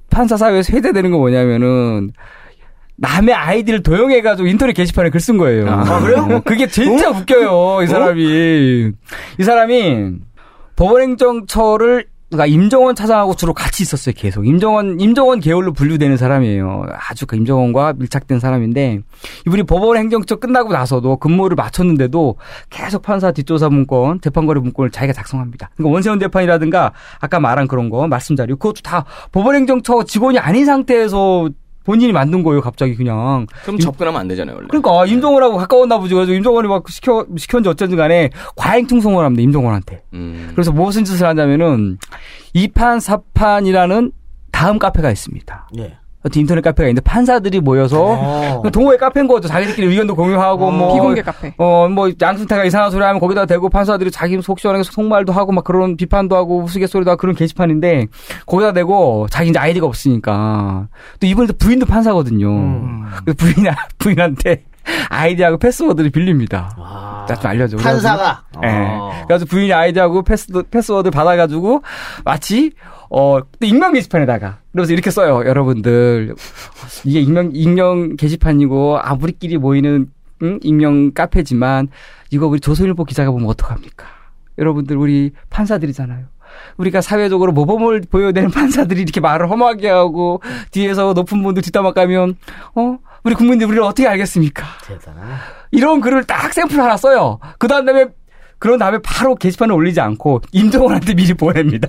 판사 0.10 0.38
사회에서 0.38 0.76
회자되는 0.76 1.12
건 1.12 1.20
뭐냐면은 1.20 2.12
남의 3.02 3.34
아이디를 3.34 3.82
도용해가지고 3.84 4.47
인터넷 4.47 4.74
게시판에 4.74 5.10
글 5.10 5.20
쓴 5.20 5.38
거예요. 5.38 5.70
아, 5.70 6.00
그래요? 6.00 6.28
어, 6.30 6.41
그게 6.43 6.68
진짜 6.68 7.10
웃겨요, 7.10 7.84
이 7.84 7.88
사람이. 7.88 8.91
이 9.39 9.43
사람이 9.43 10.12
법원행정처를 10.76 12.06
그러니까 12.30 12.45
임정원 12.45 12.93
차장하고 12.93 13.36
주로 13.36 13.56
같이 13.56 13.82
있었어요, 13.82 14.14
계속. 14.16 14.45
임정원, 14.45 15.00
임정원 15.00 15.39
계열로 15.39 15.74
분류되는 15.74 16.16
사람이에요. 16.16 16.86
아주 17.10 17.26
그 17.26 17.36
임정원과 17.36 17.93
밀착된 17.97 18.39
사람인데, 18.39 19.00
이분이 19.47 19.64
법원 19.64 19.97
행정처 19.97 20.36
끝나고 20.36 20.72
나서도 20.72 21.18
근무를 21.18 21.56
마쳤는데도 21.56 22.36
계속 22.70 23.02
판사 23.02 23.32
뒷조사 23.32 23.70
문건, 23.70 24.22
재판거래 24.22 24.62
문건을 24.62 24.91
자기가 24.91 25.14
작성합니다. 25.14 25.72
그러니까 25.76 25.91
원세훈 25.91 26.20
재판이라든가, 26.20 26.93
아까 27.20 27.39
말한 27.39 27.68
그런 27.68 27.89
거, 27.89 28.08
말씀 28.08 28.36
자료, 28.36 28.56
그것도 28.58 28.82
다 28.84 29.06
법원 29.32 29.56
행정처 29.56 30.04
직원이 30.04 30.38
아닌 30.38 30.66
상태에서 30.66 31.50
본인이 31.90 32.12
만든 32.12 32.44
거예요, 32.44 32.62
갑자기 32.62 32.94
그냥. 32.96 33.48
그럼 33.64 33.80
접근하면 33.80 34.22
안 34.22 34.28
되잖아요, 34.28 34.58
원래. 34.58 34.68
그러니까 34.70 35.08
임종원하고 35.08 35.58
가까웠나 35.58 35.98
보지. 35.98 36.14
그래서 36.14 36.34
임종원이 36.34 36.68
막 36.68 36.88
시켜 36.88 37.26
시켰는지 37.36 37.68
어쩐지 37.68 37.96
간에 37.96 38.30
과잉퉁송을 38.56 39.26
합니다. 39.26 39.42
임종원한테. 39.42 40.04
음. 40.14 40.52
그래서 40.54 40.72
무슨 40.72 41.04
짓을 41.04 41.26
하냐면은 41.26 41.98
이판 42.54 43.00
사판이라는 43.00 44.12
다음 44.52 44.78
카페가 44.78 45.10
있습니다. 45.10 45.70
예. 45.80 45.98
어떤 46.26 46.41
인터넷 46.41 46.61
카페가 46.61 46.89
있는데 46.89 47.01
판사들이 47.01 47.61
모여서 47.61 48.17
어. 48.20 48.61
그 48.61 48.72
동호회 48.72 48.97
카페인 48.97 49.28
거죠. 49.28 49.47
자기들끼리 49.47 49.88
의견도 49.88 50.15
공유하고 50.15 50.70
뭐 50.72 50.93
비공개 50.93 51.22
카페. 51.22 51.53
어, 51.57 51.88
뭐, 51.88 52.11
양승태가 52.22 52.65
이상한 52.65 52.91
소리 52.91 53.03
하면 53.03 53.20
거기다 53.22 53.45
대고 53.45 53.70
판사들이 53.70 54.11
자기 54.11 54.39
속 54.41 54.59
시원하게 54.59 54.84
속말도 54.84 55.32
하고 55.32 55.53
막 55.53 55.63
그런 55.63 55.95
비판도 55.95 56.36
하고 56.36 56.61
우스갯소리도 56.63 57.11
하고 57.11 57.20
그런 57.20 57.36
게시판인데 57.36 58.07
거기다 58.45 58.74
대고 58.74 59.28
자기 59.30 59.49
이제 59.49 59.59
아이디가 59.59 59.86
없으니까 59.86 60.88
또 61.20 61.28
이번에도 61.28 61.53
부인도 61.57 61.86
판사거든요. 61.86 62.49
음. 62.49 63.05
그 63.26 63.34
부인, 63.34 63.67
부인한테 63.97 64.63
아이디하고 65.09 65.57
패스워드를 65.57 66.09
빌립니다. 66.09 66.76
아, 66.78 67.26
나 67.30 67.38
좀 67.38 67.52
알려줘. 67.51 67.78
판사가. 67.78 68.43
예. 68.63 68.67
어. 68.67 69.11
그래서 69.28 69.45
부인이 69.45 69.72
아이디하고 69.72 70.24
패스, 70.24 70.47
패스워드 70.70 71.11
받아가지고 71.11 71.84
마치 72.26 72.72
어, 73.10 73.39
또 73.41 73.66
익명 73.66 73.93
게시판에다가 73.93 74.60
그러면서 74.72 74.93
이렇게 74.93 75.10
써요. 75.12 75.43
여러분들 75.45 76.36
이게 77.05 77.20
익명 77.22 77.51
익명 77.53 78.16
게시판이고 78.16 78.99
아 79.01 79.18
우리끼리 79.20 79.57
모이는 79.57 80.12
응? 80.43 80.60
익명 80.62 81.12
카페지만 81.14 81.89
이거 82.32 82.47
우리 82.47 82.60
조선일보 82.60 83.05
기자가 83.05 83.32
보면 83.32 83.47
어떡합니까? 83.49 84.05
여러분들 84.57 84.95
우리 84.97 85.32
판사들이잖아요. 85.49 86.26
우리가 86.78 87.01
사회적으로 87.01 87.51
모범을 87.51 88.01
보여야 88.10 88.32
되는 88.32 88.49
판사들이 88.51 89.01
이렇게 89.01 89.20
말을 89.20 89.49
험하게 89.49 89.89
하고 89.89 90.41
뒤에서 90.72 91.14
높은 91.14 91.43
분들 91.43 91.62
뒷담화 91.64 91.93
까면 91.93 92.36
어 92.76 92.97
우리 93.24 93.36
국민들 93.36 93.68
우리를 93.68 93.84
어떻게 93.84 94.07
알겠습니까? 94.07 94.66
대단하네. 94.86 95.34
이런 95.72 96.01
글을 96.01 96.24
딱 96.26 96.53
샘플 96.53 96.80
하나 96.80 96.97
써요. 96.97 97.39
그 97.57 97.68
다음에 97.68 98.07
그런 98.60 98.78
다음에 98.78 98.99
바로 99.03 99.36
게시판에 99.36 99.74
올리지 99.74 99.99
않고 100.01 100.41
임종원한테 100.51 101.14
미리 101.16 101.34
보냅니다. 101.34 101.88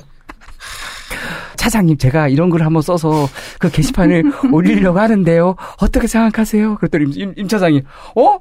차장님 1.61 1.99
제가 1.99 2.29
이런 2.29 2.49
글을 2.49 2.65
한번 2.65 2.81
써서 2.81 3.29
그 3.59 3.71
게시판을 3.71 4.25
올리려고 4.51 4.99
하는데요. 4.99 5.57
어떻게 5.79 6.07
생각하세요? 6.07 6.77
그랬더니 6.77 7.05
임, 7.15 7.21
임, 7.21 7.35
임 7.37 7.49
차장이 7.49 7.83
어? 8.17 8.39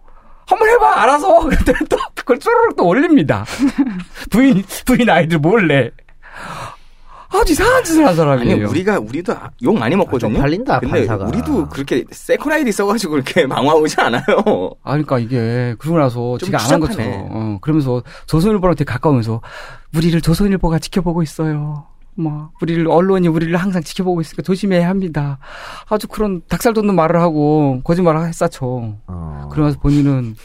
한번 0.48 0.70
해봐 0.70 1.02
알아서 1.02 1.42
그랬더니 1.44 1.78
또 1.90 1.98
그걸 2.16 2.40
쪼르륵 2.40 2.78
또 2.78 2.88
올립니다. 2.88 3.44
부인 4.32 4.64
부인 4.86 5.10
아이디를 5.10 5.38
몰래 5.38 5.92
아주 7.32 7.52
이상한 7.52 7.84
짓을 7.84 8.04
한 8.04 8.08
아니 8.08 8.16
사람이에요. 8.18 8.70
우리가 8.70 9.00
우리도 9.00 9.36
욕 9.64 9.78
많이 9.78 9.96
먹거든요. 9.98 10.34
쪽 10.34 10.42
팔린다, 10.42 10.80
근데 10.80 11.06
판사가. 11.06 11.26
우리도 11.26 11.68
그렇게 11.70 12.06
second 12.10 12.54
아이디 12.54 12.72
써가지고 12.72 13.12
그렇게 13.12 13.46
망화 13.46 13.74
오지 13.76 13.96
않아요. 14.00 14.24
아, 14.82 14.92
그러니까 14.92 15.20
이게 15.20 15.76
그러고 15.78 16.00
나서 16.00 16.38
좀 16.38 16.48
지가 16.48 16.64
안 16.64 16.72
한. 16.72 16.80
것처럼 16.80 17.28
어, 17.32 17.58
그러면서 17.62 18.02
조선일보랑 18.28 18.76
되게 18.78 18.90
가까우면서 18.92 19.42
우리를 19.94 20.20
조선일보가 20.22 20.80
지켜보고 20.80 21.22
있어요. 21.22 21.86
뭐 22.16 22.52
우리를 22.62 22.88
언론이 22.88 23.28
우리를 23.28 23.56
항상 23.56 23.82
지켜보고 23.82 24.22
있으니까 24.22 24.42
조심해야 24.42 24.90
합니다. 24.90 25.40
아주 25.88 26.08
그런 26.08 26.42
닭살 26.50 26.74
돋는 26.74 26.96
말을 26.96 27.20
하고 27.22 27.82
거짓말을 27.84 28.28
했었죠. 28.28 28.98
어. 29.08 29.50
그러면서 29.52 29.80
본인은 29.80 30.36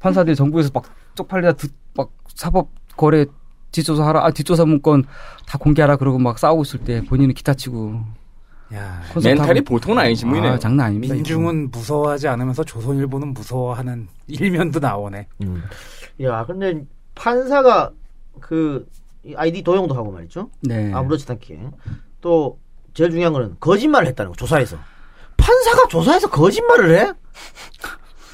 판사들이 0.00 0.34
정부에서 0.36 0.70
막 0.74 0.84
쪽팔리다 1.14 1.52
듣- 1.52 1.72
막 1.94 2.10
사법 2.34 2.68
거래 2.96 3.26
뒷조사 3.70 4.04
하라, 4.06 4.24
아 4.24 4.30
뒷조사 4.30 4.64
문건 4.64 5.04
다 5.46 5.58
공개하라 5.58 5.96
그러고 5.96 6.18
막 6.18 6.38
싸우고 6.38 6.62
있을 6.62 6.80
때 6.80 7.00
본인은 7.04 7.34
기타 7.34 7.54
치고 7.54 8.00
야, 8.74 9.00
멘탈이. 9.22 9.60
보통은 9.60 9.98
아니신 9.98 10.28
분이네요. 10.28 10.52
아, 10.54 10.58
장난 10.58 10.86
아닙니다. 10.86 11.14
민중은 11.14 11.70
무서워하지 11.70 12.26
않으면서 12.28 12.64
조선일보는 12.64 13.34
무서워하는 13.34 14.08
일면도 14.26 14.80
나오네. 14.80 15.28
음. 15.42 15.62
야, 16.22 16.44
근데 16.46 16.82
판사가 17.14 17.90
그 18.40 18.86
아이디 19.36 19.62
도용도 19.62 19.94
하고 19.94 20.10
말이죠. 20.12 20.50
네. 20.62 20.92
아무렇지 20.92 21.24
않게. 21.28 21.58
또 22.20 22.58
제일 22.92 23.10
중요한 23.10 23.32
거는 23.32 23.56
거짓말을 23.60 24.06
했다는 24.08 24.30
거. 24.32 24.36
조사에서. 24.36 24.76
판사가 25.36 25.88
조사에서 25.88 26.28
거짓말을 26.30 26.98
해? 26.98 27.12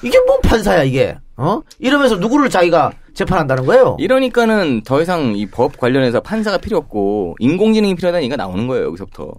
이게 0.02 0.18
뭔 0.26 0.40
판사야 0.42 0.82
이게? 0.84 1.18
어? 1.36 1.60
이러면서 1.78 2.16
누구를 2.16 2.48
자기가 2.50 2.92
재판한다는 3.14 3.66
거예요? 3.66 3.96
이러니까는 3.98 4.82
더 4.84 5.00
이상 5.02 5.34
이 5.36 5.46
법 5.46 5.76
관련해서 5.78 6.20
판사가 6.20 6.58
필요 6.58 6.78
없고 6.78 7.36
인공지능이 7.38 7.94
필요하다는 7.96 8.22
얘기가 8.24 8.36
나오는 8.36 8.66
거예요 8.66 8.86
여기서부터. 8.86 9.32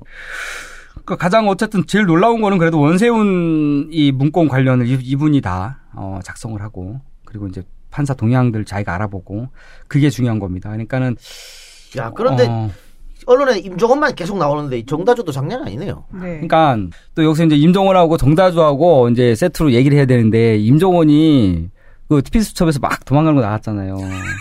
그 1.06 1.18
가장 1.18 1.48
어쨌든 1.48 1.86
제일 1.88 2.06
놀라운 2.06 2.42
거는 2.42 2.58
그래도 2.58 2.80
원세훈 2.80 3.88
이 3.92 4.12
문건 4.12 4.48
관련을 4.50 4.88
이- 4.88 5.00
이분이 5.02 5.42
다 5.42 5.80
어, 5.96 6.20
작성을 6.24 6.62
하고 6.62 7.00
그리고 7.26 7.48
이제 7.48 7.64
판사 7.92 8.14
동향들 8.14 8.66
자기가 8.66 8.96
알아보고 8.96 9.48
그게 9.88 10.10
중요한 10.10 10.40
겁니다. 10.40 10.70
그러니까는 10.70 11.16
야, 11.98 12.12
그런데 12.16 12.48
어, 12.48 12.72
언론에 13.26 13.60
임종원만 13.60 14.16
계속 14.16 14.38
나오는데 14.38 14.80
이 14.80 14.86
정다주도 14.86 15.32
장난 15.32 15.62
아니네요. 15.62 16.06
네. 16.14 16.20
그러니까 16.20 16.78
또 17.14 17.24
여기서 17.24 17.46
이제 17.46 17.56
임종원하고 17.56 18.18
정다주하고 18.18 19.10
이제 19.10 19.36
세트로 19.36 19.74
얘기를 19.74 19.98
해야 19.98 20.06
되는데 20.06 20.58
임종원이 20.58 21.70
그 22.08 22.22
TP수첩에서 22.22 22.80
막 22.80 23.06
도망가는 23.06 23.36
거 23.40 23.42
나왔잖아요. 23.42 23.96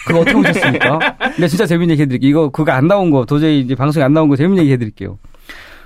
그거 0.07 0.21
어떻게 0.21 0.35
보셨습니까? 0.35 0.99
근데 1.37 1.47
진짜 1.47 1.67
재밌는 1.67 1.93
얘기 1.93 2.03
해드릴게요. 2.03 2.29
이거 2.29 2.49
그거 2.51 2.73
안 2.73 2.89
나온 2.89 3.11
거 3.11 3.25
도저히 3.25 3.61
이제 3.61 3.75
방송에 3.75 4.05
안 4.05 4.13
나온 4.13 4.29
거 4.29 4.37
재밌는 4.37 4.63
얘기 4.63 4.73
해드릴게요. 4.73 5.19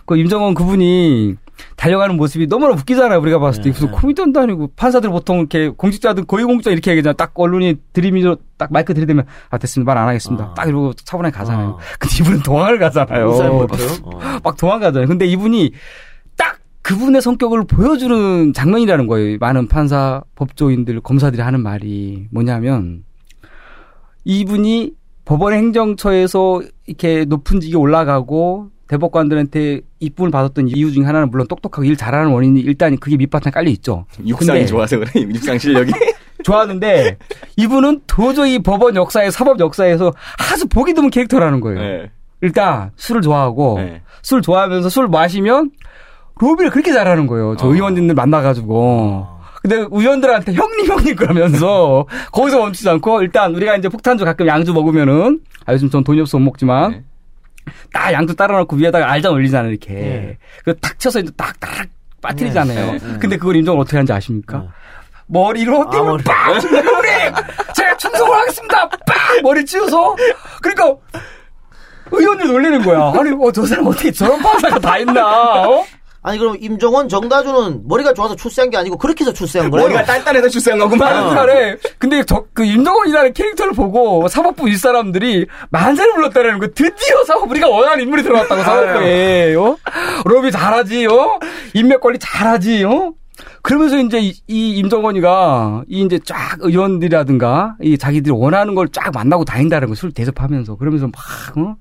그 0.07 0.17
임종원 0.17 0.55
그분이 0.55 1.37
달려가는 1.77 2.17
모습이 2.17 2.47
너무나 2.49 2.73
웃기잖아요. 2.75 3.19
우리가 3.21 3.39
봤을 3.39 3.63
때 3.63 3.71
무슨 3.71 3.91
코미디언도 3.91 4.41
아니고 4.41 4.71
판사들 4.77 5.11
보통 5.11 5.39
이렇게 5.39 5.69
공직자들 5.69 6.25
고위공직자 6.25 6.71
이렇게 6.71 6.91
얘기하잖아. 6.93 7.15
딱 7.15 7.33
언론이 7.35 7.77
들이미로 7.93 8.37
딱 8.57 8.73
마이크 8.73 8.93
들이대면 8.95 9.25
아 9.51 9.59
됐습니다. 9.59 9.93
말 9.95 10.03
안 10.03 10.09
하겠습니다. 10.09 10.45
아. 10.45 10.55
딱 10.55 10.69
이러고 10.69 10.93
차분하게 10.95 11.37
가잖아요. 11.37 11.69
어. 11.69 11.79
근데 11.99 12.17
이분은 12.21 12.43
도망을 12.43 12.79
가잖아요. 12.79 13.31
버튼. 13.67 13.87
어. 14.05 14.11
막 14.43 14.57
도망가잖아요. 14.57 15.07
근데 15.09 15.27
이분이 15.27 15.73
딱 16.37 16.59
그분의 16.83 17.23
성격을 17.23 17.65
보여주는 17.67 18.53
장면이라는 18.53 19.07
거예요. 19.07 19.39
많은 19.41 19.69
판사, 19.69 20.23
법조인들, 20.35 21.01
검사들이 21.01 21.41
하는 21.43 21.63
말이 21.63 22.27
뭐냐면 22.31 23.05
이분이 24.25 24.93
법원 25.25 25.55
행정처에서 25.55 26.63
이렇게 26.87 27.25
높은 27.25 27.61
직에 27.61 27.77
올라가고 27.77 28.71
대법관들한테 28.89 29.80
입분을 30.01 30.30
받았던 30.30 30.68
이유 30.68 30.93
중에 30.93 31.05
하나는 31.05 31.30
물론 31.30 31.47
똑똑하고 31.47 31.85
일 31.85 31.97
잘하는 31.97 32.32
원인이 32.32 32.61
일단 32.61 32.97
그게 32.99 33.16
밑바탕 33.16 33.53
깔려 33.53 33.70
있죠. 33.70 34.07
육상이 34.26 34.66
좋아서 34.66 34.99
그래 34.99 35.11
육상 35.16 35.59
실력이. 35.59 35.93
좋아하는데 36.45 37.16
이분은 37.57 38.03
도저히 38.07 38.59
법원 38.59 38.97
역사에 38.97 39.30
사법 39.30 39.61
역사에서 39.61 40.12
아주 40.39 40.66
보기 40.66 40.93
드문 40.93 41.11
캐릭터라는 41.11 41.61
거예요. 41.61 41.80
네. 41.80 42.11
일단 42.43 42.91
술을 42.97 43.22
좋아하고 43.22 43.78
네. 43.78 44.03
술 44.22 44.43
좋아하면서 44.43 44.91
술 44.91 45.09
마시면 45.09 45.70
로비를 46.39 46.70
그렇게 46.70 46.93
잘하는 46.93 47.26
거예요. 47.26 47.57
저 47.57 47.68
어. 47.68 47.74
의원님들 47.74 48.14
만나가지고. 48.14 49.28
근데 49.62 49.87
의원들한테 49.91 50.53
형님 50.53 50.87
형님 50.87 51.16
그러면서 51.16 52.07
거기서 52.32 52.59
멈추지 52.59 52.87
않고 52.91 53.22
일단 53.22 53.55
우리가 53.55 53.76
이제 53.76 53.89
폭탄주 53.89 54.26
가끔 54.26 54.47
양주 54.47 54.74
먹으면은 54.74 55.41
아 55.64 55.72
요즘 55.72 55.89
전 55.89 56.05
돈이 56.05 56.20
없어 56.20 56.39
못 56.39 56.45
먹지만 56.45 56.91
네. 56.91 57.05
딱 57.93 58.12
양주 58.12 58.35
따라 58.37 58.59
놓고 58.59 58.77
위에다가 58.77 59.11
알장 59.11 59.33
올리잖아요 59.33 59.71
이렇게. 59.71 59.93
네. 59.95 60.39
그탁 60.65 60.99
쳐서 60.99 61.21
이제 61.21 61.31
딱딱 61.37 61.89
빠뜨리잖아요. 62.21 62.93
네, 62.93 62.99
네. 62.99 63.19
근데 63.19 63.37
그걸 63.37 63.57
임정을 63.57 63.81
어떻게 63.81 63.97
하는지 63.97 64.12
아십니까? 64.12 64.59
네. 64.59 64.69
머리로 65.27 65.91
띠을 65.91 66.03
머리. 66.05 66.23
빡! 66.25 66.51
우리 66.53 67.09
제가 67.75 67.97
충성을 67.97 68.39
하겠습니다. 68.39 68.89
빡! 68.89 69.43
머리 69.43 69.65
찌워서 69.65 70.17
그러니까 70.61 70.95
의원들 72.11 72.47
놀리는 72.47 72.83
거야. 72.83 73.12
아니 73.19 73.31
어, 73.31 73.51
저 73.53 73.65
사람 73.65 73.87
어떻게 73.87 74.11
저런 74.12 74.41
판사가 74.41 74.79
다 74.79 74.99
있나? 74.99 75.62
어? 75.69 75.85
아니 76.27 76.39
그럼 76.39 76.57
임종원, 76.59 77.09
정다주는 77.11 77.83
머리가 77.87 78.14
좋아서 78.14 78.35
출세한 78.35 78.70
게 78.70 78.79
아니고 78.79 78.97
그렇게 78.97 79.25
해서 79.25 79.33
출세한 79.33 79.70
거예요? 79.70 79.85
머리가 79.89 80.05
단단해서 80.05 80.49
출세한 80.49 80.79
거구만. 80.81 81.12
많은 81.14 81.35
사람에 81.35 81.77
근데 81.99 82.25
저 82.25 82.45
그 82.55 82.64
임정원이라는 82.64 83.33
캐릭터를 83.35 83.72
보고 83.72 84.27
사법부 84.29 84.66
윗사람들이 84.68 85.47
만세를 85.70 86.12
불렀다는 86.14 86.61
거 86.61 86.68
드디어 86.68 87.25
사법 87.27 87.51
우리가 87.51 87.68
원하는 87.68 88.05
인물이 88.05 88.22
들어왔다고 88.22 88.62
사법부에 88.62 89.55
어? 89.57 89.77
로비 90.25 90.51
잘하지 90.53 91.07
어? 91.07 91.39
인맥 91.75 92.01
관리 92.01 92.18
잘하지 92.20 92.85
어? 92.85 93.12
그러면서 93.62 93.99
이제 93.99 94.20
이, 94.20 94.32
이 94.47 94.76
임정원이가 94.78 95.85
이 95.89 96.03
이제 96.03 96.20
쫙 96.24 96.57
의원들이라든가 96.61 97.76
이 97.82 97.99
자기들이 97.99 98.32
원하는 98.32 98.74
걸 98.74 98.89
쫙 98.93 99.11
만나고 99.12 99.45
다닌다는 99.45 99.89
걸술 99.89 100.12
대접하면서 100.12 100.76
그러면서 100.76 101.07
막 101.09 101.14
어? 101.59 101.76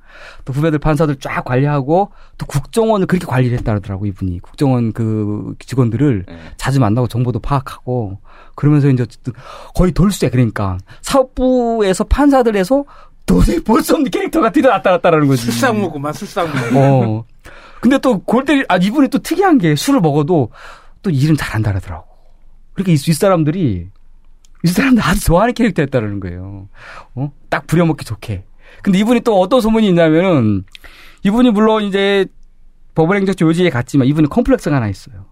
또 0.46 0.54
후배들 0.54 0.80
판사들 0.80 1.18
쫙 1.18 1.44
관리하고 1.46 2.12
또 2.38 2.46
국정원을 2.48 3.06
그렇게 3.06 3.26
관리를 3.28 3.58
했다 3.60 3.72
그러더라고 3.74 4.06
이분이 4.08 4.40
국정원 4.40 4.94
그 4.94 5.54
직원들을 5.60 6.26
네. 6.28 6.38
자주 6.58 6.80
만나고 6.80 7.08
정보도 7.08 7.40
파악하고 7.40 8.20
그러면서 8.56 8.90
이제 8.90 9.04
어쨌든 9.04 9.34
거의 9.76 9.92
돌쇠 9.92 10.30
그러니까 10.30 10.78
사업부에서 11.02 12.04
판사들에서 12.06 12.84
도저히 13.26 13.64
볼 13.64 13.82
수 13.84 13.94
없는 13.94 14.10
캐릭터가 14.12 14.52
들어 14.52 14.70
나타났다라는 14.72 15.28
거지. 15.28 15.44
술상무구만 15.44 16.14
술상무. 16.14 16.52
어. 16.78 17.24
근데 17.80 17.98
또 18.00 18.20
골때 18.24 18.64
아 18.70 18.78
이분이 18.78 19.10
또 19.10 19.20
특이한 19.20 19.58
게 19.60 19.76
술을 19.76 20.00
먹어도 20.02 20.50
또 21.04 21.10
일은 21.12 21.36
잘한다 21.36 21.72
그러더라고. 21.72 22.08
그러니까 22.74 22.92
이 22.92 22.96
윗사람들이 22.96 23.90
윗사람들 24.64 25.04
아주 25.04 25.22
좋아하는 25.26 25.54
캐릭터였다라는 25.54 26.20
거예요. 26.20 26.70
어? 27.16 27.32
딱 27.50 27.68
부려먹기 27.68 28.06
좋게. 28.06 28.46
근데 28.82 28.98
이분이 28.98 29.22
또 29.22 29.40
어떤 29.40 29.62
소문이 29.62 29.88
있냐면은 29.90 30.64
이분이 31.24 31.52
물론 31.52 31.84
이제 31.84 32.26
법원행정처 32.96 33.46
요지에 33.46 33.70
갔지만 33.70 34.08
이분이 34.08 34.30
컴플렉스가 34.30 34.76
하나 34.76 34.88
있어요. 34.88 35.26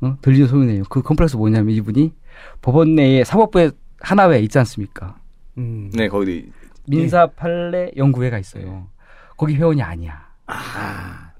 어? 0.00 0.16
들리는 0.20 0.46
소리네요. 0.48 0.82
그 0.90 1.02
컴플렉스 1.02 1.36
뭐냐면 1.36 1.74
이분이 1.74 2.12
법원 2.60 2.94
내에 2.94 3.24
사법부에 3.24 3.70
하나회 4.00 4.40
있지 4.40 4.58
않습니까? 4.58 5.16
음. 5.56 5.90
네, 5.94 6.08
거기 6.08 6.50
민사 6.86 7.26
판례 7.26 7.90
연구회가 7.96 8.38
있어요. 8.38 8.88
거기 9.36 9.54
회원이 9.54 9.82
아니야. 9.82 10.28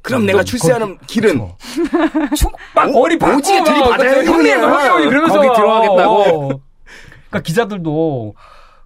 그럼 0.09 0.27
내가 0.27 0.43
출세하는 0.43 0.99
길은 1.07 1.39
막 2.75 2.89
오- 2.89 2.93
머리 3.01 3.17
막 3.17 3.41
들이받아요, 3.43 4.25
형님, 4.25 4.59
형님. 4.61 5.09
그러면서 5.11 5.37
거기 5.41 5.49
들어가겠다고? 5.55 6.15
어. 6.23 6.49
그러니까 7.29 7.41
기자들도 7.45 8.35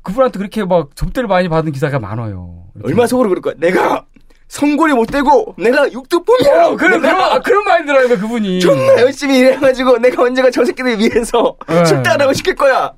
그분한테 0.02 0.38
그렇게 0.38 0.64
막 0.64 0.94
접대를 0.96 1.28
많이 1.28 1.48
받은 1.48 1.72
기사가 1.72 1.98
많아요. 2.00 2.64
얼마 2.84 3.06
속으로 3.06 3.28
그럴 3.28 3.40
거야. 3.40 3.54
내가 3.56 4.04
성골이 4.48 4.92
못 4.94 5.06
되고 5.06 5.54
내가 5.56 5.90
육두품이야. 5.90 6.66
어, 6.66 6.76
그런 6.76 7.00
그런 7.00 7.20
아, 7.22 7.38
그런 7.38 7.64
마인드라는 7.64 8.08
거 8.08 8.16
그분이. 8.18 8.60
존나 8.60 9.00
열심히 9.00 9.38
일해가지고 9.38 9.98
내가 9.98 10.24
언제가 10.24 10.50
저 10.50 10.64
새끼들 10.64 10.98
위해서 10.98 11.56
네. 11.68 11.84
출단하고 11.84 12.32
시킬 12.34 12.54
거야. 12.56 12.92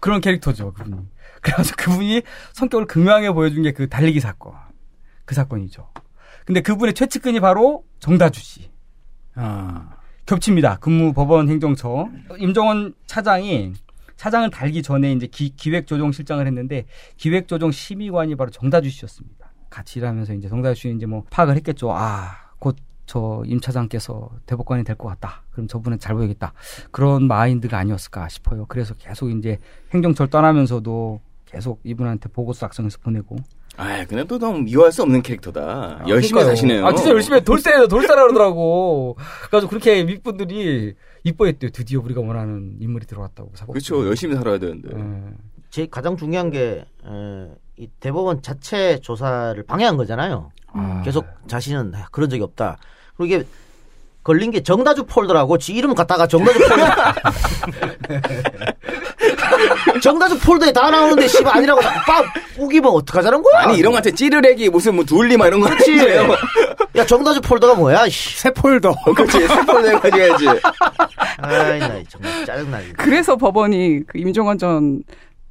그런 0.00 0.20
캐릭터죠, 0.20 0.72
그분이. 0.74 0.96
그래서 1.40 1.74
그분이 1.76 2.22
성격을 2.54 2.86
극명하게 2.86 3.30
보여준 3.30 3.62
게 3.62 3.72
그 3.72 3.88
달리기 3.88 4.20
사건. 4.20 4.52
그 5.24 5.34
사건이죠. 5.34 5.88
근데 6.44 6.60
그분의 6.60 6.94
최측근이 6.94 7.40
바로 7.40 7.84
정다주 8.00 8.40
씨. 8.40 8.70
아. 9.34 9.90
겹칩니다. 10.26 10.76
근무 10.76 11.12
법원 11.12 11.48
행정처. 11.48 12.08
임정원 12.38 12.94
차장이 13.06 13.72
차장을 14.16 14.48
달기 14.50 14.82
전에 14.82 15.12
이제 15.12 15.26
기, 15.26 15.54
기획조정실장을 15.54 16.46
했는데 16.46 16.86
기획조정 17.16 17.70
심의관이 17.72 18.36
바로 18.36 18.50
정다주 18.50 18.88
씨였습니다. 18.88 19.52
같이 19.68 19.98
일하면서 19.98 20.34
이제 20.34 20.48
정다주 20.48 20.80
씨는 20.80 20.96
이제 20.96 21.06
뭐 21.06 21.24
파악을 21.30 21.56
했겠죠. 21.56 21.92
아, 21.92 22.30
곧 22.58 22.76
저 23.06 23.42
임 23.44 23.60
차장께서 23.60 24.30
대법관이 24.46 24.82
될 24.82 24.96
것 24.96 25.08
같다. 25.08 25.42
그럼 25.50 25.68
저분은 25.68 25.98
잘 25.98 26.14
보이겠다. 26.14 26.54
그런 26.90 27.26
마인드가 27.28 27.76
아니었을까 27.76 28.30
싶어요. 28.30 28.64
그래서 28.66 28.94
계속 28.94 29.28
이제 29.30 29.58
행정처를 29.92 30.30
떠나면서도 30.30 31.20
계속 31.44 31.80
이분한테 31.84 32.30
보고서 32.30 32.60
작성해서 32.60 32.98
보내고. 33.02 33.36
아, 33.76 34.04
근데 34.06 34.24
또 34.24 34.38
너무 34.38 34.60
미워할 34.60 34.92
수 34.92 35.02
없는 35.02 35.22
캐릭터다. 35.22 36.04
열심히 36.08 36.34
그러니까요. 36.42 36.56
사시네요. 36.56 36.86
아, 36.86 36.94
진짜 36.94 37.10
열심히 37.10 37.38
해. 37.38 37.44
돌쇠, 37.44 37.86
돌쇠라 37.88 38.22
그러더라고. 38.22 39.16
그래가지고 39.42 39.68
그렇게 39.70 40.02
윗분들이 40.06 40.94
이뻐했대요. 41.24 41.70
드디어 41.72 42.00
우리가 42.00 42.20
원하는 42.20 42.76
인물이 42.80 43.06
들어왔다고. 43.06 43.52
사법. 43.54 43.72
그렇죠. 43.72 44.06
열심히 44.06 44.36
살아야 44.36 44.58
되는데. 44.58 44.88
제 45.70 45.86
가장 45.90 46.16
중요한 46.16 46.50
게, 46.50 46.84
에, 47.04 47.48
이 47.76 47.88
대법원 47.98 48.42
자체 48.42 49.00
조사를 49.00 49.60
방해한 49.64 49.96
거잖아요. 49.96 50.52
아. 50.68 51.02
계속 51.04 51.24
자신은 51.48 51.92
아, 51.96 52.06
그런 52.12 52.30
적이 52.30 52.42
없다. 52.44 52.78
그리고 53.16 53.34
이게 53.34 53.44
걸린 54.22 54.50
게 54.50 54.62
정다주 54.62 55.04
폴더라고 55.04 55.58
지 55.58 55.74
이름 55.74 55.94
갖다가 55.94 56.26
정다주 56.26 56.58
폴더. 56.58 56.84
정다주 60.02 60.38
폴더에 60.40 60.72
다 60.72 60.90
나오는데 60.90 61.28
씨발 61.28 61.56
아니라고 61.58 61.80
빡 61.80 62.24
우기면 62.58 62.90
어떡하자는 62.90 63.42
거야? 63.42 63.62
아니 63.62 63.78
이런 63.78 63.92
거 63.92 63.96
같아. 63.96 64.10
찌르레기 64.10 64.68
무슨 64.70 64.94
뭐 64.96 65.04
둘리마 65.04 65.46
이런 65.46 65.60
거 65.60 65.68
그렇지. 65.68 65.98
야 66.96 67.04
정다주 67.04 67.40
폴더가 67.40 67.74
뭐야? 67.74 68.08
씨. 68.08 68.38
새 68.38 68.50
폴더. 68.52 68.94
그렇지. 69.14 69.46
세번 69.46 69.86
해가지고 69.86 70.16
해야지. 70.16 70.46
아이 71.38 71.78
나 71.78 72.02
정말 72.08 72.46
짜증나. 72.46 72.78
그래서 72.96 73.36
법원이 73.36 74.02
그 74.06 74.18
임종원 74.18 74.58
전 74.58 75.02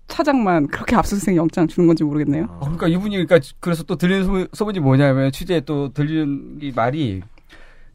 차장만 0.08 0.68
그렇게 0.68 0.96
압수수색 0.96 1.36
영장 1.36 1.68
주는 1.68 1.88
건지 1.88 2.04
모르겠네요. 2.04 2.46
어, 2.50 2.60
그러니까 2.62 2.88
이분이 2.88 3.26
그러니까 3.26 3.40
그래서 3.60 3.84
또 3.84 3.96
들리는 3.96 4.26
소문, 4.26 4.48
소문이 4.54 4.80
뭐냐면 4.80 5.32
취재에 5.32 5.62
또 5.62 5.92
들리는 5.94 6.60
이 6.62 6.72
말이 6.76 7.22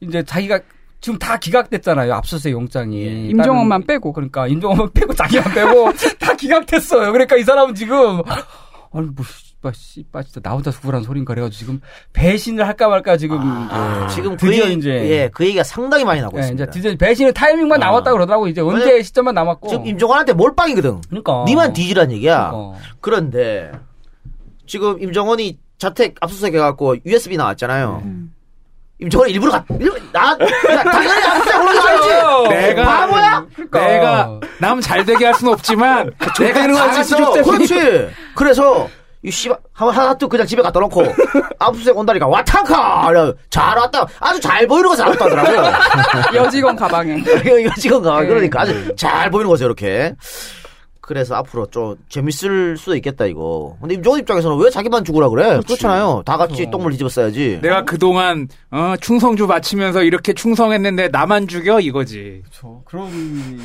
이제 0.01 0.23
자기가 0.23 0.61
지금 1.01 1.19
다 1.19 1.37
기각됐잖아요. 1.39 2.13
압수수색 2.15 2.53
영장이. 2.53 3.29
임종원만 3.31 3.83
다른- 3.83 3.87
빼고. 3.87 4.13
그러니까 4.13 4.47
임종원만 4.49 4.91
빼고 4.93 5.15
자기만 5.15 5.55
빼고 5.55 5.93
다 6.19 6.35
기각됐어요. 6.35 7.13
그러니까 7.13 7.37
이 7.37 7.45
사람은 7.45 7.75
지금 7.75 8.21
아니 8.93 9.07
뭐 9.15 9.25
씨발 9.25 9.73
씨발 9.75 10.25
진짜 10.25 10.41
나 10.41 10.53
혼자 10.55 10.71
수구란 10.71 11.03
소린가 11.03 11.35
그래가지고 11.35 11.57
지금 11.59 11.81
배신을 12.13 12.67
할까 12.67 12.89
말까 12.89 13.17
지금 13.17 13.39
아, 13.41 14.07
이제 14.07 14.15
지금 14.17 14.37
그 14.37 14.47
드디어 14.47 14.65
얘기, 14.67 14.75
이제 14.79 14.91
예, 14.91 15.31
그 15.33 15.45
얘기가 15.45 15.63
상당히 15.63 16.05
많이 16.05 16.21
나오고 16.21 16.39
예, 16.39 16.41
있습니다. 16.41 16.65
이제 16.65 16.71
드디어 16.73 16.97
배신의 16.97 17.33
타이밍만 17.35 17.83
아. 17.83 17.87
남았다 17.87 18.13
그러더라고 18.13 18.49
이제 18.49 18.61
언제 18.61 19.03
시점만 19.03 19.35
남았고 19.35 19.69
지금 19.69 19.87
임종원한테 19.87 20.33
몰빵이거든. 20.33 21.01
그러니까 21.09 21.45
니만 21.47 21.73
뒤지란 21.75 22.11
얘기야. 22.13 22.51
그러니까. 22.51 22.79
그런데 23.01 23.73
지금 24.67 25.01
임정원이 25.03 25.59
자택 25.79 26.17
압수수색 26.21 26.55
해갖고 26.55 26.97
USB 27.05 27.37
나왔잖아요. 27.37 28.03
임 28.05 28.33
정원 29.11 29.31
일부러 29.31 29.53
갔, 29.53 29.65
일부러, 29.79 29.95
나, 30.13 30.31
야, 30.33 30.83
당연히 30.83 31.23
압수수색 31.25 31.61
올라가야지! 31.61 32.49
내가 32.49 32.85
바보야? 32.85 33.45
내가 33.73 34.41
남 34.59 34.81
잘 34.81 35.05
되게 35.05 35.27
할 35.27 35.35
수는 35.35 35.53
없지만 35.53 36.11
내가 36.41 36.67
가서 36.67 37.17
가서 37.17 37.43
그렇지. 37.45 38.09
그래서 38.35 38.89
이 39.23 39.31
씨발 39.31 39.57
하나 39.73 39.91
하나 39.93 40.15
또 40.15 40.29
그냥 40.29 40.47
집에 40.47 40.63
갖다 40.63 40.81
놓고 40.81 41.05
압수수색 41.61 41.97
온다니까 41.97 42.27
와탕카. 42.27 43.13
잘 43.51 43.79
왔다. 43.79 44.07
아주 44.19 44.41
잘 44.41 44.67
보이는 44.67 44.89
거잘 44.91 45.09
왔다 45.09 45.25
하더라고요. 45.27 45.73
여직원 46.35 46.75
가방에. 46.77 47.17
이거 47.19 47.71
지금 47.79 48.03
가 48.03 48.21
네. 48.21 48.27
그러니까 48.27 48.63
아주 48.63 48.97
잘 48.97 49.31
보이는 49.31 49.49
거죠 49.49 49.65
이렇게. 49.67 50.13
그래서 51.09 51.37
앞으로 51.37 51.65
좀 51.71 51.97
재밌을 52.11 52.77
수도 52.77 52.95
있겠다 52.95 53.25
이거. 53.25 53.79
근데 53.81 53.95
임종원 53.95 54.21
입장에서는 54.21 54.59
왜 54.59 54.69
자기만 54.69 55.05
죽으라 55.05 55.31
그래? 55.31 55.59
그렇잖아요 55.67 56.23
다 56.27 56.37
같이 56.37 56.71
똥물 56.71 56.93
뒤집었어야지. 56.93 57.61
내가 57.63 57.83
그동안 57.87 58.47
어, 58.71 58.93
충성주 59.01 59.47
바치면서 59.47 60.03
이렇게 60.03 60.35
충성했는데 60.35 61.09
나만 61.09 61.49
죽여 61.49 61.81
이거지. 61.81 62.43
그렇죠. 62.43 62.83
그런 62.85 63.09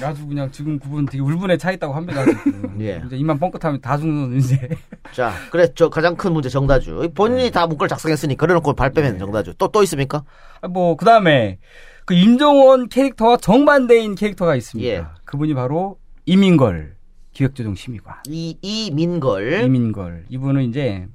아주 0.01 0.25
그냥 0.25 0.49
지금 0.53 0.79
그분 0.79 1.05
되게 1.05 1.21
울분에 1.21 1.57
차 1.57 1.73
있다고 1.73 1.93
합니다. 1.93 2.23
예. 2.79 3.03
이제 3.07 3.17
입만 3.17 3.37
뻥끗하면 3.39 3.81
다 3.81 3.97
죽는 3.97 4.37
이제. 4.37 4.69
자, 5.11 5.33
그래 5.51 5.67
저 5.75 5.89
가장 5.89 6.15
큰 6.15 6.31
문제 6.31 6.47
정다주. 6.47 7.09
본인이 7.13 7.51
다 7.51 7.67
문걸 7.67 7.89
작성했으니 7.89 8.37
그래놓고 8.37 8.71
발 8.71 8.91
빼면 8.91 9.19
정다주. 9.19 9.55
또 9.55 9.67
또 9.67 9.83
있습니까? 9.83 10.23
뭐 10.69 10.95
그다음에 10.95 11.57
그 12.05 12.13
임종원 12.13 12.87
캐릭터와 12.87 13.35
정반대인 13.35 14.15
캐릭터가 14.15 14.55
있습니다. 14.55 14.89
예. 14.89 15.03
그분이 15.25 15.53
바로 15.55 15.97
이민걸 16.25 16.95
기획조정 17.33 17.75
심의관. 17.75 18.15
이 18.27 18.57
이민걸 18.61 19.63
이민걸 19.63 20.25
이분은 20.29 20.63
이제 20.63 21.07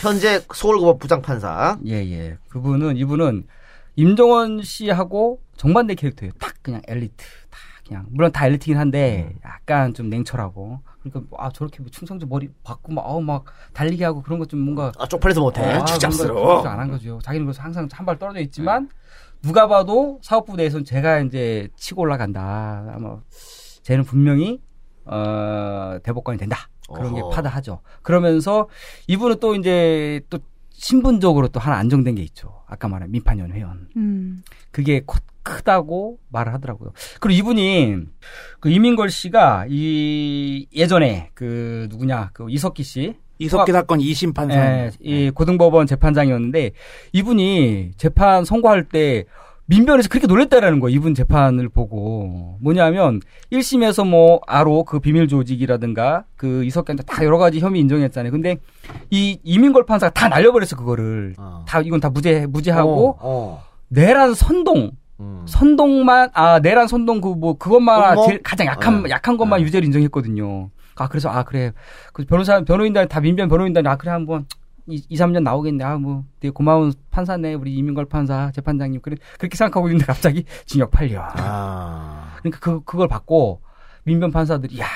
현재 0.00 0.40
서울고법 0.52 0.98
부장판사. 0.98 1.78
예 1.86 1.94
예 2.10 2.36
그분은 2.48 2.96
이분은 2.96 3.46
임종원 3.96 4.62
씨하고 4.62 5.40
정반대 5.56 5.94
캐릭터예요. 5.94 6.32
딱 6.40 6.54
그냥 6.62 6.82
엘리트. 6.88 7.24
다 7.50 7.58
그냥 7.86 8.06
물론 8.10 8.32
다 8.32 8.46
엘리트긴 8.46 8.76
한데 8.76 9.30
음. 9.34 9.38
약간 9.44 9.92
좀 9.94 10.08
냉철하고 10.08 10.80
그러니까 11.02 11.20
뭐, 11.28 11.38
아 11.40 11.50
저렇게 11.50 11.80
뭐 11.80 11.90
충성주 11.90 12.26
머리 12.28 12.48
받고 12.64 12.92
막 12.92 13.04
아우 13.06 13.20
막 13.20 13.44
달리기 13.74 14.02
하고 14.02 14.22
그런 14.22 14.38
것 14.38 14.48
좀 14.48 14.60
뭔가 14.60 14.90
아 14.98 15.06
쪽팔려서 15.06 15.40
못해. 15.42 15.60
아, 15.62 15.84
추잡스러워. 15.84 16.62
안한 16.66 16.90
거죠. 16.90 17.18
자기는 17.22 17.44
그래서 17.46 17.62
항상 17.62 17.88
한 17.92 18.06
발 18.06 18.18
떨어져 18.18 18.40
있지만 18.40 18.88
누가 19.42 19.66
봐도 19.68 20.18
사업부 20.22 20.56
내에서는 20.56 20.84
제가 20.86 21.20
이제 21.20 21.68
치고 21.76 22.02
올라간다. 22.02 22.90
아마 22.94 23.18
쟤는 23.82 24.04
분명히 24.04 24.60
어 25.04 25.98
대법관이 26.02 26.38
된다. 26.38 26.68
그런 26.92 27.14
어허. 27.14 27.30
게 27.30 27.34
파다하죠. 27.36 27.80
그러면서 28.02 28.68
이분은 29.06 29.40
또 29.40 29.54
이제 29.54 30.20
또 30.30 30.38
신분적으로 30.70 31.48
또 31.48 31.60
하나 31.60 31.76
안정된 31.76 32.16
게 32.16 32.22
있죠. 32.22 32.62
아까 32.66 32.88
말한 32.88 33.10
민판위원 33.10 33.52
회원. 33.52 33.88
음. 33.96 34.42
그게 34.70 35.00
코- 35.06 35.18
크다고 35.42 36.18
말을 36.30 36.52
하더라고요. 36.54 36.92
그리고 37.20 37.38
이분이 37.38 37.96
그 38.60 38.70
이민걸 38.70 39.10
씨가 39.10 39.66
이 39.68 40.66
예전에 40.74 41.30
그 41.34 41.86
누구냐 41.90 42.30
그 42.32 42.46
이석기 42.50 42.82
씨 42.82 43.14
이석기 43.38 43.72
사건 43.72 43.98
2심 43.98 44.34
판사. 44.34 44.54
예, 44.56 44.90
이 45.00 45.30
고등법원 45.30 45.86
재판장이었는데 45.86 46.72
이분이 47.12 47.92
재판 47.96 48.44
선고할 48.44 48.84
때 48.88 49.24
민변에서 49.66 50.08
그렇게 50.08 50.26
놀랬다라는 50.26 50.78
거예요. 50.80 50.94
이분 50.94 51.14
재판을 51.14 51.68
보고. 51.68 52.58
뭐냐면 52.60 53.20
1심에서 53.52 54.06
뭐 54.06 54.40
아로 54.46 54.84
그 54.84 55.00
비밀 55.00 55.26
조직이라든가 55.26 56.24
그 56.36 56.64
이석기한테 56.64 57.02
다 57.04 57.24
여러 57.24 57.38
가지 57.38 57.60
혐의 57.60 57.80
인정했잖아요. 57.80 58.30
근데 58.30 58.58
이 59.10 59.38
이민걸 59.42 59.86
판사가 59.86 60.12
다 60.12 60.28
날려버렸어 60.28 60.76
그거를. 60.76 61.34
어. 61.38 61.64
다 61.66 61.80
이건 61.80 62.00
다 62.00 62.10
무죄 62.10 62.46
무죄하고 62.46 63.10
어, 63.10 63.16
어. 63.20 63.62
내란 63.88 64.34
선동 64.34 64.90
음. 65.20 65.44
선동만 65.46 66.28
아 66.34 66.58
내란 66.60 66.86
선동 66.88 67.20
그 67.20 67.34
뭐 67.34 67.56
그것만 67.56 68.12
음모? 68.12 68.26
제일 68.26 68.42
가장 68.42 68.66
약한 68.66 69.04
어. 69.06 69.08
약한 69.08 69.36
것만 69.38 69.60
어. 69.60 69.62
유죄를 69.62 69.86
인정했거든요. 69.86 70.70
아 70.96 71.08
그래서 71.08 71.28
아 71.30 71.42
그래 71.42 71.72
그 72.12 72.24
변호사 72.26 72.60
변호인단 72.60 73.08
다 73.08 73.20
민변 73.20 73.48
변호인단이 73.48 73.88
아 73.88 73.96
그래 73.96 74.10
한번 74.12 74.44
2, 74.86 75.16
3년 75.16 75.42
나오겠네. 75.42 75.82
아 75.84 75.96
뭐 75.96 76.24
되게 76.40 76.50
고마운 76.50 76.92
판사네 77.10 77.54
우리 77.54 77.74
이민걸 77.74 78.04
판사 78.06 78.50
재판장님 78.52 79.00
그래 79.00 79.16
그렇게 79.38 79.56
생각하고 79.56 79.88
있는데 79.88 80.04
갑자기 80.06 80.44
징역 80.66 80.90
8년. 80.90 81.20
아. 81.36 82.34
그러니까 82.38 82.60
그 82.60 82.82
그걸 82.84 83.08
받고 83.08 83.62
민변 84.04 84.30
판사들이 84.30 84.78
야 84.80 84.86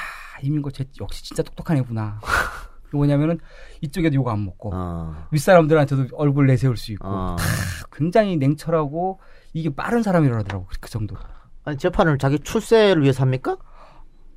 이민걸 0.43 0.72
쟤 0.72 0.84
역시 1.01 1.24
진짜 1.24 1.43
똑똑한 1.43 1.76
애구나. 1.78 2.20
뭐냐면은 2.93 3.39
이쪽에도 3.82 4.14
욕 4.16 4.28
안 4.28 4.45
먹고 4.45 4.70
어. 4.74 5.26
윗사람들한테도 5.30 6.16
얼굴 6.16 6.47
내세울 6.47 6.76
수 6.76 6.93
있고 6.93 7.07
어. 7.07 7.36
다 7.39 7.45
굉장히 7.93 8.36
냉철하고 8.39 9.20
이게 9.53 9.68
빠른 9.74 10.03
사람이라더라고 10.03 10.66
그 10.80 10.91
정도. 10.91 11.16
아니 11.64 11.76
재판을 11.76 12.16
자기 12.18 12.39
출세를 12.39 13.03
위해서 13.03 13.22
합니까? 13.22 13.57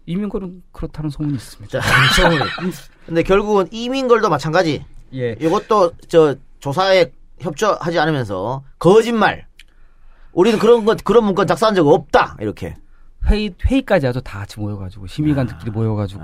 이민걸은 0.05 0.63
그렇다는 0.71 1.09
소문이 1.09 1.35
있습니다. 1.35 1.79
자, 1.79 1.87
소문이. 2.15 2.39
근데 3.05 3.23
결국은 3.23 3.67
이민걸도 3.71 4.29
마찬가지. 4.29 4.83
예. 5.13 5.35
이것도 5.39 5.93
저 6.07 6.35
조사에 6.59 7.11
협조하지 7.39 7.99
않으면서 7.99 8.63
거짓말. 8.79 9.47
우리는 10.33 10.57
그런 10.59 10.85
것 10.85 11.03
그런 11.03 11.25
문건 11.25 11.47
작성한 11.47 11.75
적 11.75 11.85
없다. 11.87 12.37
이렇게. 12.39 12.75
회의 13.27 13.53
회의까지 13.63 14.07
하죠. 14.07 14.19
다 14.21 14.39
같이 14.39 14.59
모여가지고 14.59 15.05
시민관들끼리 15.05 15.69
모여가지고 15.69 16.23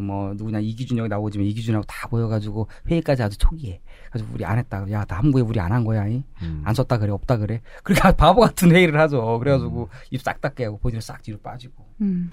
뭐 0.00 0.34
누구냐 0.34 0.60
이기준 0.60 0.96
여기 0.98 1.08
나오지만 1.08 1.44
이기준하고 1.48 1.84
다 1.88 2.06
모여가지고 2.12 2.68
회의까지 2.88 3.24
아주 3.24 3.36
초기에 3.38 3.80
그래서 4.12 4.24
우리 4.32 4.44
안 4.44 4.56
했다. 4.58 4.86
야 4.92 5.04
남부에 5.08 5.42
우리 5.42 5.58
안 5.58 5.72
한 5.72 5.82
거야. 5.84 6.06
이? 6.06 6.22
안 6.62 6.74
썼다 6.74 6.98
그래 6.98 7.10
없다 7.10 7.38
그래. 7.38 7.60
그러니까 7.82 8.12
바보 8.12 8.40
같은 8.42 8.70
회의를 8.70 9.00
하죠. 9.00 9.38
그래가지고 9.40 9.88
입싹 10.12 10.40
닦게 10.40 10.64
하고 10.66 10.78
본인을 10.78 11.02
싹 11.02 11.22
뒤로 11.22 11.38
빠지고. 11.38 11.84
음. 12.02 12.30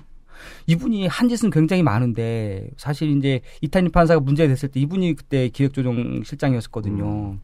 이분이 0.68 1.08
한 1.08 1.30
짓은 1.30 1.50
굉장히 1.50 1.84
많은데 1.84 2.70
사실 2.78 3.10
이제 3.18 3.42
이탄희 3.62 3.90
판사가 3.90 4.20
문제가 4.20 4.48
됐을 4.48 4.70
때 4.70 4.80
이분이 4.80 5.16
그때 5.16 5.50
기획조정실장이었었거든요. 5.50 7.38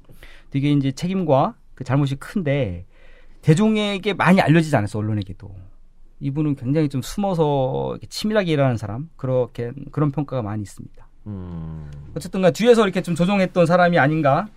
되게 0.49 0.71
이제 0.71 0.91
책임과 0.91 1.55
그 1.75 1.83
잘못이 1.83 2.15
큰데 2.15 2.85
대중에게 3.41 4.13
많이 4.13 4.39
알려지지 4.41 4.75
않았어 4.75 4.99
언론에게도. 4.99 5.49
이분은 6.19 6.55
굉장히 6.55 6.87
좀 6.87 7.01
숨어서 7.01 7.97
치밀하게 8.07 8.51
일하는 8.51 8.77
사람 8.77 9.09
그렇게 9.17 9.71
그런 9.91 10.11
평가가 10.11 10.43
많이 10.43 10.61
있습니다. 10.61 11.07
음. 11.27 11.89
어쨌든가 12.15 12.51
뒤에서 12.51 12.83
이렇게 12.83 13.01
좀 13.01 13.15
조종했던 13.15 13.65
사람이 13.65 13.97
아닌가 13.97 14.47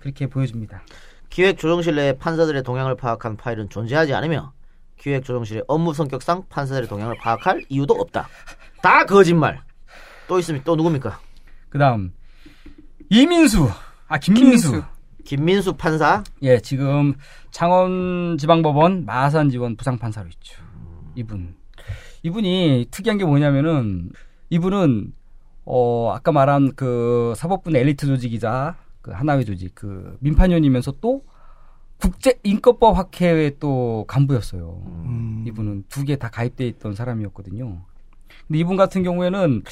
그렇게 0.00 0.26
보여집니다. 0.26 0.82
기획조정실 1.30 1.94
내 1.94 2.16
판사들의 2.18 2.62
동향을 2.62 2.96
파악한 2.96 3.36
파일은 3.36 3.68
존재하지 3.68 4.14
않으며 4.14 4.52
기획조정실의 4.98 5.64
업무 5.68 5.92
성격상 5.94 6.44
판사들의 6.48 6.88
동향을 6.88 7.16
파악할 7.18 7.64
이유도 7.68 7.94
없다. 7.94 8.28
다 8.82 9.04
거짓말. 9.04 9.60
또 10.28 10.38
있으면 10.38 10.62
또 10.64 10.76
누굽니까? 10.76 11.20
그다음 11.68 12.12
이민수 13.10 13.68
아 14.08 14.18
김민수. 14.18 14.70
김민수. 14.70 14.84
김민수 15.24 15.72
판사. 15.74 16.22
예, 16.42 16.58
지금 16.60 17.14
창원지방법원 17.50 19.04
마산지원 19.04 19.76
부상판사로 19.76 20.28
있죠. 20.28 20.62
이분. 21.14 21.56
이분이 22.22 22.86
특이한 22.90 23.18
게 23.18 23.24
뭐냐면은 23.24 24.10
이분은 24.50 25.12
어 25.64 26.12
아까 26.14 26.30
말한 26.32 26.74
그 26.76 27.34
사법부의 27.36 27.80
엘리트 27.82 28.06
조직이자 28.06 28.76
그 29.02 29.10
하나회 29.10 29.44
조직 29.44 29.74
그 29.74 30.16
민판위원이면서 30.20 30.94
또 31.00 31.24
국제 32.00 32.38
인권법 32.42 32.96
학회의 32.98 33.56
또 33.58 34.04
간부였어요. 34.08 34.82
음. 35.04 35.44
이분은 35.46 35.84
두 35.88 36.04
개 36.04 36.16
다 36.16 36.28
가입돼 36.30 36.66
있던 36.68 36.94
사람이었거든요. 36.94 37.82
근데 38.46 38.58
이분 38.58 38.76
같은 38.76 39.02
경우에는 39.02 39.62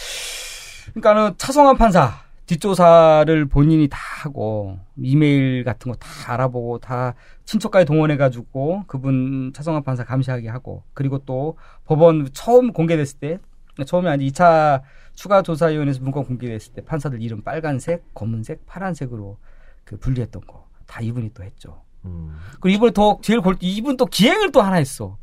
그러니까는 0.94 1.34
차성환 1.38 1.76
판사 1.76 2.24
뒷조사를 2.46 3.46
본인이 3.46 3.88
다 3.88 3.98
하고 4.22 4.78
이메일 4.96 5.64
같은 5.64 5.90
거 5.92 5.98
다 5.98 6.32
알아보고 6.32 6.78
다 6.78 7.14
친척까지 7.44 7.86
동원해 7.86 8.16
가지고 8.16 8.84
그분 8.86 9.52
차성환 9.54 9.82
판사 9.82 10.04
감시하게 10.04 10.48
하고 10.48 10.82
그리고 10.94 11.18
또 11.18 11.56
법원 11.84 12.28
처음 12.32 12.72
공개됐을 12.72 13.18
때 13.20 13.38
처음에 13.86 14.10
아니 14.10 14.30
2차 14.30 14.82
추가 15.14 15.42
조사위원회에서 15.42 16.00
문건 16.02 16.24
공개됐을 16.24 16.74
때 16.74 16.84
판사들 16.84 17.22
이름 17.22 17.42
빨간색, 17.42 18.12
검은색, 18.14 18.66
파란색으로 18.66 19.38
그 19.84 19.98
분리했던 19.98 20.42
거 20.46 20.64
다 20.86 21.00
이분이 21.00 21.32
또 21.32 21.42
했죠. 21.42 21.82
음. 22.04 22.36
그리고 22.60 22.76
이번에 22.76 22.92
더 22.92 23.18
제일 23.22 23.40
골 23.40 23.56
이분 23.60 23.96
또 23.96 24.06
기획을 24.06 24.52
또 24.52 24.62
하나 24.62 24.76
했어. 24.76 25.16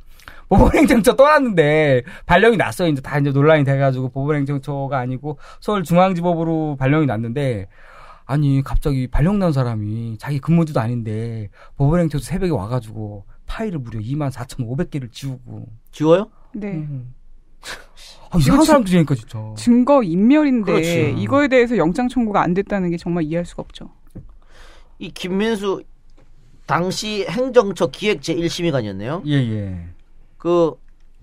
법원행정처 0.49 1.15
떠났는데 1.15 2.03
발령이 2.25 2.57
났어요. 2.57 2.89
이제 2.89 3.01
다 3.01 3.17
이제 3.17 3.31
논란이 3.31 3.63
돼가지고 3.63 4.09
법원행정처가 4.09 4.97
아니고 4.97 5.37
서울중앙지법으로 5.61 6.75
발령이 6.77 7.05
났는데 7.05 7.67
아니 8.25 8.61
갑자기 8.61 9.07
발령 9.07 9.39
난 9.39 9.53
사람이 9.53 10.17
자기 10.19 10.39
근무지도 10.39 10.79
아닌데 10.81 11.49
법원행정처 11.77 12.25
새벽에 12.25 12.51
와가지고 12.51 13.25
파일을 13.45 13.79
무려 13.79 13.99
2만 13.99 14.29
4,500개를 14.31 15.11
지우고 15.11 15.67
지워요? 15.91 16.29
네. 16.53 16.67
음. 16.73 17.13
아, 18.29 18.37
이상한 18.37 18.63
사람들이니까 18.65 19.15
진짜. 19.15 19.53
증거 19.57 20.03
인멸인데 20.03 20.71
그렇지. 20.71 21.15
이거에 21.17 21.47
대해서 21.47 21.77
영장 21.77 22.07
청구가 22.07 22.41
안 22.41 22.53
됐다는 22.53 22.89
게 22.89 22.97
정말 22.97 23.23
이해할 23.23 23.45
수가 23.45 23.61
없죠. 23.63 23.89
이 24.99 25.11
김민수 25.11 25.81
당시 26.65 27.25
행정처 27.27 27.87
기획 27.87 28.21
제 28.21 28.35
1심의관이었네요. 28.35 29.23
예 29.27 29.33
예. 29.33 29.85
그 30.37 30.73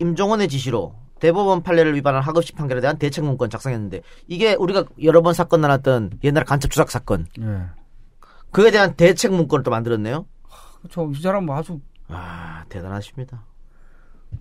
임종원의 0.01 0.49
지시로 0.49 0.95
대법원 1.21 1.63
판례를 1.63 1.95
위반한 1.95 2.23
하급식 2.23 2.57
판결에 2.57 2.81
대한 2.81 2.99
대책 2.99 3.25
문건 3.25 3.51
작성했는데 3.51 4.03
이게 4.27 4.55
우리가 4.55 4.85
여러 5.03 5.23
번 5.23 5.35
사건 5.35 5.61
나눴던 5.61 6.21
옛날 6.25 6.45
간첩 6.45 6.71
조작 6.71 6.91
사건 6.91 7.27
예. 7.41 7.63
그에 8.51 8.71
대한 8.71 8.95
대책 8.95 9.33
문건을 9.33 9.63
또 9.63 9.71
만들었네요. 9.71 10.27
그렇죠. 10.79 11.11
이 11.15 11.21
사람 11.21 11.47
뭐 11.47 11.57
아주 11.57 11.81
아 12.09 12.65
대단하십니다. 12.69 13.45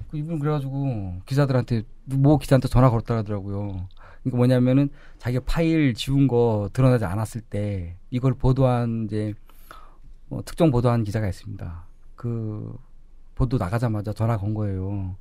그 0.10 0.18
이분 0.18 0.40
그래가지고 0.40 1.22
기자들한테 1.26 1.84
모 2.06 2.38
기자한테 2.38 2.68
전화 2.68 2.90
걸었다 2.90 3.18
하더라고요. 3.18 3.88
그러니까 4.24 4.38
뭐냐면은 4.38 4.90
자기가 5.20 5.44
파일 5.46 5.94
지운 5.94 6.28
거 6.28 6.70
드러나지 6.74 7.06
않았을 7.06 7.42
때 7.42 7.96
이걸 8.12 8.34
보도한 8.34 9.06
이제 9.06 9.34
뭐 10.30 10.42
특정 10.46 10.72
보도한 10.72 11.04
기자가 11.04 11.28
있습니다. 11.28 11.86
그 12.16 12.76
보도 13.36 13.58
나가자마자 13.58 14.14
전화 14.14 14.38
건 14.38 14.54
거예요. 14.54 15.16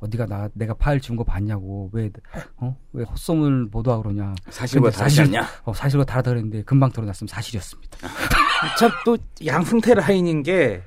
어디가 0.00 0.26
나 0.26 0.48
내가 0.54 0.74
파일 0.74 1.00
지운 1.00 1.16
거 1.16 1.22
봤냐고 1.22 1.88
왜어왜 1.92 3.04
헛소문 3.08 3.70
보도하고 3.70 4.02
그러냐 4.02 4.34
사실보다 4.50 4.90
근데 4.90 4.98
다르지 4.98 5.16
사실- 5.16 5.36
않냐? 5.36 5.48
어, 5.64 5.72
사실과 5.72 6.04
다르다 6.04 6.30
그랬는데 6.32 6.62
금방 6.64 6.90
드러났으면 6.90 7.28
사실이었습니다. 7.28 7.98
참 8.78 8.90
또 9.04 9.16
양승태 9.44 9.94
라인인 9.94 10.42
게 10.42 10.82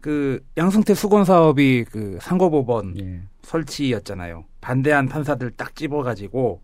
그 0.00 0.42
양승태 0.56 0.94
수건 0.94 1.26
사업이 1.26 1.84
그 1.90 2.16
상고법원 2.22 2.98
예. 3.00 3.20
설치였잖아요. 3.42 4.46
반대한 4.62 5.06
판사들 5.10 5.50
딱 5.50 5.76
집어가지고 5.76 6.62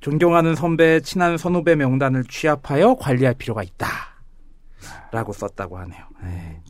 존경하는 0.00 0.54
선배, 0.54 1.00
친한 1.00 1.36
선후배 1.36 1.76
명단을 1.76 2.24
취합하여 2.24 2.94
관리할 2.94 3.34
필요가 3.34 3.62
있다. 3.62 3.86
라고 5.12 5.32
썼다고 5.32 5.78
하네요. 5.78 6.04
네. 6.22 6.60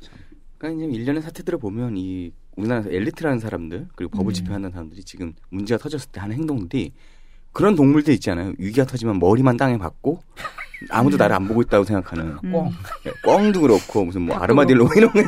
그러니까 0.59 0.85
이제 0.87 0.95
일련의 0.97 1.23
사태들을 1.23 1.59
보면 1.59 1.97
이 1.97 2.33
우리나라에서 2.57 2.91
엘리트라는 2.91 3.39
사람들 3.39 3.89
그리고 3.97 4.17
법을 4.19 4.33
집행하는 4.35 4.71
사람들이 4.71 5.05
지금 5.05 5.35
문제가 5.51 5.83
터졌을 5.83 6.11
때 6.11 6.21
하는 6.21 6.37
행동들이 6.37 6.93
그런 7.53 7.75
동물들 7.75 8.13
있잖아요. 8.15 8.53
위기가 8.59 8.85
터지면 8.87 9.19
머리만 9.19 9.57
땅에 9.57 9.79
박고 9.79 10.23
아무도 10.91 11.17
나를 11.17 11.35
안 11.37 11.47
보고 11.49 11.63
있다고 11.63 11.85
생각하는 11.85 12.37
음. 12.45 12.53
뻥. 12.53 12.71
뻥도 13.25 13.61
그렇고 13.63 14.05
무슨 14.05 14.23
뭐 14.23 14.37
아르마딜로 14.37 14.89
이런 14.97 15.13
거 15.13 15.21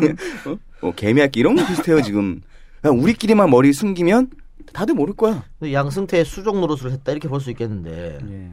어? 0.50 0.58
뭐 0.80 0.92
개미핥기 0.94 1.40
이런 1.40 1.56
거 1.56 1.66
비슷해요 1.66 2.02
지금. 2.02 2.42
그냥 2.80 2.98
우리끼리만 3.00 3.48
머리 3.50 3.72
숨기면 3.72 4.30
다들 4.72 4.94
모를 4.94 5.14
거야. 5.14 5.44
양승태의 5.62 6.24
수족 6.24 6.58
노릇을 6.58 6.90
했다 6.92 7.12
이렇게 7.12 7.28
볼 7.28 7.40
수 7.40 7.50
있겠는데 7.50 8.18
예. 8.28 8.52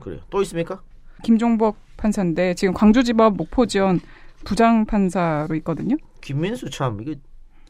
그래요. 0.00 0.20
또 0.30 0.40
있습니까? 0.42 0.82
김종복 1.22 1.76
판사인데 1.96 2.54
지금 2.54 2.74
광주지법 2.74 3.36
목포지원 3.36 4.00
부장 4.44 4.86
판사로 4.86 5.54
있거든요. 5.56 5.96
김민수 6.20 6.70
참 6.70 7.00
이게 7.00 7.16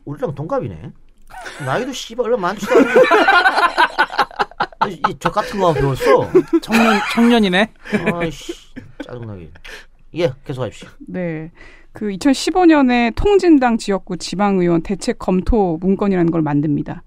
우리랑 0.04 0.34
동갑이네. 0.34 0.92
나이도 1.64 1.92
씨발 1.92 2.26
얼마 2.26 2.48
많지도 2.48 2.74
않은데 4.80 5.00
이저 5.10 5.30
같은 5.30 5.60
거 5.60 5.72
배웠어. 5.72 6.30
청년, 6.62 7.00
청년이네? 7.14 7.72
아이씨 8.14 8.52
짜증나게. 9.04 9.50
예 10.14 10.32
계속하십시오. 10.44 10.88
네. 11.06 11.50
그 11.92 12.06
2015년에 12.08 13.14
통진당 13.14 13.76
지역구 13.78 14.16
지방의원 14.16 14.82
대책 14.82 15.18
검토 15.18 15.78
문건이라는 15.78 16.30
걸 16.30 16.42
만듭니다. 16.42 17.02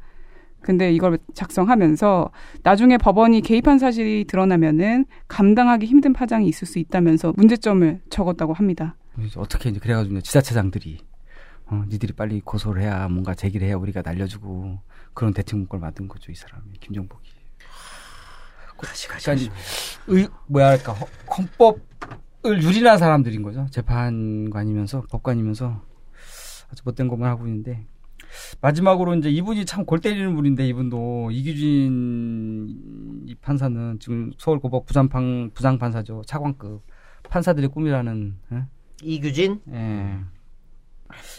근데 0.62 0.92
이걸 0.94 1.18
작성하면서 1.34 2.32
나중에 2.64 2.98
법원이 2.98 3.42
개입한 3.42 3.80
사실이 3.80 4.26
드러나면은 4.26 5.06
감당하기 5.28 5.86
힘든 5.86 6.14
파장이 6.14 6.48
있을 6.48 6.68
수 6.68 6.80
있다면서 6.80 7.34
문제점을 7.36 8.02
적었다고 8.10 8.54
합니다. 8.54 8.96
어떻게 9.38 9.70
이제 9.70 9.80
그래가지고 9.80 10.22
지자체장들이 10.22 11.00
어, 11.68 11.84
니들이 11.88 12.14
빨리 12.14 12.42
고소를 12.42 12.82
해야 12.84 13.08
뭔가 13.08 13.34
제기를 13.34 13.68
해야 13.68 13.76
우리가 13.78 14.02
날려주고 14.04 14.80
그런 15.14 15.34
대책 15.34 15.58
문건을 15.58 15.82
만든 15.82 16.08
거죠 16.08 16.32
이 16.32 16.36
사람이 16.36 16.64
김정복이. 16.80 17.30
다시 18.82 19.08
그러니까 19.08 19.34
이제 19.34 19.50
의 20.08 20.28
뭐랄까 20.48 20.92
허- 20.94 21.08
헌법을 21.38 22.64
유린한 22.64 22.98
사람들인 22.98 23.44
거죠 23.44 23.68
재판관이면서 23.70 25.04
법관이면서 25.12 25.82
아주 26.72 26.82
못된 26.86 27.08
것만 27.08 27.30
하고 27.30 27.46
있는데 27.48 27.86
마지막으로 28.62 29.16
이제 29.16 29.30
이분이 29.30 29.66
참 29.66 29.86
골 29.86 30.00
때리는 30.00 30.36
분인데 30.36 30.68
이분도 30.68 31.32
이규진 31.32 33.24
이 33.28 33.36
판사는 33.36 33.98
지금 34.00 34.32
서울고법 34.38 34.86
부장판 34.86 35.52
부장 35.54 35.78
판사죠 35.80 36.22
차관급 36.26 36.82
판사들의 37.30 37.70
꿈이라는 37.70 38.36
예? 38.54 38.64
이규진 39.04 39.60
예. 39.74 40.18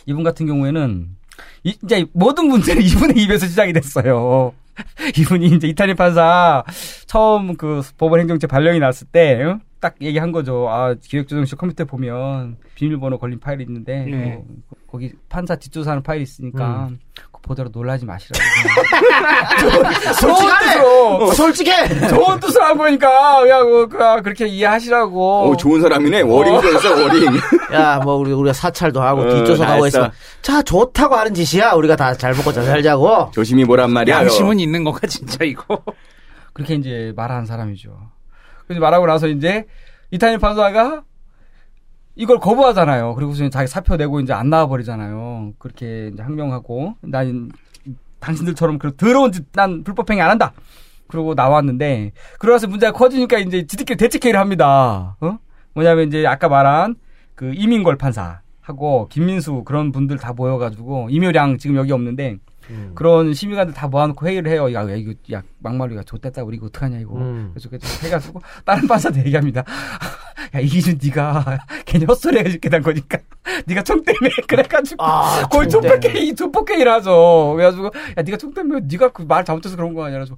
이분 0.07 0.23
같은 0.23 0.47
경우에는 0.47 1.09
이, 1.65 1.77
이제 1.85 2.05
모든 2.13 2.47
문제는 2.49 2.83
이분의 2.85 3.23
입에서 3.25 3.47
시작이 3.47 3.73
됐어요. 3.73 4.53
이분이 5.19 5.47
이제 5.47 5.69
이탈리 5.69 5.95
판사 5.95 6.65
처음 7.07 7.57
그 7.57 7.83
법원 7.99 8.21
행정처 8.21 8.47
발령이 8.47 8.79
났을 8.81 9.07
때 9.07 9.43
어? 9.45 9.61
딱 9.83 9.97
얘기한 10.01 10.31
거죠. 10.31 10.69
아 10.71 10.95
기획조정실 10.95 11.59
컴퓨터에 11.59 11.85
보면 11.87 12.57
비밀번호 12.77 13.19
걸린 13.19 13.41
파일이 13.41 13.65
있는데 13.65 14.05
네. 14.09 14.37
뭐, 14.37 14.45
거기 14.89 15.13
판사 15.29 15.57
뒷조사하는 15.57 16.05
파일이 16.05 16.23
있으니까 16.23 16.87
음. 16.89 17.01
그거 17.17 17.41
보더라 17.43 17.69
놀라지 17.73 18.07
마시라고. 18.07 18.39
솔직하네. 20.21 20.67
뜻으로 20.73 21.17
어, 21.17 21.33
솔직해. 21.33 22.09
좋은 22.09 22.39
뜻으로 22.39 22.65
한 22.65 22.79
거니까 22.79 23.41
그냥 23.43 23.69
뭐, 23.69 23.87
그, 23.87 23.99
그렇게 24.23 24.47
이해하시라고. 24.47 25.49
오, 25.51 25.57
좋은 25.57 25.81
사람이네. 25.81 26.21
워링 26.23 26.61
됐어, 26.61 26.91
워링. 27.03 27.33
야, 27.75 27.99
뭐 28.05 28.15
우리 28.15 28.31
우리가 28.33 28.53
사찰도 28.53 29.03
하고 29.03 29.23
어, 29.23 29.29
뒷조사 29.35 29.67
다 29.67 29.73
하고 29.73 29.87
했어. 29.87 30.03
해서 30.05 30.13
자 30.43 30.63
좋다고 30.63 31.17
하는 31.17 31.35
짓이야. 31.35 31.73
우리가 31.73 31.97
다 31.97 32.15
잘 32.15 32.35
먹고 32.35 32.53
잘 32.53 32.65
살자고. 32.65 33.33
조심히 33.33 33.65
보란 33.65 33.91
말이야. 33.91 34.17
양심은 34.21 34.61
있는 34.61 34.85
거가 34.85 35.09
진짜 35.09 35.45
이거. 35.45 35.83
그렇게 36.53 36.75
이제 36.75 37.13
말하는 37.17 37.47
사람이죠. 37.47 37.91
그래서 38.67 38.81
말하고 38.81 39.07
나서 39.07 39.29
이제 39.29 39.67
이탄일 40.11 40.39
판사가 40.39 41.05
이걸 42.15 42.39
거부하잖아요. 42.39 43.15
그리고서 43.15 43.49
자기 43.49 43.67
사표 43.67 43.97
내고 43.97 44.21
이제 44.21 44.33
안 44.33 44.51
나와 44.51 44.67
버리잖아요. 44.67 45.55
그렇게 45.59 46.11
이제 46.13 46.23
항명하고 46.23 46.97
난 47.01 47.51
당신들처럼 48.21 48.79
그 48.79 48.95
더러운 48.97 49.33
짓 49.33 49.51
난 49.53 49.83
불법행위 49.85 50.21
안 50.21 50.31
한다. 50.31 50.53
그러고 51.09 51.35
나왔는데 51.35 52.13
그러면서 52.39 52.67
문제가 52.69 52.93
커지니까 52.93 53.39
이제 53.39 53.67
지들끼리 53.67 53.97
대책회의를 53.97 54.39
합니다. 54.41 55.17
어? 55.21 55.39
뭐냐면 55.75 56.09
이제 56.09 56.27
아까 56.27 56.49
말한 56.49 56.97
그 57.35 57.53
이민걸 57.55 57.97
판사하고 57.97 59.09
김민수 59.09 59.65
그런 59.65 59.93
분들 59.93 60.19
다 60.19 60.33
모여가지고 60.33 61.09
이묘량 61.11 61.59
지금 61.59 61.77
여기 61.77 61.93
없는데 61.93 62.37
음. 62.71 62.93
그런 62.95 63.35
심의관들 63.35 63.75
다 63.75 63.89
모아놓고 63.89 64.27
회의를 64.27 64.51
해요. 64.51 64.73
야, 64.73 64.83
야 64.89 64.95
이거 64.95 65.13
야 65.33 65.43
막말로가 65.59 66.03
좋댔다 66.05 66.43
우리 66.45 66.57
이거 66.57 66.67
어떡하냐 66.67 66.99
이거. 66.99 67.17
음. 67.17 67.51
그래서 67.53 67.69
그래서 67.69 68.07
해가지고 68.07 68.41
다른 68.65 68.87
판사도 68.87 69.19
얘기합니다. 69.21 69.65
야 70.55 70.61
이기준 70.61 70.99
네가 71.03 71.59
괜히 71.87 72.05
헛소리 72.05 72.39
해줄게 72.39 72.69
난 72.69 72.83
거니까 72.83 73.19
네가 73.67 73.83
총 73.83 74.03
때문에 74.03 74.31
그래가지고 74.47 75.03
아, 75.03 75.47
거의 75.49 75.69
조폭회의를 76.35 76.93
하죠. 76.93 77.53
그래가지고 77.57 77.87
야 78.17 78.23
네가 78.23 78.37
총 78.37 78.53
때문에 78.53 78.81
네가 78.91 79.13
그 79.13 79.23
말 79.25 79.45
잘못해서 79.45 79.77
그런 79.77 79.95
거 79.95 80.05
아니야. 80.05 80.19
그래서 80.19 80.37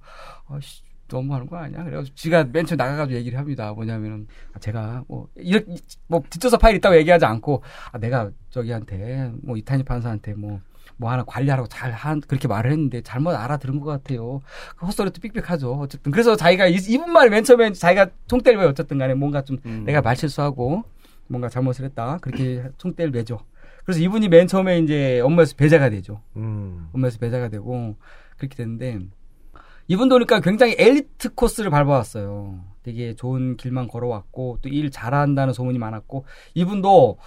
아씨 0.48 0.82
너무하는 1.08 1.46
거 1.46 1.56
아니야? 1.56 1.82
그래가지고 1.84 2.14
지가 2.14 2.44
맨 2.52 2.64
처음 2.66 2.76
나가가지고 2.76 3.16
얘기를 3.18 3.38
합니다. 3.38 3.72
뭐냐면은 3.72 4.26
아, 4.54 4.58
제가 4.58 5.04
뭐 5.08 5.28
이렇게 5.36 5.74
뭐 6.06 6.22
뒷조사 6.30 6.56
파일 6.58 6.76
있다고 6.76 6.96
얘기하지 6.96 7.24
않고 7.24 7.62
아 7.92 7.98
내가 7.98 8.30
저기한테 8.50 9.32
뭐 9.42 9.56
이탄희 9.56 9.82
판사한테 9.84 10.34
뭐 10.34 10.60
뭐 10.96 11.10
하나 11.10 11.24
관리하라고 11.24 11.68
잘 11.68 11.92
한 11.92 12.20
그렇게 12.20 12.46
말을 12.48 12.70
했는데 12.72 13.00
잘못 13.02 13.34
알아들은 13.34 13.80
것 13.80 13.86
같아요. 13.90 14.40
그 14.76 14.86
헛소리도 14.86 15.20
삑삑하죠. 15.20 15.72
어쨌든 15.74 16.12
그래서 16.12 16.36
자기가 16.36 16.66
이- 16.68 16.74
이분 16.88 17.12
말이 17.12 17.30
맨 17.30 17.42
처음에 17.44 17.72
자기가 17.72 18.08
총대를 18.26 18.60
왜 18.60 18.66
어쨌든 18.66 18.98
간에 18.98 19.14
뭔가 19.14 19.42
좀 19.42 19.58
내가 19.84 20.00
말실수하고 20.02 20.84
뭔가 21.26 21.48
잘못을 21.48 21.84
했다 21.86 22.18
그렇게 22.20 22.64
총대를 22.78 23.10
매죠. 23.10 23.40
그래서 23.84 24.00
이분이 24.00 24.28
맨 24.28 24.46
처음에 24.46 24.78
이제 24.78 25.20
업무에서 25.20 25.54
배제가 25.56 25.90
되죠. 25.90 26.20
음. 26.36 26.88
업무에서 26.92 27.18
배제가 27.18 27.48
되고 27.48 27.96
그렇게 28.36 28.54
됐는데 28.56 29.00
이분도 29.88 30.14
그러니까 30.14 30.40
굉장히 30.40 30.74
엘리트 30.78 31.34
코스를 31.34 31.70
밟아왔어요. 31.70 32.60
되게 32.82 33.14
좋은 33.14 33.56
길만 33.56 33.88
걸어왔고 33.88 34.58
또 34.62 34.68
일 34.70 34.90
잘한다는 34.90 35.52
소문이 35.52 35.78
많았고 35.78 36.24
이분도 36.54 37.18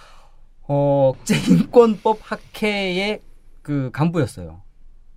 어 0.70 1.12
국제인권법 1.16 2.18
학회의 2.22 3.20
그 3.68 3.90
간부였어요. 3.92 4.62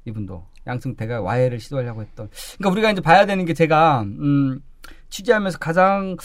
이분도 0.04 0.46
양승태가 0.68 1.22
와해를 1.22 1.62
시도하려고 1.62 2.02
했던. 2.02 2.30
그러니까 2.58 2.70
우리가 2.70 2.92
이제 2.92 3.00
봐야 3.00 3.26
되는 3.26 3.46
게 3.46 3.54
제가 3.54 4.02
음 4.02 4.62
취재하면서 5.08 5.58
가장 5.58 6.18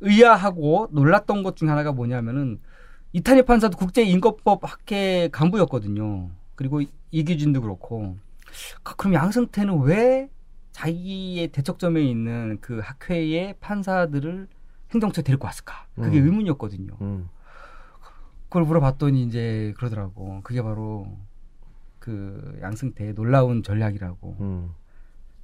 의아하고 0.00 0.88
놀랐던 0.90 1.44
것 1.44 1.54
중에 1.54 1.68
하나가 1.68 1.92
뭐냐면은 1.92 2.60
이탄희 3.12 3.42
판사도 3.42 3.78
국제인권법 3.78 4.60
학회 4.64 5.28
간부였거든요. 5.30 6.30
그리고 6.56 6.80
이규진도 7.12 7.60
그렇고. 7.60 8.16
그- 8.82 8.96
그럼 8.96 9.14
양승태는 9.14 9.82
왜 9.82 10.28
자기의 10.72 11.48
대척점에 11.48 12.02
있는 12.02 12.58
그 12.60 12.80
학회의 12.82 13.54
판사들을 13.60 14.48
행정처에 14.94 15.22
데리고 15.22 15.46
왔을까? 15.46 15.86
그게 15.94 16.18
음. 16.18 16.24
의문이었거든요. 16.26 16.96
음. 17.02 17.28
그걸 18.48 18.64
물어봤더니 18.64 19.22
이제 19.22 19.72
그러더라고. 19.76 20.40
그게 20.42 20.60
바로 20.60 21.06
그 22.08 22.58
양승태의 22.62 23.12
놀라운 23.12 23.62
전략이라고. 23.62 24.36
음. 24.40 24.70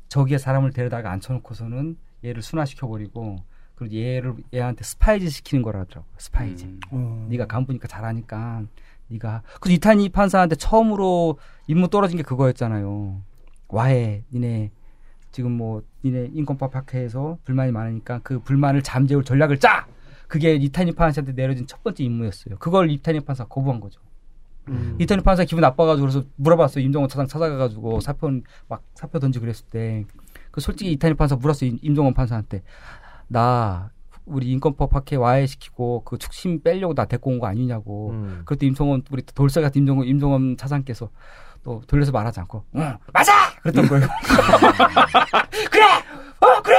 저기에 0.09 0.39
사람을 0.39 0.73
데려다가 0.73 1.11
앉혀놓고서는 1.11 1.99
얘를 2.25 2.41
순화시켜버리고 2.41 3.37
그리고 3.75 3.95
얘를 3.95 4.35
얘한테 4.55 4.83
스파이짓 4.83 5.29
시키는 5.29 5.63
거라더라고. 5.63 6.07
스파이짓. 6.17 6.65
음. 6.95 7.27
네가 7.29 7.47
간부니까 7.47 7.87
잘하니까 7.87 8.65
네가 9.09 9.43
그래서 9.61 9.75
이탄희 9.75 10.09
판사한테 10.09 10.57
처음으로 10.57 11.39
임무 11.67 11.91
떨어진 11.91 12.17
게 12.17 12.23
그거였잖아요. 12.23 13.21
와해 13.69 14.25
니네 14.33 14.71
지금 15.33 15.53
뭐 15.53 15.83
니네 16.03 16.31
인권법 16.33 16.75
학회에서 16.75 17.37
불만이 17.45 17.73
많으니까 17.73 18.21
그 18.23 18.39
불만을 18.39 18.83
잠재울 18.83 19.23
전략을 19.23 19.59
짜. 19.61 19.87
그게 20.29 20.55
이탄희 20.55 20.93
판사한테 20.93 21.35
내려진 21.35 21.67
첫 21.67 21.83
번째 21.83 22.05
임무였어요. 22.05 22.57
그걸 22.57 22.91
이탄희 22.91 23.21
판사 23.21 23.45
거부한 23.45 23.81
거죠. 23.81 24.01
음. 24.69 24.97
이탄희 24.99 25.23
판사 25.23 25.45
기분 25.45 25.61
나빠가지고 25.63 26.09
그래서 26.09 26.27
물어봤어요. 26.37 26.85
임종헌 26.85 27.09
차장 27.09 27.27
찾아가가지고 27.27 28.01
사표 28.01 28.31
막 28.69 28.83
사표 28.95 29.19
던지 29.19 29.39
그랬을 29.41 29.67
때 29.71 30.05
그 30.51 30.61
솔직히 30.61 30.93
이탄희 30.93 31.15
판사 31.15 31.35
물었어요. 31.37 31.71
임- 31.71 31.79
임종원 31.83 32.15
판사한테 32.15 32.63
나 33.27 33.91
우리 34.25 34.47
인권법 34.53 34.95
학회 34.95 35.17
와해시키고 35.17 36.03
그 36.05 36.17
축심 36.19 36.63
빼려고 36.63 36.95
나 36.95 37.05
데리고 37.07 37.31
온 37.31 37.41
거 37.41 37.47
아니냐고. 37.49 38.11
음. 38.11 38.39
그것도 38.45 38.65
임종원 38.67 39.03
우리 39.11 39.23
돌쇠 39.35 39.61
같은 39.61 39.81
임종원 39.83 40.07
임종원 40.07 40.57
차장께서 40.57 41.11
또 41.65 41.83
돌려서 41.87 42.13
말하지 42.13 42.41
않고 42.41 42.65
응 42.77 42.97
맞아 43.13 43.33
그랬던 43.63 43.89
거예요. 43.89 44.07
그래 45.71 45.85
어 46.41 46.63
그래 46.63 46.77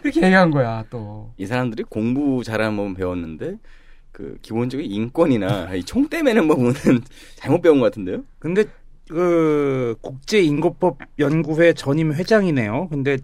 그렇게 0.00 0.22
얘기한 0.22 0.50
거야 0.50 0.84
또. 0.90 1.32
이 1.36 1.46
사람들이 1.46 1.82
공부 1.84 2.42
법은 2.44 2.94
배웠는데 2.94 3.56
그 4.12 4.38
기본적인 4.42 4.90
인권이나 4.90 5.74
이총 5.74 6.08
때매는 6.08 6.48
법은 6.48 6.72
잘못 7.36 7.62
배운 7.62 7.78
것 7.78 7.86
같은데요? 7.86 8.24
근데 8.38 8.64
그 9.08 9.96
국제인권법 10.00 10.98
연구회 11.18 11.72
전임 11.72 12.12
회장이네요. 12.12 12.88
근데 12.88 13.18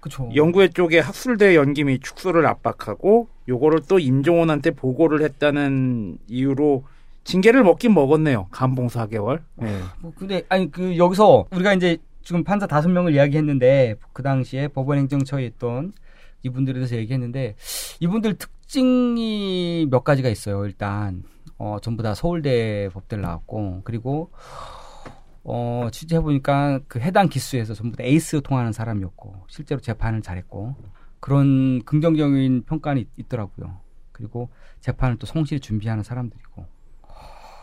그쵸. 0.00 0.30
연구회 0.34 0.68
쪽에 0.68 0.98
학술대 0.98 1.54
연기미 1.54 2.00
축소를 2.00 2.46
압박하고 2.46 3.28
요거를 3.48 3.82
또 3.88 3.98
임종원한테 3.98 4.72
보고를 4.72 5.22
했다는 5.22 6.18
이유로 6.28 6.84
징계를 7.24 7.62
먹긴 7.62 7.94
먹었네요. 7.94 8.48
감봉 8.50 8.88
4개월. 8.88 9.40
네. 9.56 9.78
뭐 10.00 10.12
근데 10.16 10.42
아니 10.48 10.70
그 10.70 10.96
여기서 10.96 11.46
우리가 11.52 11.74
이제 11.74 11.98
지금 12.22 12.42
판사 12.42 12.66
다섯 12.66 12.88
명을 12.88 13.14
이야기했는데 13.14 13.96
그 14.12 14.22
당시에 14.22 14.68
법원행정처에 14.68 15.44
있던 15.46 15.92
이분들에 16.42 16.74
대해서 16.74 16.96
얘기했는데 16.96 17.54
이분들 18.00 18.34
특 18.34 18.50
징이 18.72 19.86
몇 19.90 20.02
가지가 20.02 20.30
있어요. 20.30 20.64
일단 20.64 21.24
어 21.58 21.76
전부 21.82 22.02
다 22.02 22.14
서울대 22.14 22.88
법대를 22.90 23.20
나왔고 23.20 23.82
그리고 23.84 24.30
어 25.44 25.88
취재해 25.92 26.22
보니까 26.22 26.80
그 26.88 26.98
해당 26.98 27.28
기수에서 27.28 27.74
전부 27.74 27.98
다 27.98 28.02
에이스 28.02 28.40
통하는 28.40 28.72
사람이었고 28.72 29.44
실제로 29.48 29.78
재판을 29.78 30.22
잘했고 30.22 30.74
그런 31.20 31.84
긍정적인 31.84 32.62
평가는 32.64 33.02
있, 33.02 33.08
있더라고요. 33.18 33.78
그리고 34.10 34.48
재판을 34.80 35.18
또 35.18 35.26
성실히 35.26 35.60
준비하는 35.60 36.02
사람들이고 36.02 36.66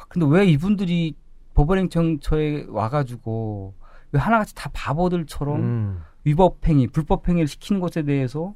근데 0.10 0.28
왜 0.30 0.46
이분들이 0.46 1.16
법원행정처에 1.56 2.68
와가지고 2.70 3.74
왜 4.12 4.20
하나같이 4.20 4.54
다 4.54 4.70
바보들처럼 4.74 5.60
음. 5.60 6.02
위법행위, 6.24 6.88
불법행위를 6.88 7.48
시키는 7.48 7.82
것에 7.82 8.04
대해서 8.04 8.54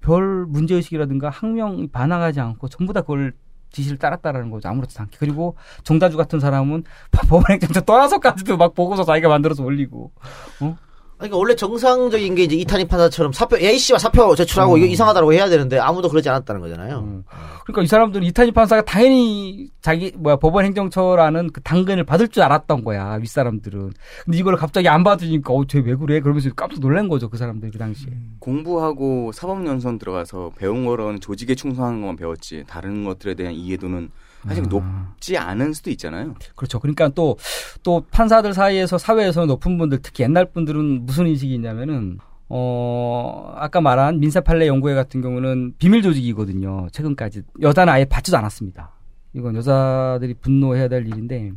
별 0.00 0.46
문제 0.46 0.74
의식이라든가 0.74 1.30
항명 1.30 1.88
반항하지 1.90 2.40
않고 2.40 2.68
전부 2.68 2.92
다 2.92 3.02
그걸 3.02 3.32
지시를 3.70 3.98
따랐다라는 3.98 4.50
거죠. 4.50 4.68
아무렇지도 4.68 5.02
않게. 5.02 5.16
그리고 5.18 5.56
정다주 5.84 6.16
같은 6.16 6.40
사람은 6.40 6.84
법원행정처 7.12 7.82
떠나서까지도 7.82 8.56
막 8.56 8.74
보고서 8.74 9.04
자기가 9.04 9.28
만들어서 9.28 9.62
올리고. 9.62 10.12
어? 10.60 10.76
그러니까 11.20 11.36
원래 11.36 11.54
정상적인 11.54 12.34
게 12.34 12.44
이제 12.44 12.56
이탄희 12.56 12.86
판사처럼 12.86 13.32
사표 13.32 13.58
A 13.58 13.78
씨와 13.78 13.98
사표 13.98 14.34
제출하고 14.34 14.78
이거 14.78 14.86
이상하다고 14.86 15.34
해야 15.34 15.50
되는데 15.50 15.78
아무도 15.78 16.08
그러지 16.08 16.30
않았다는 16.30 16.62
거잖아요. 16.62 17.22
그러니까 17.64 17.82
이 17.82 17.86
사람들은 17.86 18.26
이탄희 18.26 18.52
판사가 18.52 18.82
당연히 18.82 19.68
자기 19.82 20.12
뭐야 20.16 20.36
법원 20.36 20.64
행정처라는 20.64 21.50
그 21.52 21.60
당근을 21.60 22.04
받을 22.04 22.28
줄 22.28 22.42
알았던 22.42 22.84
거야 22.84 23.16
윗 23.16 23.28
사람들은. 23.28 23.92
근데 24.24 24.38
이걸 24.38 24.56
갑자기 24.56 24.88
안 24.88 25.04
받으니까 25.04 25.52
어쟤 25.52 25.80
왜 25.80 25.94
그래? 25.94 26.20
그러면서 26.20 26.48
깜짝 26.56 26.80
놀란 26.80 27.06
거죠 27.06 27.28
그 27.28 27.36
사람들 27.36 27.70
그 27.70 27.78
당시에. 27.78 28.12
공부하고 28.38 29.32
사법연수원 29.32 29.98
들어가서 29.98 30.52
배운 30.56 30.86
거로는 30.86 31.20
조직에 31.20 31.54
충성하는 31.54 32.00
것만 32.00 32.16
배웠지 32.16 32.64
다른 32.66 33.04
것들에 33.04 33.34
대한 33.34 33.52
이해도는 33.52 34.08
사실 34.46 34.64
높지 34.64 35.36
않은 35.36 35.72
수도 35.72 35.90
있잖아요. 35.90 36.34
그렇죠. 36.56 36.78
그러니까 36.80 37.08
또, 37.08 37.36
또 37.82 38.04
판사들 38.10 38.54
사이에서 38.54 38.96
사회에서 38.98 39.46
높은 39.46 39.76
분들, 39.78 40.00
특히 40.02 40.24
옛날 40.24 40.46
분들은 40.46 41.04
무슨 41.06 41.26
인식이 41.26 41.54
있냐면은, 41.54 42.18
어, 42.48 43.52
아까 43.56 43.80
말한 43.80 44.18
민사판례 44.18 44.66
연구회 44.66 44.94
같은 44.94 45.20
경우는 45.20 45.74
비밀 45.78 46.02
조직이거든요. 46.02 46.88
최근까지. 46.92 47.42
여자는 47.60 47.92
아예 47.92 48.04
받지도 48.04 48.36
않았습니다. 48.38 48.90
이건 49.34 49.54
여자들이 49.56 50.34
분노해야 50.34 50.88
될 50.88 51.06
일인데, 51.06 51.52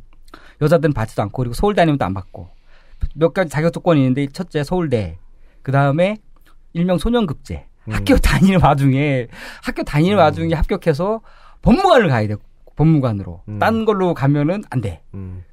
여자들은 0.61 0.93
받지도 0.93 1.21
않고, 1.23 1.41
그리고 1.41 1.53
서울대 1.53 1.81
아니면 1.81 1.97
또 1.97 2.05
안 2.05 2.13
받고. 2.13 2.49
몇 3.15 3.33
가지 3.33 3.49
자격 3.49 3.71
조건이 3.73 4.01
있는데, 4.01 4.27
첫째 4.27 4.63
서울대. 4.63 5.17
그 5.61 5.71
다음에 5.71 6.17
일명 6.73 6.97
소년급제. 6.97 7.65
학교 7.89 8.15
다니는 8.17 8.61
와중에, 8.61 9.27
학교 9.61 9.83
다니는 9.83 10.17
와중에 10.17 10.53
합격해서 10.53 11.21
법무관을 11.61 12.07
가야 12.09 12.27
돼. 12.27 12.35
법무관으로. 12.75 13.43
딴 13.59 13.85
걸로 13.85 14.13
가면은 14.13 14.63
안 14.69 14.81
돼. 14.81 15.03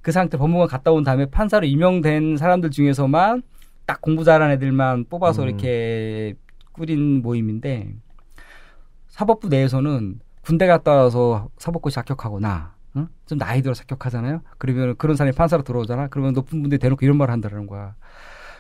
그 0.02 0.12
상태 0.12 0.36
법무관 0.38 0.68
갔다 0.68 0.90
온 0.90 1.04
다음에 1.04 1.26
판사로 1.26 1.66
임명된 1.66 2.36
사람들 2.36 2.70
중에서만 2.70 3.42
딱 3.86 4.00
공부 4.00 4.24
잘하는 4.24 4.54
애들만 4.54 5.06
뽑아서 5.08 5.42
음. 5.42 5.48
이렇게 5.48 6.34
꾸린 6.72 7.22
모임인데 7.22 7.92
사법부 9.08 9.48
내에서는 9.48 10.20
군대 10.42 10.66
갔다 10.66 10.92
와서 10.92 11.48
사법고시 11.58 11.98
합격하거나 11.98 12.74
응? 12.96 13.08
좀 13.26 13.38
나이 13.38 13.62
들어서 13.62 13.82
합격하잖아요. 13.82 14.40
그러면 14.58 14.96
그런 14.96 15.16
사람이 15.16 15.34
판사로 15.34 15.62
들어오잖아. 15.62 16.08
그러면 16.08 16.32
높은 16.32 16.60
분들이 16.62 16.78
대놓고 16.78 17.04
이런 17.04 17.16
말을 17.18 17.32
한다는 17.32 17.66
거야. 17.66 17.94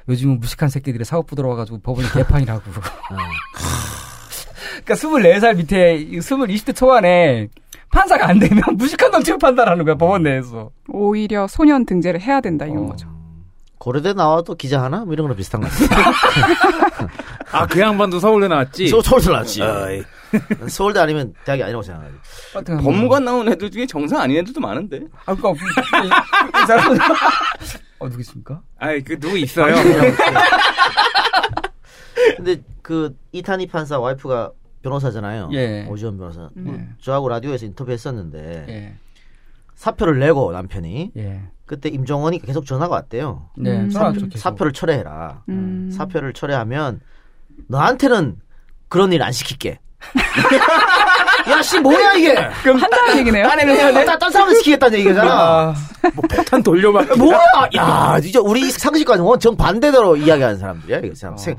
요즘은 0.08 0.40
무식한 0.40 0.68
새끼들이 0.68 1.04
사법부 1.04 1.36
들어와가지고 1.36 1.78
법원이 1.78 2.08
개판이라고. 2.12 2.62
그러니까 4.84 4.94
24살 4.94 5.56
밑에 5.56 5.94
20, 5.96 6.38
20대 6.38 6.74
초반에 6.74 7.48
판사가 7.90 8.28
안 8.28 8.38
되면 8.38 8.62
무식한 8.76 9.10
놈 9.10 9.22
취급한다라는 9.22 9.84
거야 9.84 9.94
법원 9.96 10.22
내에서. 10.22 10.70
오히려 10.88 11.46
소년 11.48 11.84
등재를 11.84 12.20
해야 12.20 12.40
된다 12.40 12.64
어. 12.64 12.68
이런 12.68 12.86
거죠. 12.86 13.08
고려대 13.78 14.12
나와도 14.12 14.56
기자 14.56 14.82
하나? 14.82 15.04
뭐 15.04 15.14
이런 15.14 15.24
거랑 15.24 15.36
비슷한 15.36 15.62
것 15.62 15.70
같아요. 15.70 17.08
아, 17.50 17.66
그 17.66 17.80
양반도 17.80 18.20
서울대 18.20 18.46
나왔지? 18.46 18.88
서, 18.88 19.00
서울대 19.00 19.30
나왔지. 19.30 19.62
어이. 19.62 20.02
서울대 20.68 21.00
아니면 21.00 21.32
대학이 21.44 21.62
아니라고 21.62 21.82
생각하지. 21.82 22.14
법무관 22.84 23.24
나온 23.24 23.48
애들 23.48 23.70
중에 23.70 23.86
정상 23.86 24.20
아닌 24.20 24.36
애들도 24.38 24.60
많은데. 24.60 25.00
아, 25.24 25.34
그니까, 25.34 25.50
이 25.52 26.66
사람, 26.66 26.92
어, 27.98 28.08
누구 28.08 28.20
있습니까? 28.20 28.60
아이, 28.78 29.02
그, 29.02 29.18
누구 29.18 29.38
있어요. 29.38 29.74
근데 32.36 32.60
그 32.82 33.16
이탄희 33.32 33.66
판사 33.68 33.98
와이프가 33.98 34.52
변호사잖아요. 34.82 35.50
예. 35.52 35.86
오지원 35.88 36.16
변호사. 36.18 36.48
음. 36.56 36.64
뭐 36.64 36.74
예. 36.74 36.86
저하고 37.00 37.28
라디오에서 37.28 37.66
인터뷰했었는데 37.66 38.66
예. 38.68 38.94
사표를 39.74 40.18
내고 40.18 40.52
남편이 40.52 41.12
예. 41.16 41.42
그때 41.66 41.88
임종원이 41.88 42.40
계속 42.40 42.66
전화가 42.66 42.94
왔대요. 42.96 43.48
네, 43.56 43.78
음. 43.80 43.90
사표. 43.90 44.20
사표를 44.34 44.72
철회해라. 44.72 45.42
음. 45.48 45.90
사표를 45.92 46.32
철회하면 46.32 47.00
너한테는 47.68 48.36
그런 48.88 49.12
일 49.12 49.22
안 49.22 49.32
시킬게. 49.32 49.78
야, 51.50 51.62
씨, 51.62 51.78
뭐야, 51.78 52.14
이게? 52.14 52.34
그럼 52.62 52.78
한다는 52.78 53.18
얘기네요. 53.18 53.46
딴, 53.46 53.60
애는 53.60 54.04
딴, 54.06 54.18
딴 54.18 54.30
사람을 54.30 54.54
시키겠다는 54.56 54.98
얘기잖아. 55.00 55.32
아, 55.32 55.74
뭐 56.14 56.24
폭탄 56.30 56.62
돌려막. 56.62 57.18
뭐야? 57.18 57.38
야, 57.76 58.18
진짜 58.20 58.40
우리 58.40 58.70
상식과는 58.70 59.22
원 59.24 59.38
정반대대로 59.38 60.16
이야기하는 60.16 60.58
사람들이야, 60.58 60.98
이거 61.00 61.14
참. 61.14 61.36
생- 61.36 61.56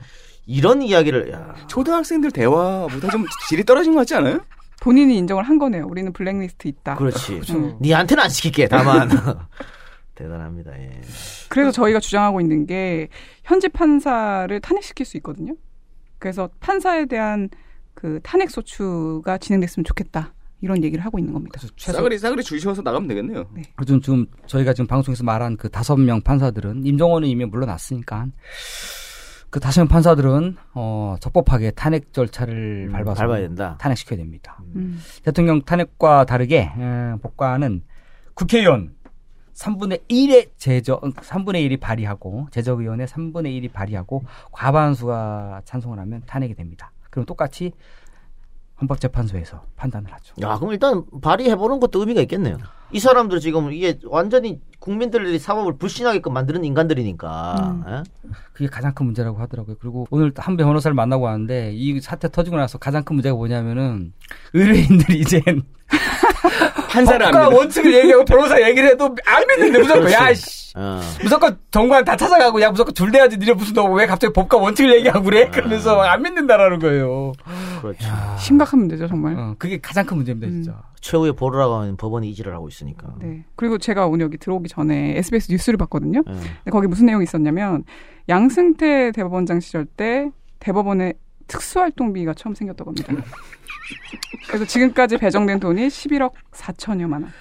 이런 0.52 0.82
이야기를, 0.82 1.32
야. 1.32 1.56
초등학생들 1.68 2.32
대화보다 2.32 3.10
좀 3.10 3.26
질이 3.50 3.64
떨어진 3.64 3.94
것 3.94 4.00
같지 4.00 4.16
않아요? 4.16 4.42
본인이 4.82 5.18
인정을 5.18 5.44
한 5.44 5.58
거네요. 5.58 5.86
우리는 5.88 6.12
블랙리스트 6.12 6.68
있다. 6.68 6.96
그렇지. 6.96 7.40
음. 7.52 7.78
니한테는 7.80 8.24
안 8.24 8.30
시킬게, 8.30 8.68
다만. 8.68 9.10
대단합니다, 10.16 10.72
예. 10.78 11.02
그래서 11.50 11.72
저희가 11.72 12.00
주장하고 12.00 12.42
있는 12.42 12.66
게 12.66 13.08
현직 13.44 13.72
판사를 13.74 14.60
탄핵시킬 14.60 15.06
수 15.06 15.18
있거든요. 15.18 15.56
그래서 16.20 16.50
판사에 16.60 17.06
대한 17.06 17.50
그 17.94 18.20
탄핵 18.24 18.52
소추가 18.52 19.38
진행됐으면 19.38 19.86
좋겠다. 19.86 20.34
이런 20.62 20.84
얘기를 20.84 21.04
하고 21.04 21.18
있는 21.18 21.34
겁니다. 21.34 21.60
최소, 21.76 21.98
싸그리 21.98 22.20
싸그리 22.20 22.44
주셔서 22.44 22.84
나가면 22.84 23.08
되겠네요. 23.08 23.46
요즘 23.80 24.00
지금 24.00 24.28
저희가 24.46 24.74
지금 24.74 24.86
방송에서 24.86 25.24
말한 25.24 25.58
그 25.58 25.70
다섯 25.70 25.98
명 25.98 26.22
판사들은 26.22 26.86
임종원은 26.86 27.28
이미 27.28 27.46
물러났으니까 27.46 28.28
그 29.52 29.60
다섯 29.60 29.82
명 29.82 29.90
판사들은 29.90 30.56
어 30.76 31.16
적법하게 31.20 31.72
탄핵 31.72 32.14
절차를 32.14 32.88
음, 32.88 32.94
밟아서 32.94 33.22
밟아야 33.22 33.42
된다. 33.42 33.76
탄핵시켜야 33.80 34.18
됩니다. 34.18 34.58
음. 34.76 35.00
대통령 35.24 35.62
탄핵과 35.62 36.24
다르게 36.26 36.72
에, 36.78 37.16
법관은 37.22 37.84
국회의원 38.34 38.96
3분의 39.54 40.08
1의 40.10 40.52
제적 40.58 41.02
3분의 41.02 41.70
1이 41.70 41.82
발의하고 41.82 42.48
제적의원의 42.52 43.08
3분의 43.08 43.62
1이 43.62 43.74
발의하고 43.74 44.24
과반수가 44.54 45.64
찬성을 45.66 46.00
하면 46.00 46.24
탄핵이 46.26 46.56
됩니다. 46.56 46.94
그럼 47.10 47.26
똑같이 47.26 47.74
헌법재판소에서 48.80 49.66
판단을 49.76 50.12
하죠. 50.14 50.34
야, 50.42 50.56
그럼 50.56 50.72
일단 50.72 51.04
발의해보는 51.22 51.82
것도 51.82 52.00
의미가 52.00 52.22
있겠네요. 52.22 52.58
이 52.94 53.00
사람들 53.00 53.40
지금 53.40 53.72
이게 53.72 53.98
완전히 54.06 54.60
국민들이 54.80 55.40
사법을 55.40 55.78
불신하게끔 55.78 56.34
만드는 56.34 56.64
인간들이니까. 56.66 57.84
예? 57.88 58.04
그게 58.54 58.68
가장 58.68 58.94
큰 58.94 59.06
문제라고 59.06 59.38
하더라고요. 59.40 59.76
그리고 59.80 60.06
오늘 60.10 60.34
한 60.36 60.58
변호사를 60.58 60.94
만나고 60.94 61.24
왔는데 61.26 61.72
이 61.74 62.00
사태 62.02 62.30
터지고 62.30 62.58
나서 62.58 62.78
가장 62.78 63.04
큰 63.04 63.16
문제가 63.16 63.36
뭐냐면은 63.36 64.12
의뢰인들이 64.54 65.20
이젠 65.20 65.42
판사를 66.90 67.24
안 67.26 67.32
법과. 67.32 67.50
원칙을 67.56 67.94
얘기하고 67.94 68.26
변호사 68.26 68.62
얘기를 68.62 68.90
해도 68.90 69.16
안 69.26 69.44
믿는데 69.48 69.80
무조건 69.88 70.12
야 70.12 70.34
씨. 70.34 70.74
어. 70.76 71.00
무조건 71.22 71.58
정관 71.70 72.04
다 72.04 72.16
찾아가고 72.16 72.62
야 72.62 72.70
무조건 72.72 72.94
줄대야지 72.94 73.38
니네 73.38 73.54
무슨 73.54 73.74
너 73.74 73.86
왜 73.86 74.06
갑자기 74.06 74.34
법과 74.34 74.58
원칙을 74.58 74.96
얘기하고 74.98 75.24
그래 75.24 75.50
그러면서 75.50 76.02
안 76.02 76.22
믿는다라는 76.24 76.80
거예요. 76.80 77.34
그렇지. 77.82 78.06
심각한 78.40 78.80
문제죠, 78.82 79.08
정말. 79.08 79.38
어, 79.38 79.56
그게 79.58 79.80
가장 79.80 80.06
큰 80.06 80.18
문제입니다 80.18 80.48
진짜. 80.50 80.82
최후의 81.02 81.34
보루라고 81.34 81.76
하는 81.76 81.98
법원이 81.98 82.30
이지를 82.30 82.54
하고 82.54 82.68
있으니까. 82.68 83.16
네. 83.20 83.44
그리고 83.56 83.78
제가 83.78 84.06
오늘 84.08 84.26
여기 84.26 84.38
들어오기 84.38 84.70
전에 84.70 85.18
SBS 85.18 85.52
뉴스를 85.52 85.78
봤거든요. 85.78 86.20
예. 86.28 86.32
근데 86.32 86.72
거기 86.72 86.88
무슨 86.88 87.08
내용이 87.08 87.24
있었냐면 87.24 87.84
양승태 88.30 89.12
대법원장 89.12 89.60
시절 89.60 89.86
때 89.86 90.32
대법원에 90.60 91.14
특수활동비가 91.48 92.34
처음 92.36 92.56
생겼다고 92.56 92.92
합니다. 92.92 93.14
그래서 94.48 94.64
지금까지 94.66 95.18
배정된 95.18 95.60
돈이 95.60 95.88
11억 95.88 96.32
4천여만 96.52 97.14
원. 97.14 97.32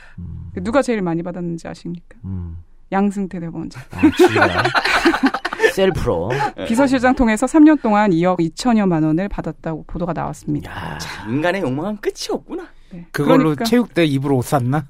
누가 0.63 0.83
제일 0.83 1.03
많이 1.03 1.23
받았는지 1.23 1.69
아십니까? 1.69 2.19
음. 2.25 2.59
양승태 2.91 3.39
대법원장. 3.39 3.83
아. 3.93 4.01
셀프로. 5.75 6.31
비서실장 6.67 7.15
통해서 7.15 7.47
3년 7.47 7.81
동안 7.81 8.11
2억 8.11 8.41
2천여만 8.41 9.05
원을 9.05 9.29
받았다고 9.29 9.85
보도가 9.87 10.13
나왔습니다. 10.13 10.99
인간의 11.29 11.63
욕망은 11.63 11.99
끝이 11.99 12.29
없구나. 12.31 12.67
네. 12.93 13.07
그걸로 13.13 13.39
그러니까 13.45 13.65
체육대 13.65 14.05
입으로 14.05 14.37
옷 14.39 14.45
샀나? 14.45 14.87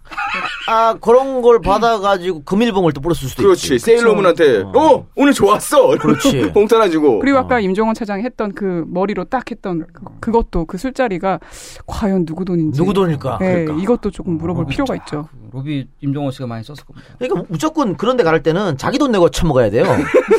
아, 0.69 0.95
그런 1.01 1.43
걸 1.43 1.61
받아가지고 1.61 2.45
금일봉을 2.45 2.93
또 2.93 3.01
뿌렸을 3.01 3.29
수도 3.29 3.43
그렇지. 3.43 3.75
있지. 3.75 3.79
세일러문한테 3.85 4.63
어 4.75 5.07
오늘 5.17 5.33
좋았어. 5.33 5.99
그렇지. 5.99 6.53
봉투 6.53 6.77
하나 6.77 6.89
주고. 6.89 7.19
그리고 7.19 7.39
아까 7.39 7.61
임종원 7.61 7.95
차장이 7.95 8.23
했던 8.23 8.53
그 8.55 8.85
머리로 8.89 9.25
딱 9.25 9.51
했던 9.51 9.87
그, 10.21 10.31
것도 10.31 10.65
그 10.67 10.79
술자리가 10.79 11.41
과연 11.87 12.25
누구 12.25 12.45
돈인지 12.45 12.79
누구 12.79 12.95
돈일까? 12.95 13.39
네, 13.41 13.65
그러니까. 13.65 13.83
이것도 13.83 14.11
조금 14.11 14.39
물어볼 14.39 14.67
필요가 14.67 14.95
있죠. 14.97 15.29
로비 15.53 15.89
임종원 16.01 16.31
씨가 16.33 16.47
많이 16.47 16.63
썼을 16.65 16.85
겁니다. 16.87 17.09
그러니까 17.19 17.45
무조건 17.49 17.97
그런 17.97 18.17
데 18.17 18.23
갈 18.23 18.43
때는 18.43 18.77
자기 18.79 18.99
돈 18.99 19.11
내고 19.11 19.29
처먹어야 19.31 19.71
돼요. 19.71 19.85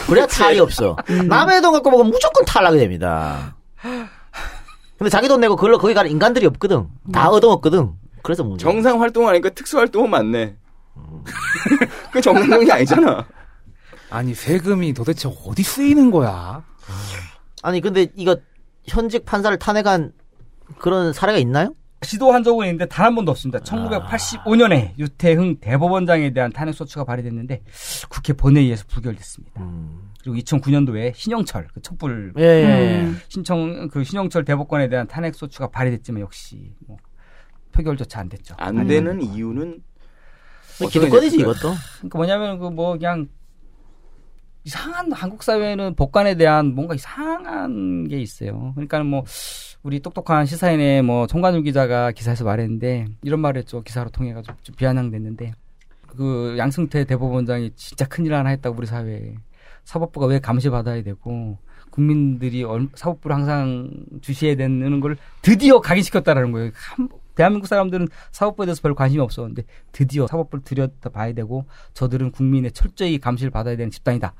그래야 0.07 0.25
탈이 0.31 0.59
없어. 0.59 0.95
남의 1.27 1.61
돈 1.61 1.73
갖고 1.73 1.89
먹으면 1.91 2.11
무조건 2.11 2.45
탈락이 2.45 2.77
됩니다. 2.77 3.55
근데 5.01 5.09
자기 5.09 5.27
돈 5.27 5.39
내고 5.41 5.55
그걸로 5.55 5.79
거기 5.79 5.95
가는 5.95 6.11
인간들이 6.11 6.45
없거든. 6.45 6.87
다 7.11 7.27
얻어먹거든. 7.29 7.93
그래서 8.21 8.43
문제. 8.43 8.61
정상 8.61 9.01
활동하니까 9.01 9.49
특수 9.49 9.79
활동은 9.79 10.11
맞네. 10.11 10.55
그 12.13 12.21
정상적이 12.21 12.71
아니잖아. 12.71 13.25
아니, 14.11 14.35
세금이 14.35 14.93
도대체 14.93 15.27
어디 15.47 15.63
쓰이는 15.63 16.11
거야? 16.11 16.63
아니 17.63 17.81
근데 17.81 18.09
이거 18.15 18.37
현직 18.85 19.25
판사를 19.25 19.57
탄핵한 19.57 20.11
그런 20.77 21.13
사례가 21.13 21.39
있나요? 21.39 21.73
시도한 22.03 22.43
적은 22.43 22.65
있는데 22.67 22.85
단 22.85 23.07
한 23.07 23.15
번도 23.15 23.31
없습니다. 23.31 23.57
1985년에 23.61 24.95
유태흥 24.99 25.61
대법원장에 25.61 26.31
대한 26.31 26.51
탄핵 26.51 26.73
소추가 26.75 27.05
발의됐는데 27.05 27.63
국회 28.09 28.33
본회의에서 28.33 28.83
부결됐습니다. 28.87 29.61
그리고 30.21 30.37
2009년도에 30.37 31.13
신영철 31.15 31.67
그 31.73 31.81
촛불 31.81 32.33
예, 32.37 32.43
예, 32.43 32.45
예. 32.45 33.11
신청 33.27 33.87
그 33.89 34.03
신영철 34.03 34.45
대법관에 34.45 34.89
대한 34.89 35.07
탄핵 35.07 35.35
소추가 35.35 35.69
발의됐지만 35.69 36.21
역시 36.21 36.73
뭐 36.87 36.97
표결조차 37.71 38.19
안 38.19 38.29
됐죠. 38.29 38.55
안 38.57 38.87
되는 38.87 39.21
이유는 39.21 39.81
기득권이지 40.89 41.37
이것도. 41.39 41.73
그러니까 41.99 42.17
뭐냐면 42.17 42.59
그 42.59 42.69
뭐 42.69 42.97
그냥 42.97 43.27
이상한 44.63 45.11
한국 45.11 45.41
사회는 45.41 45.95
법관에 45.95 46.35
대한 46.35 46.75
뭔가 46.75 46.93
이상한 46.93 48.07
게 48.07 48.19
있어요. 48.19 48.73
그러니까 48.75 49.03
뭐 49.03 49.23
우리 49.81 49.99
똑똑한 49.99 50.45
시사인의 50.45 51.01
뭐 51.01 51.27
송관율 51.27 51.63
기자가 51.63 52.11
기사에서 52.11 52.45
말했는데 52.45 53.07
이런 53.23 53.39
말을 53.39 53.59
했죠. 53.59 53.81
기사로 53.81 54.11
통해 54.11 54.33
가지고 54.33 54.55
좀 54.61 54.75
비아냥됐는데 54.75 55.53
그 56.07 56.55
양승태 56.57 57.05
대법원장이 57.05 57.71
진짜 57.75 58.05
큰일 58.05 58.35
하나 58.35 58.49
했다고 58.49 58.77
우리 58.77 58.85
사회에 58.85 59.33
사법부가 59.83 60.25
왜 60.27 60.39
감시 60.39 60.69
받아야 60.69 61.01
되고 61.03 61.57
국민들이 61.89 62.63
얼- 62.63 62.87
사법부를 62.95 63.35
항상 63.35 63.89
주시해야 64.21 64.55
되는 64.55 64.99
걸 65.01 65.17
드디어 65.41 65.79
각인시켰다라는 65.81 66.51
거예요. 66.51 66.71
한- 66.73 67.09
대한민국 67.35 67.67
사람들은 67.67 68.07
사법부에 68.31 68.65
대해서 68.65 68.81
별 68.81 68.93
관심이 68.93 69.21
없었는데 69.21 69.63
드디어 69.91 70.27
사법부를 70.27 70.63
들여다봐야 70.63 71.33
되고 71.33 71.65
저들은 71.93 72.31
국민의 72.31 72.71
철저히 72.73 73.17
감시를 73.17 73.51
받아야 73.51 73.75
되는 73.77 73.89
집단이다. 73.89 74.33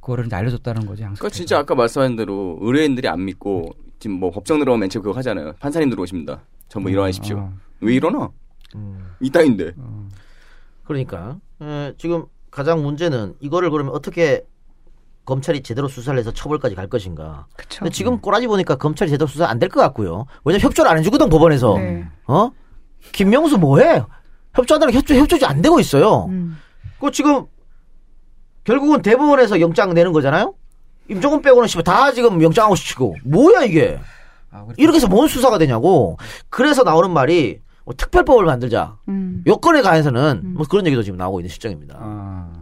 그거를 0.00 0.26
이제 0.26 0.36
알려줬다는 0.36 0.86
거죠. 0.86 1.02
그러니까 1.04 1.28
진짜 1.28 1.58
아까 1.58 1.74
말씀하신 1.74 2.16
대로 2.16 2.58
의뢰인들이 2.60 3.06
안 3.08 3.24
믿고 3.24 3.70
지금 3.98 4.16
뭐 4.18 4.30
법정 4.30 4.58
들어오면 4.58 4.80
맨 4.80 4.88
처음 4.90 5.02
그거 5.02 5.16
하잖아요. 5.18 5.54
판사님 5.60 5.90
들어오십니다. 5.90 6.42
전부 6.68 6.90
일어나십시오. 6.90 7.38
아. 7.38 7.52
왜 7.80 7.94
일어나? 7.94 8.30
음. 8.74 8.98
이따인데. 9.20 9.74
그러니까 10.84 11.38
에, 11.60 11.92
지금 11.98 12.24
가장 12.50 12.82
문제는 12.82 13.34
이거를 13.40 13.70
그러면 13.70 13.92
어떻게 13.94 14.46
검찰이 15.28 15.62
제대로 15.62 15.88
수사를 15.88 16.18
해서 16.18 16.32
처벌까지 16.32 16.74
갈 16.74 16.88
것인가. 16.88 17.46
그쵸. 17.54 17.80
근데 17.80 17.90
지금 17.90 18.18
꼬라지 18.18 18.46
보니까 18.46 18.76
검찰이 18.76 19.10
제대로 19.10 19.26
수사 19.28 19.44
안 19.46 19.58
될 19.58 19.68
것 19.68 19.78
같고요. 19.80 20.24
왜냐면 20.44 20.62
협조를 20.62 20.90
안 20.90 20.96
해주거든 20.98 21.28
법원에서. 21.28 21.76
네. 21.76 22.06
어? 22.26 22.50
김명수 23.12 23.58
뭐해? 23.58 24.02
협조하다가 24.54 24.90
협조 24.92 25.14
협조지 25.14 25.44
안 25.44 25.60
되고 25.60 25.78
있어요. 25.78 26.24
음. 26.30 26.56
그 26.98 27.10
지금 27.10 27.44
결국은 28.64 29.02
대법원에서 29.02 29.60
영장 29.60 29.92
내는 29.92 30.12
거잖아요. 30.14 30.54
임종원 31.10 31.42
빼고는 31.42 31.68
씨발 31.68 31.84
다 31.84 32.10
지금 32.12 32.42
영장하고 32.42 32.74
시키고 32.74 33.16
뭐야 33.24 33.64
이게? 33.64 34.00
아, 34.50 34.66
이렇게 34.78 34.96
해서 34.96 35.08
뭔 35.08 35.28
수사가 35.28 35.58
되냐고. 35.58 36.16
그래서 36.48 36.84
나오는 36.84 37.10
말이 37.10 37.60
뭐 37.84 37.94
특별법을 37.94 38.46
만들자. 38.46 38.96
음. 39.08 39.42
여건에 39.46 39.82
관해서는 39.82 40.54
뭐 40.56 40.66
그런 40.68 40.86
얘기도 40.86 41.02
지금 41.02 41.18
나오고 41.18 41.40
있는 41.40 41.50
실정입니다. 41.50 41.96
아, 42.00 42.57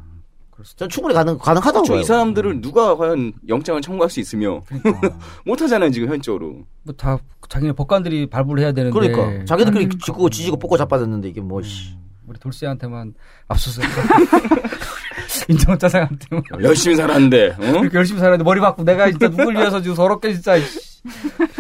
전 0.74 0.88
충분히 0.88 1.14
가능 1.14 1.38
가능하다고 1.38 1.72
그렇죠. 1.82 1.93
봐요. 1.93 2.01
이 2.01 2.05
사람들을 2.05 2.60
누가 2.60 2.97
과연 2.97 3.32
영장을 3.48 3.80
청구할 3.80 4.10
수 4.10 4.18
있으며 4.20 4.62
그러니까. 4.66 5.16
못 5.47 5.60
하잖아요 5.62 5.90
지금 5.90 6.09
현저로. 6.09 6.64
뭐 6.82 6.94
다 6.97 7.18
자기네 7.48 7.72
법관들이 7.74 8.26
발부를 8.28 8.62
해야 8.64 8.72
되는데 8.72 8.98
그러니까 8.98 9.44
자기들끼리 9.44 9.84
음. 9.84 9.90
짓고 10.05 10.28
지지고 10.30 10.56
뽑고 10.59 10.76
자빠졌는데 10.76 11.28
이게 11.28 11.40
뭐 11.40 11.62
씨. 11.62 11.94
우리 12.26 12.38
돌쇠한테만 12.40 13.14
앞서서 13.47 13.82
인정원 15.48 15.78
짜장한테만 15.78 16.43
열심히 16.62 16.97
살았는데. 16.97 17.51
어? 17.51 17.56
그렇게 17.80 17.98
열심히 17.98 18.18
살았는데 18.18 18.43
머리 18.44 18.60
받고 18.60 18.82
내가 18.82 19.09
진짜 19.10 19.28
누굴 19.28 19.55
위해서 19.55 19.80
지금 19.80 19.94
서럽게 19.94 20.32
진짜 20.32 20.56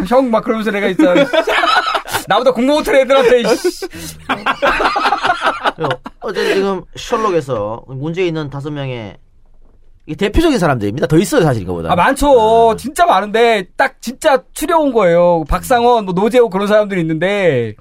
형 0.08 0.30
막 0.30 0.42
그러면서 0.42 0.70
내가 0.72 0.88
진짜 0.88 1.14
나보다 2.28 2.52
공부 2.52 2.74
못하는 2.74 3.00
애들한테 3.00 3.40
이씨. 3.40 3.86
어제 6.20 6.54
지금 6.54 6.82
셜록에서 6.96 7.84
문제 7.88 8.26
있는 8.26 8.50
다섯 8.50 8.70
명의 8.70 9.16
이게 10.06 10.16
대표적인 10.16 10.58
사람들입니다. 10.58 11.06
더 11.08 11.18
있어요 11.18 11.42
사실 11.42 11.62
이거보다. 11.62 11.92
아 11.92 11.96
많죠 11.96 12.76
진짜 12.78 13.06
많은데 13.06 13.66
딱 13.76 13.96
진짜 14.00 14.42
추려온 14.52 14.92
거예요 14.92 15.44
박상원 15.48 16.04
뭐 16.04 16.14
노재호 16.14 16.48
그런 16.48 16.66
사람들이 16.68 17.00
있는데 17.00 17.74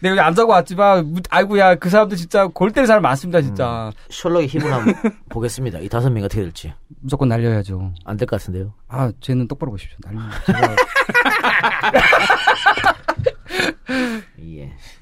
내가 0.00 0.12
여기 0.16 0.20
안 0.20 0.34
자고 0.34 0.50
왔지만 0.52 1.14
아이고야 1.30 1.76
그 1.76 1.88
사람들 1.88 2.16
진짜 2.16 2.48
골 2.48 2.72
때리는 2.72 2.86
사람 2.88 3.02
많습니다 3.02 3.40
진짜 3.40 3.90
셜록의 4.10 4.48
힘을 4.48 4.72
한번 4.72 4.94
보겠습니다. 5.28 5.78
이 5.80 5.88
다섯 5.88 6.10
명이 6.10 6.24
어떻게 6.24 6.42
될지 6.42 6.72
무조건 7.00 7.28
날려야죠 7.28 7.92
안 8.04 8.16
될 8.16 8.26
것 8.26 8.40
같은데요. 8.40 8.72
아 8.88 9.10
쟤는 9.20 9.46
똑바로 9.48 9.70
보십시오 9.72 9.96
날리면 10.04 10.30
제가 10.46 10.60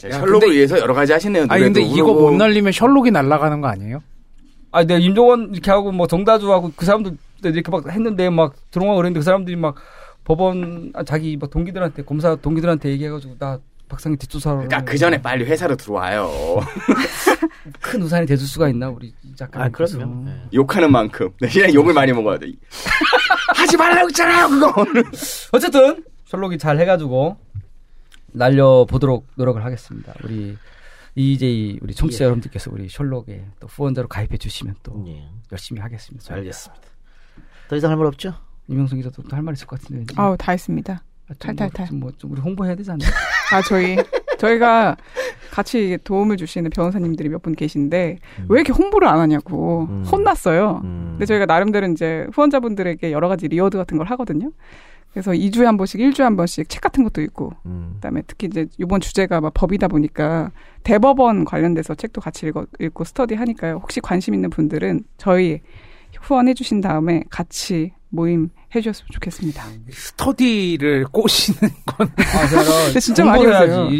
예. 0.05 0.11
자, 0.11 0.19
셜록을 0.21 0.53
위해서 0.55 0.79
여러 0.79 0.95
가지 0.95 1.13
하시네요. 1.13 1.47
아니 1.49 1.65
근데 1.65 1.83
이거 1.83 2.13
부르고. 2.13 2.31
못 2.31 2.37
날리면 2.37 2.73
셜록이 2.73 3.11
날아가는 3.11 3.61
거 3.61 3.69
아니에요? 3.69 4.03
아, 4.73 4.85
내가 4.85 5.01
임종원 5.01 5.51
이렇게 5.53 5.71
하고 5.71 5.91
뭐 5.93 6.07
정다주하고 6.07 6.73
그 6.77 6.87
사람들 6.87 7.17
이렇게 7.45 7.71
막 7.71 7.89
했는데 7.91 8.31
막 8.31 8.55
들어와 8.71 8.95
그랬는데 8.95 9.21
그 9.21 9.25
사람들이 9.25 9.57
막 9.57 9.75
법원 10.25 10.93
아, 10.95 11.03
자기 11.03 11.37
막 11.37 11.51
동기들한테 11.51 12.05
검사 12.05 12.37
동기들한테 12.37 12.91
얘기해가지고 12.91 13.37
나 13.39 13.59
박상희 13.89 14.17
뒷조사를 14.19 14.69
그러니까 14.69 14.85
그 14.91 14.97
전에 14.97 15.21
빨리 15.21 15.45
회사로 15.45 15.77
들어와요. 15.77 16.31
큰 17.81 18.03
우산이 18.03 18.25
돼줄 18.27 18.47
수가 18.47 18.69
있나 18.69 18.89
우리 18.89 19.13
작가. 19.35 19.65
아 19.65 19.69
그럼요. 19.69 20.29
예. 20.29 20.35
욕하는 20.55 20.93
만큼 20.93 21.31
대신에 21.41 21.75
욕을 21.75 21.93
많이 21.93 22.13
먹어야 22.13 22.39
돼. 22.39 22.53
하지 23.57 23.77
말라고 23.77 24.09
했잖아요 24.09 24.49
그거. 24.49 24.87
어쨌든 25.53 26.05
셜록이 26.27 26.59
잘 26.59 26.79
해가지고 26.79 27.37
날려 28.33 28.87
보도록 28.89 29.27
노력을 29.37 29.63
하겠습니다. 29.65 30.15
우리 30.25 30.57
EJ 31.15 31.81
우리 31.83 31.95
청취자 31.95 32.25
예. 32.25 32.27
여러분들께서 32.27 32.71
우리 32.73 32.89
셜록에 32.89 33.45
또 33.59 33.67
후원자로 33.67 34.09
가입해 34.09 34.37
주시면 34.39 34.77
또 34.83 35.05
예. 35.09 35.25
열심히 35.53 35.81
하겠습니다. 35.81 36.25
저희가. 36.25 36.39
알겠습니다. 36.41 36.83
더 37.69 37.77
이상 37.77 37.91
할 37.91 37.97
말 37.99 38.07
없죠? 38.07 38.35
이명선 38.69 38.99
기자도 38.99 39.23
또 39.25 39.35
할 39.35 39.45
말 39.45 39.55
있을 39.55 39.67
것 39.67 39.81
같은데 39.81 39.99
왠지. 40.01 40.15
아우 40.17 40.37
다 40.37 40.53
했습니다. 40.53 41.03
아, 41.29 41.35
좀 41.39 41.57
탈탈탈. 41.57 41.87
뭐, 41.87 41.89
좀 41.89 42.01
뭐, 42.01 42.13
좀 42.19 42.33
우리 42.33 42.41
홍보해야 42.41 42.75
되지 42.77 42.91
않나? 42.91 43.05
아 43.53 43.63
저희 43.69 43.97
저희가 44.39 44.97
같이 45.51 45.99
도움을 46.05 46.37
주시는 46.37 46.71
변호사님들이 46.71 47.29
몇 47.29 47.43
분 47.43 47.55
계신데 47.55 48.19
왜 48.49 48.61
이렇게 48.61 48.73
홍보를 48.73 49.09
안 49.09 49.19
하냐고 49.19 49.87
음. 49.91 50.05
혼났어요. 50.05 50.81
음. 50.85 51.09
근데 51.13 51.27
저희가 51.27 51.47
나름대로 51.47 51.89
이제 51.89 52.27
후원자분들에게 52.33 53.11
여러 53.13 53.29
가지 53.29 53.49
reward 53.49 53.77
같은 53.77 53.99
걸 53.99 54.07
하거든요. 54.09 54.53
그래서 55.13 55.33
2주에 55.33 55.65
한 55.65 55.77
번씩, 55.77 56.01
1주에 56.01 56.21
한 56.23 56.37
번씩 56.37 56.69
책 56.69 56.81
같은 56.81 57.03
것도 57.05 57.21
있고, 57.23 57.53
음. 57.67 57.93
그다음에 57.97 58.23
특히 58.27 58.47
이제 58.47 58.67
이번 58.79 59.01
주제가 59.01 59.41
막 59.41 59.53
법이다 59.55 59.89
보니까 59.89 60.53
대법원 60.85 61.45
관련돼서 61.45 61.95
책도 61.95 62.21
같이 62.21 62.47
읽어, 62.47 62.65
읽고 62.79 63.05
스터디 63.05 63.35
하니까요. 63.35 63.81
혹시 63.83 64.01
관심 64.01 64.35
있는 64.35 64.51
분들은 64.51 65.03
저희 65.19 65.61
후원해 66.21 66.55
주신 66.55 66.81
다음에 66.81 67.23
같이 67.29 67.93
모임 68.09 68.51
해주셨으면 68.75 69.09
좋겠습니다. 69.13 69.65
스터디를 69.91 71.05
꼬시는 71.13 71.71
건 71.87 72.09
아, 72.17 72.47
제가 72.49 72.63
진짜 73.01 73.25
많이. 73.25 73.45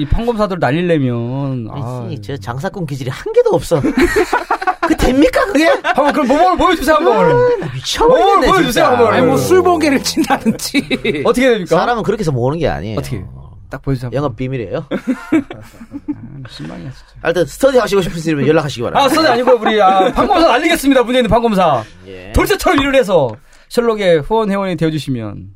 이 0.01 0.05
판검사들 0.07 0.59
날리려면 0.59 1.69
아, 1.71 2.05
아니, 2.05 2.21
저 2.21 2.37
장사꾼 2.37 2.87
기질이 2.87 3.11
한 3.11 3.33
개도 3.33 3.51
없어. 3.51 3.81
그 4.87 4.97
됩니까 4.97 5.45
그게? 5.47 5.67
한번 5.83 6.13
그럼 6.13 6.29
모범을 6.29 6.57
보여주세요 6.59 6.97
한번. 6.97 7.61
나 7.61 7.73
미쳐버리겠네 7.73 8.47
뭐, 8.47 8.57
보여주세요. 8.57 8.85
한번. 8.87 9.13
아니 9.15 9.27
뭐 9.27 9.37
술보게를 9.37 10.03
친다든지 10.03 11.23
어떻게 11.25 11.51
됩니까? 11.51 11.77
사람은 11.77 12.03
그렇게 12.03 12.21
해서 12.23 12.33
모으는 12.33 12.59
게 12.59 12.69
아니에요. 12.69 12.99
어떻게? 12.99 13.25
딱 13.69 13.83
보여주세요. 13.83 14.11
영업 14.15 14.35
비밀이에요. 14.37 14.87
아, 14.91 16.49
실망이야 16.49 16.91
진짜. 16.91 17.15
하여튼 17.21 17.45
스터디 17.47 17.79
하시고 17.79 18.03
싶으시면 18.03 18.47
연락하시기 18.47 18.83
바랍니다. 18.83 19.05
아, 19.05 19.09
써지 19.09 19.29
아니고 19.29 19.53
우리 19.61 19.81
아, 19.81 20.11
판검사 20.13 20.49
날리겠습니다. 20.49 21.03
문제 21.05 21.19
있는 21.21 21.31
판검사. 21.31 21.85
예. 22.07 22.33
돌쇠처럼 22.33 22.81
일을 22.81 22.97
해서 22.97 23.31
셜록의 23.69 24.21
후원 24.23 24.51
회원이 24.51 24.77
되어주시면 24.77 25.55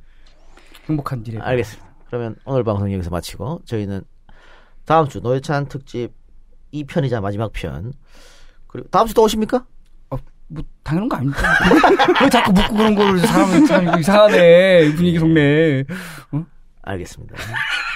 행복한 0.88 1.22
미래. 1.24 1.40
알겠습니다. 1.40 1.84
그러면 2.06 2.36
오늘 2.44 2.62
방송 2.62 2.92
여기서 2.92 3.10
마치고 3.10 3.62
저희는 3.64 4.02
다음 4.84 5.08
주 5.08 5.18
노회찬 5.20 5.66
특집 5.66 6.12
2편이자 6.72 7.20
마지막 7.20 7.52
편 7.52 7.92
그리고 8.74 8.88
다음 8.90 9.06
주 9.06 9.14
또 9.14 9.22
오십니까? 9.22 9.64
뭐 10.48 10.62
당연한 10.82 11.08
거 11.08 11.16
아닙니까? 11.16 11.42
왜 12.22 12.28
자꾸 12.28 12.52
묻고 12.52 12.74
그런 12.76 12.94
걸 12.94 13.18
사람은 13.18 13.66
참 13.66 13.98
이상하네 13.98 14.86
이 14.88 14.94
분위기 14.94 15.18
속네. 15.18 15.84
어? 16.32 16.44
알겠습니다. 16.82 17.34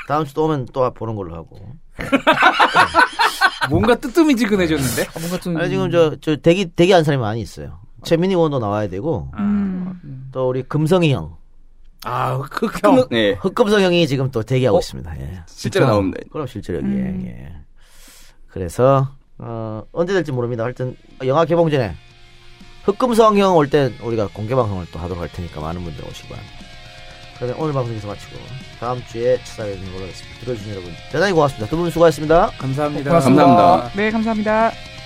다음 0.09 0.25
주 0.25 0.33
또 0.33 0.45
오면 0.47 0.67
또 0.73 0.91
보는 0.95 1.15
걸로 1.15 1.35
하고. 1.37 1.59
뭔가 3.69 3.95
뜨뜨미지근해졌는데 3.97 5.03
아, 5.03 5.19
뭔가 5.21 5.39
좀 5.39 5.57
아니 5.59 5.69
지금 5.69 5.91
저, 5.91 6.17
저 6.21 6.37
대기 6.37 6.67
대기 6.67 6.93
한 6.93 7.05
사람이 7.05 7.21
많이 7.21 7.41
있어요. 7.43 7.81
최민희 8.05 8.35
의원도 8.35 8.61
나와야 8.61 8.89
되고 8.89 9.31
음. 9.39 10.29
또 10.33 10.49
우리 10.49 10.63
금성이 10.63 11.13
형, 11.13 11.37
아 12.05 12.35
흑형 12.37 13.09
네. 13.11 13.33
흑금성 13.33 13.83
형이 13.83 14.07
지금 14.07 14.31
또 14.31 14.43
대기하고 14.43 14.79
어? 14.79 14.81
있습니다. 14.81 15.21
예. 15.21 15.43
실제로 15.47 15.87
나옵니다. 15.87 16.21
그럼 16.33 16.47
실제로. 16.47 16.79
음. 16.79 17.25
예. 17.27 17.53
그래서 18.47 19.13
어, 19.39 19.83
언제 19.93 20.13
될지 20.13 20.33
모릅니다. 20.33 20.65
하여튼 20.65 20.97
영화 21.25 21.45
개봉 21.45 21.71
전에 21.71 21.95
흑금성 22.85 23.37
형 23.39 23.57
올 23.57 23.69
땐 23.69 23.95
우리가 24.03 24.29
공개 24.33 24.55
방송을 24.55 24.87
또 24.93 24.99
하도록 24.99 25.21
할 25.23 25.29
테니까 25.31 25.61
많은 25.61 25.83
분들 25.85 26.03
바랍니다. 26.29 26.59
그러면 27.37 27.57
오늘 27.59 27.73
방송 27.73 27.93
여기서 27.93 28.09
마치고 28.09 28.37
다음 28.81 29.03
주에 29.07 29.39
찾아뵙는 29.45 29.93
걸로 29.93 30.05
하겠습니다. 30.05 30.41
들어주신 30.41 30.73
여러분 30.73 30.93
대단히 31.13 31.33
고맙습니다. 31.33 31.69
두 31.71 31.77
분 31.77 31.91
수고하셨습니다. 31.91 32.51
감사합니다. 32.59 33.11
고맙습니다. 33.11 33.45
감사합니다. 33.47 33.97
네, 33.97 34.11
감사합니다. 34.11 34.98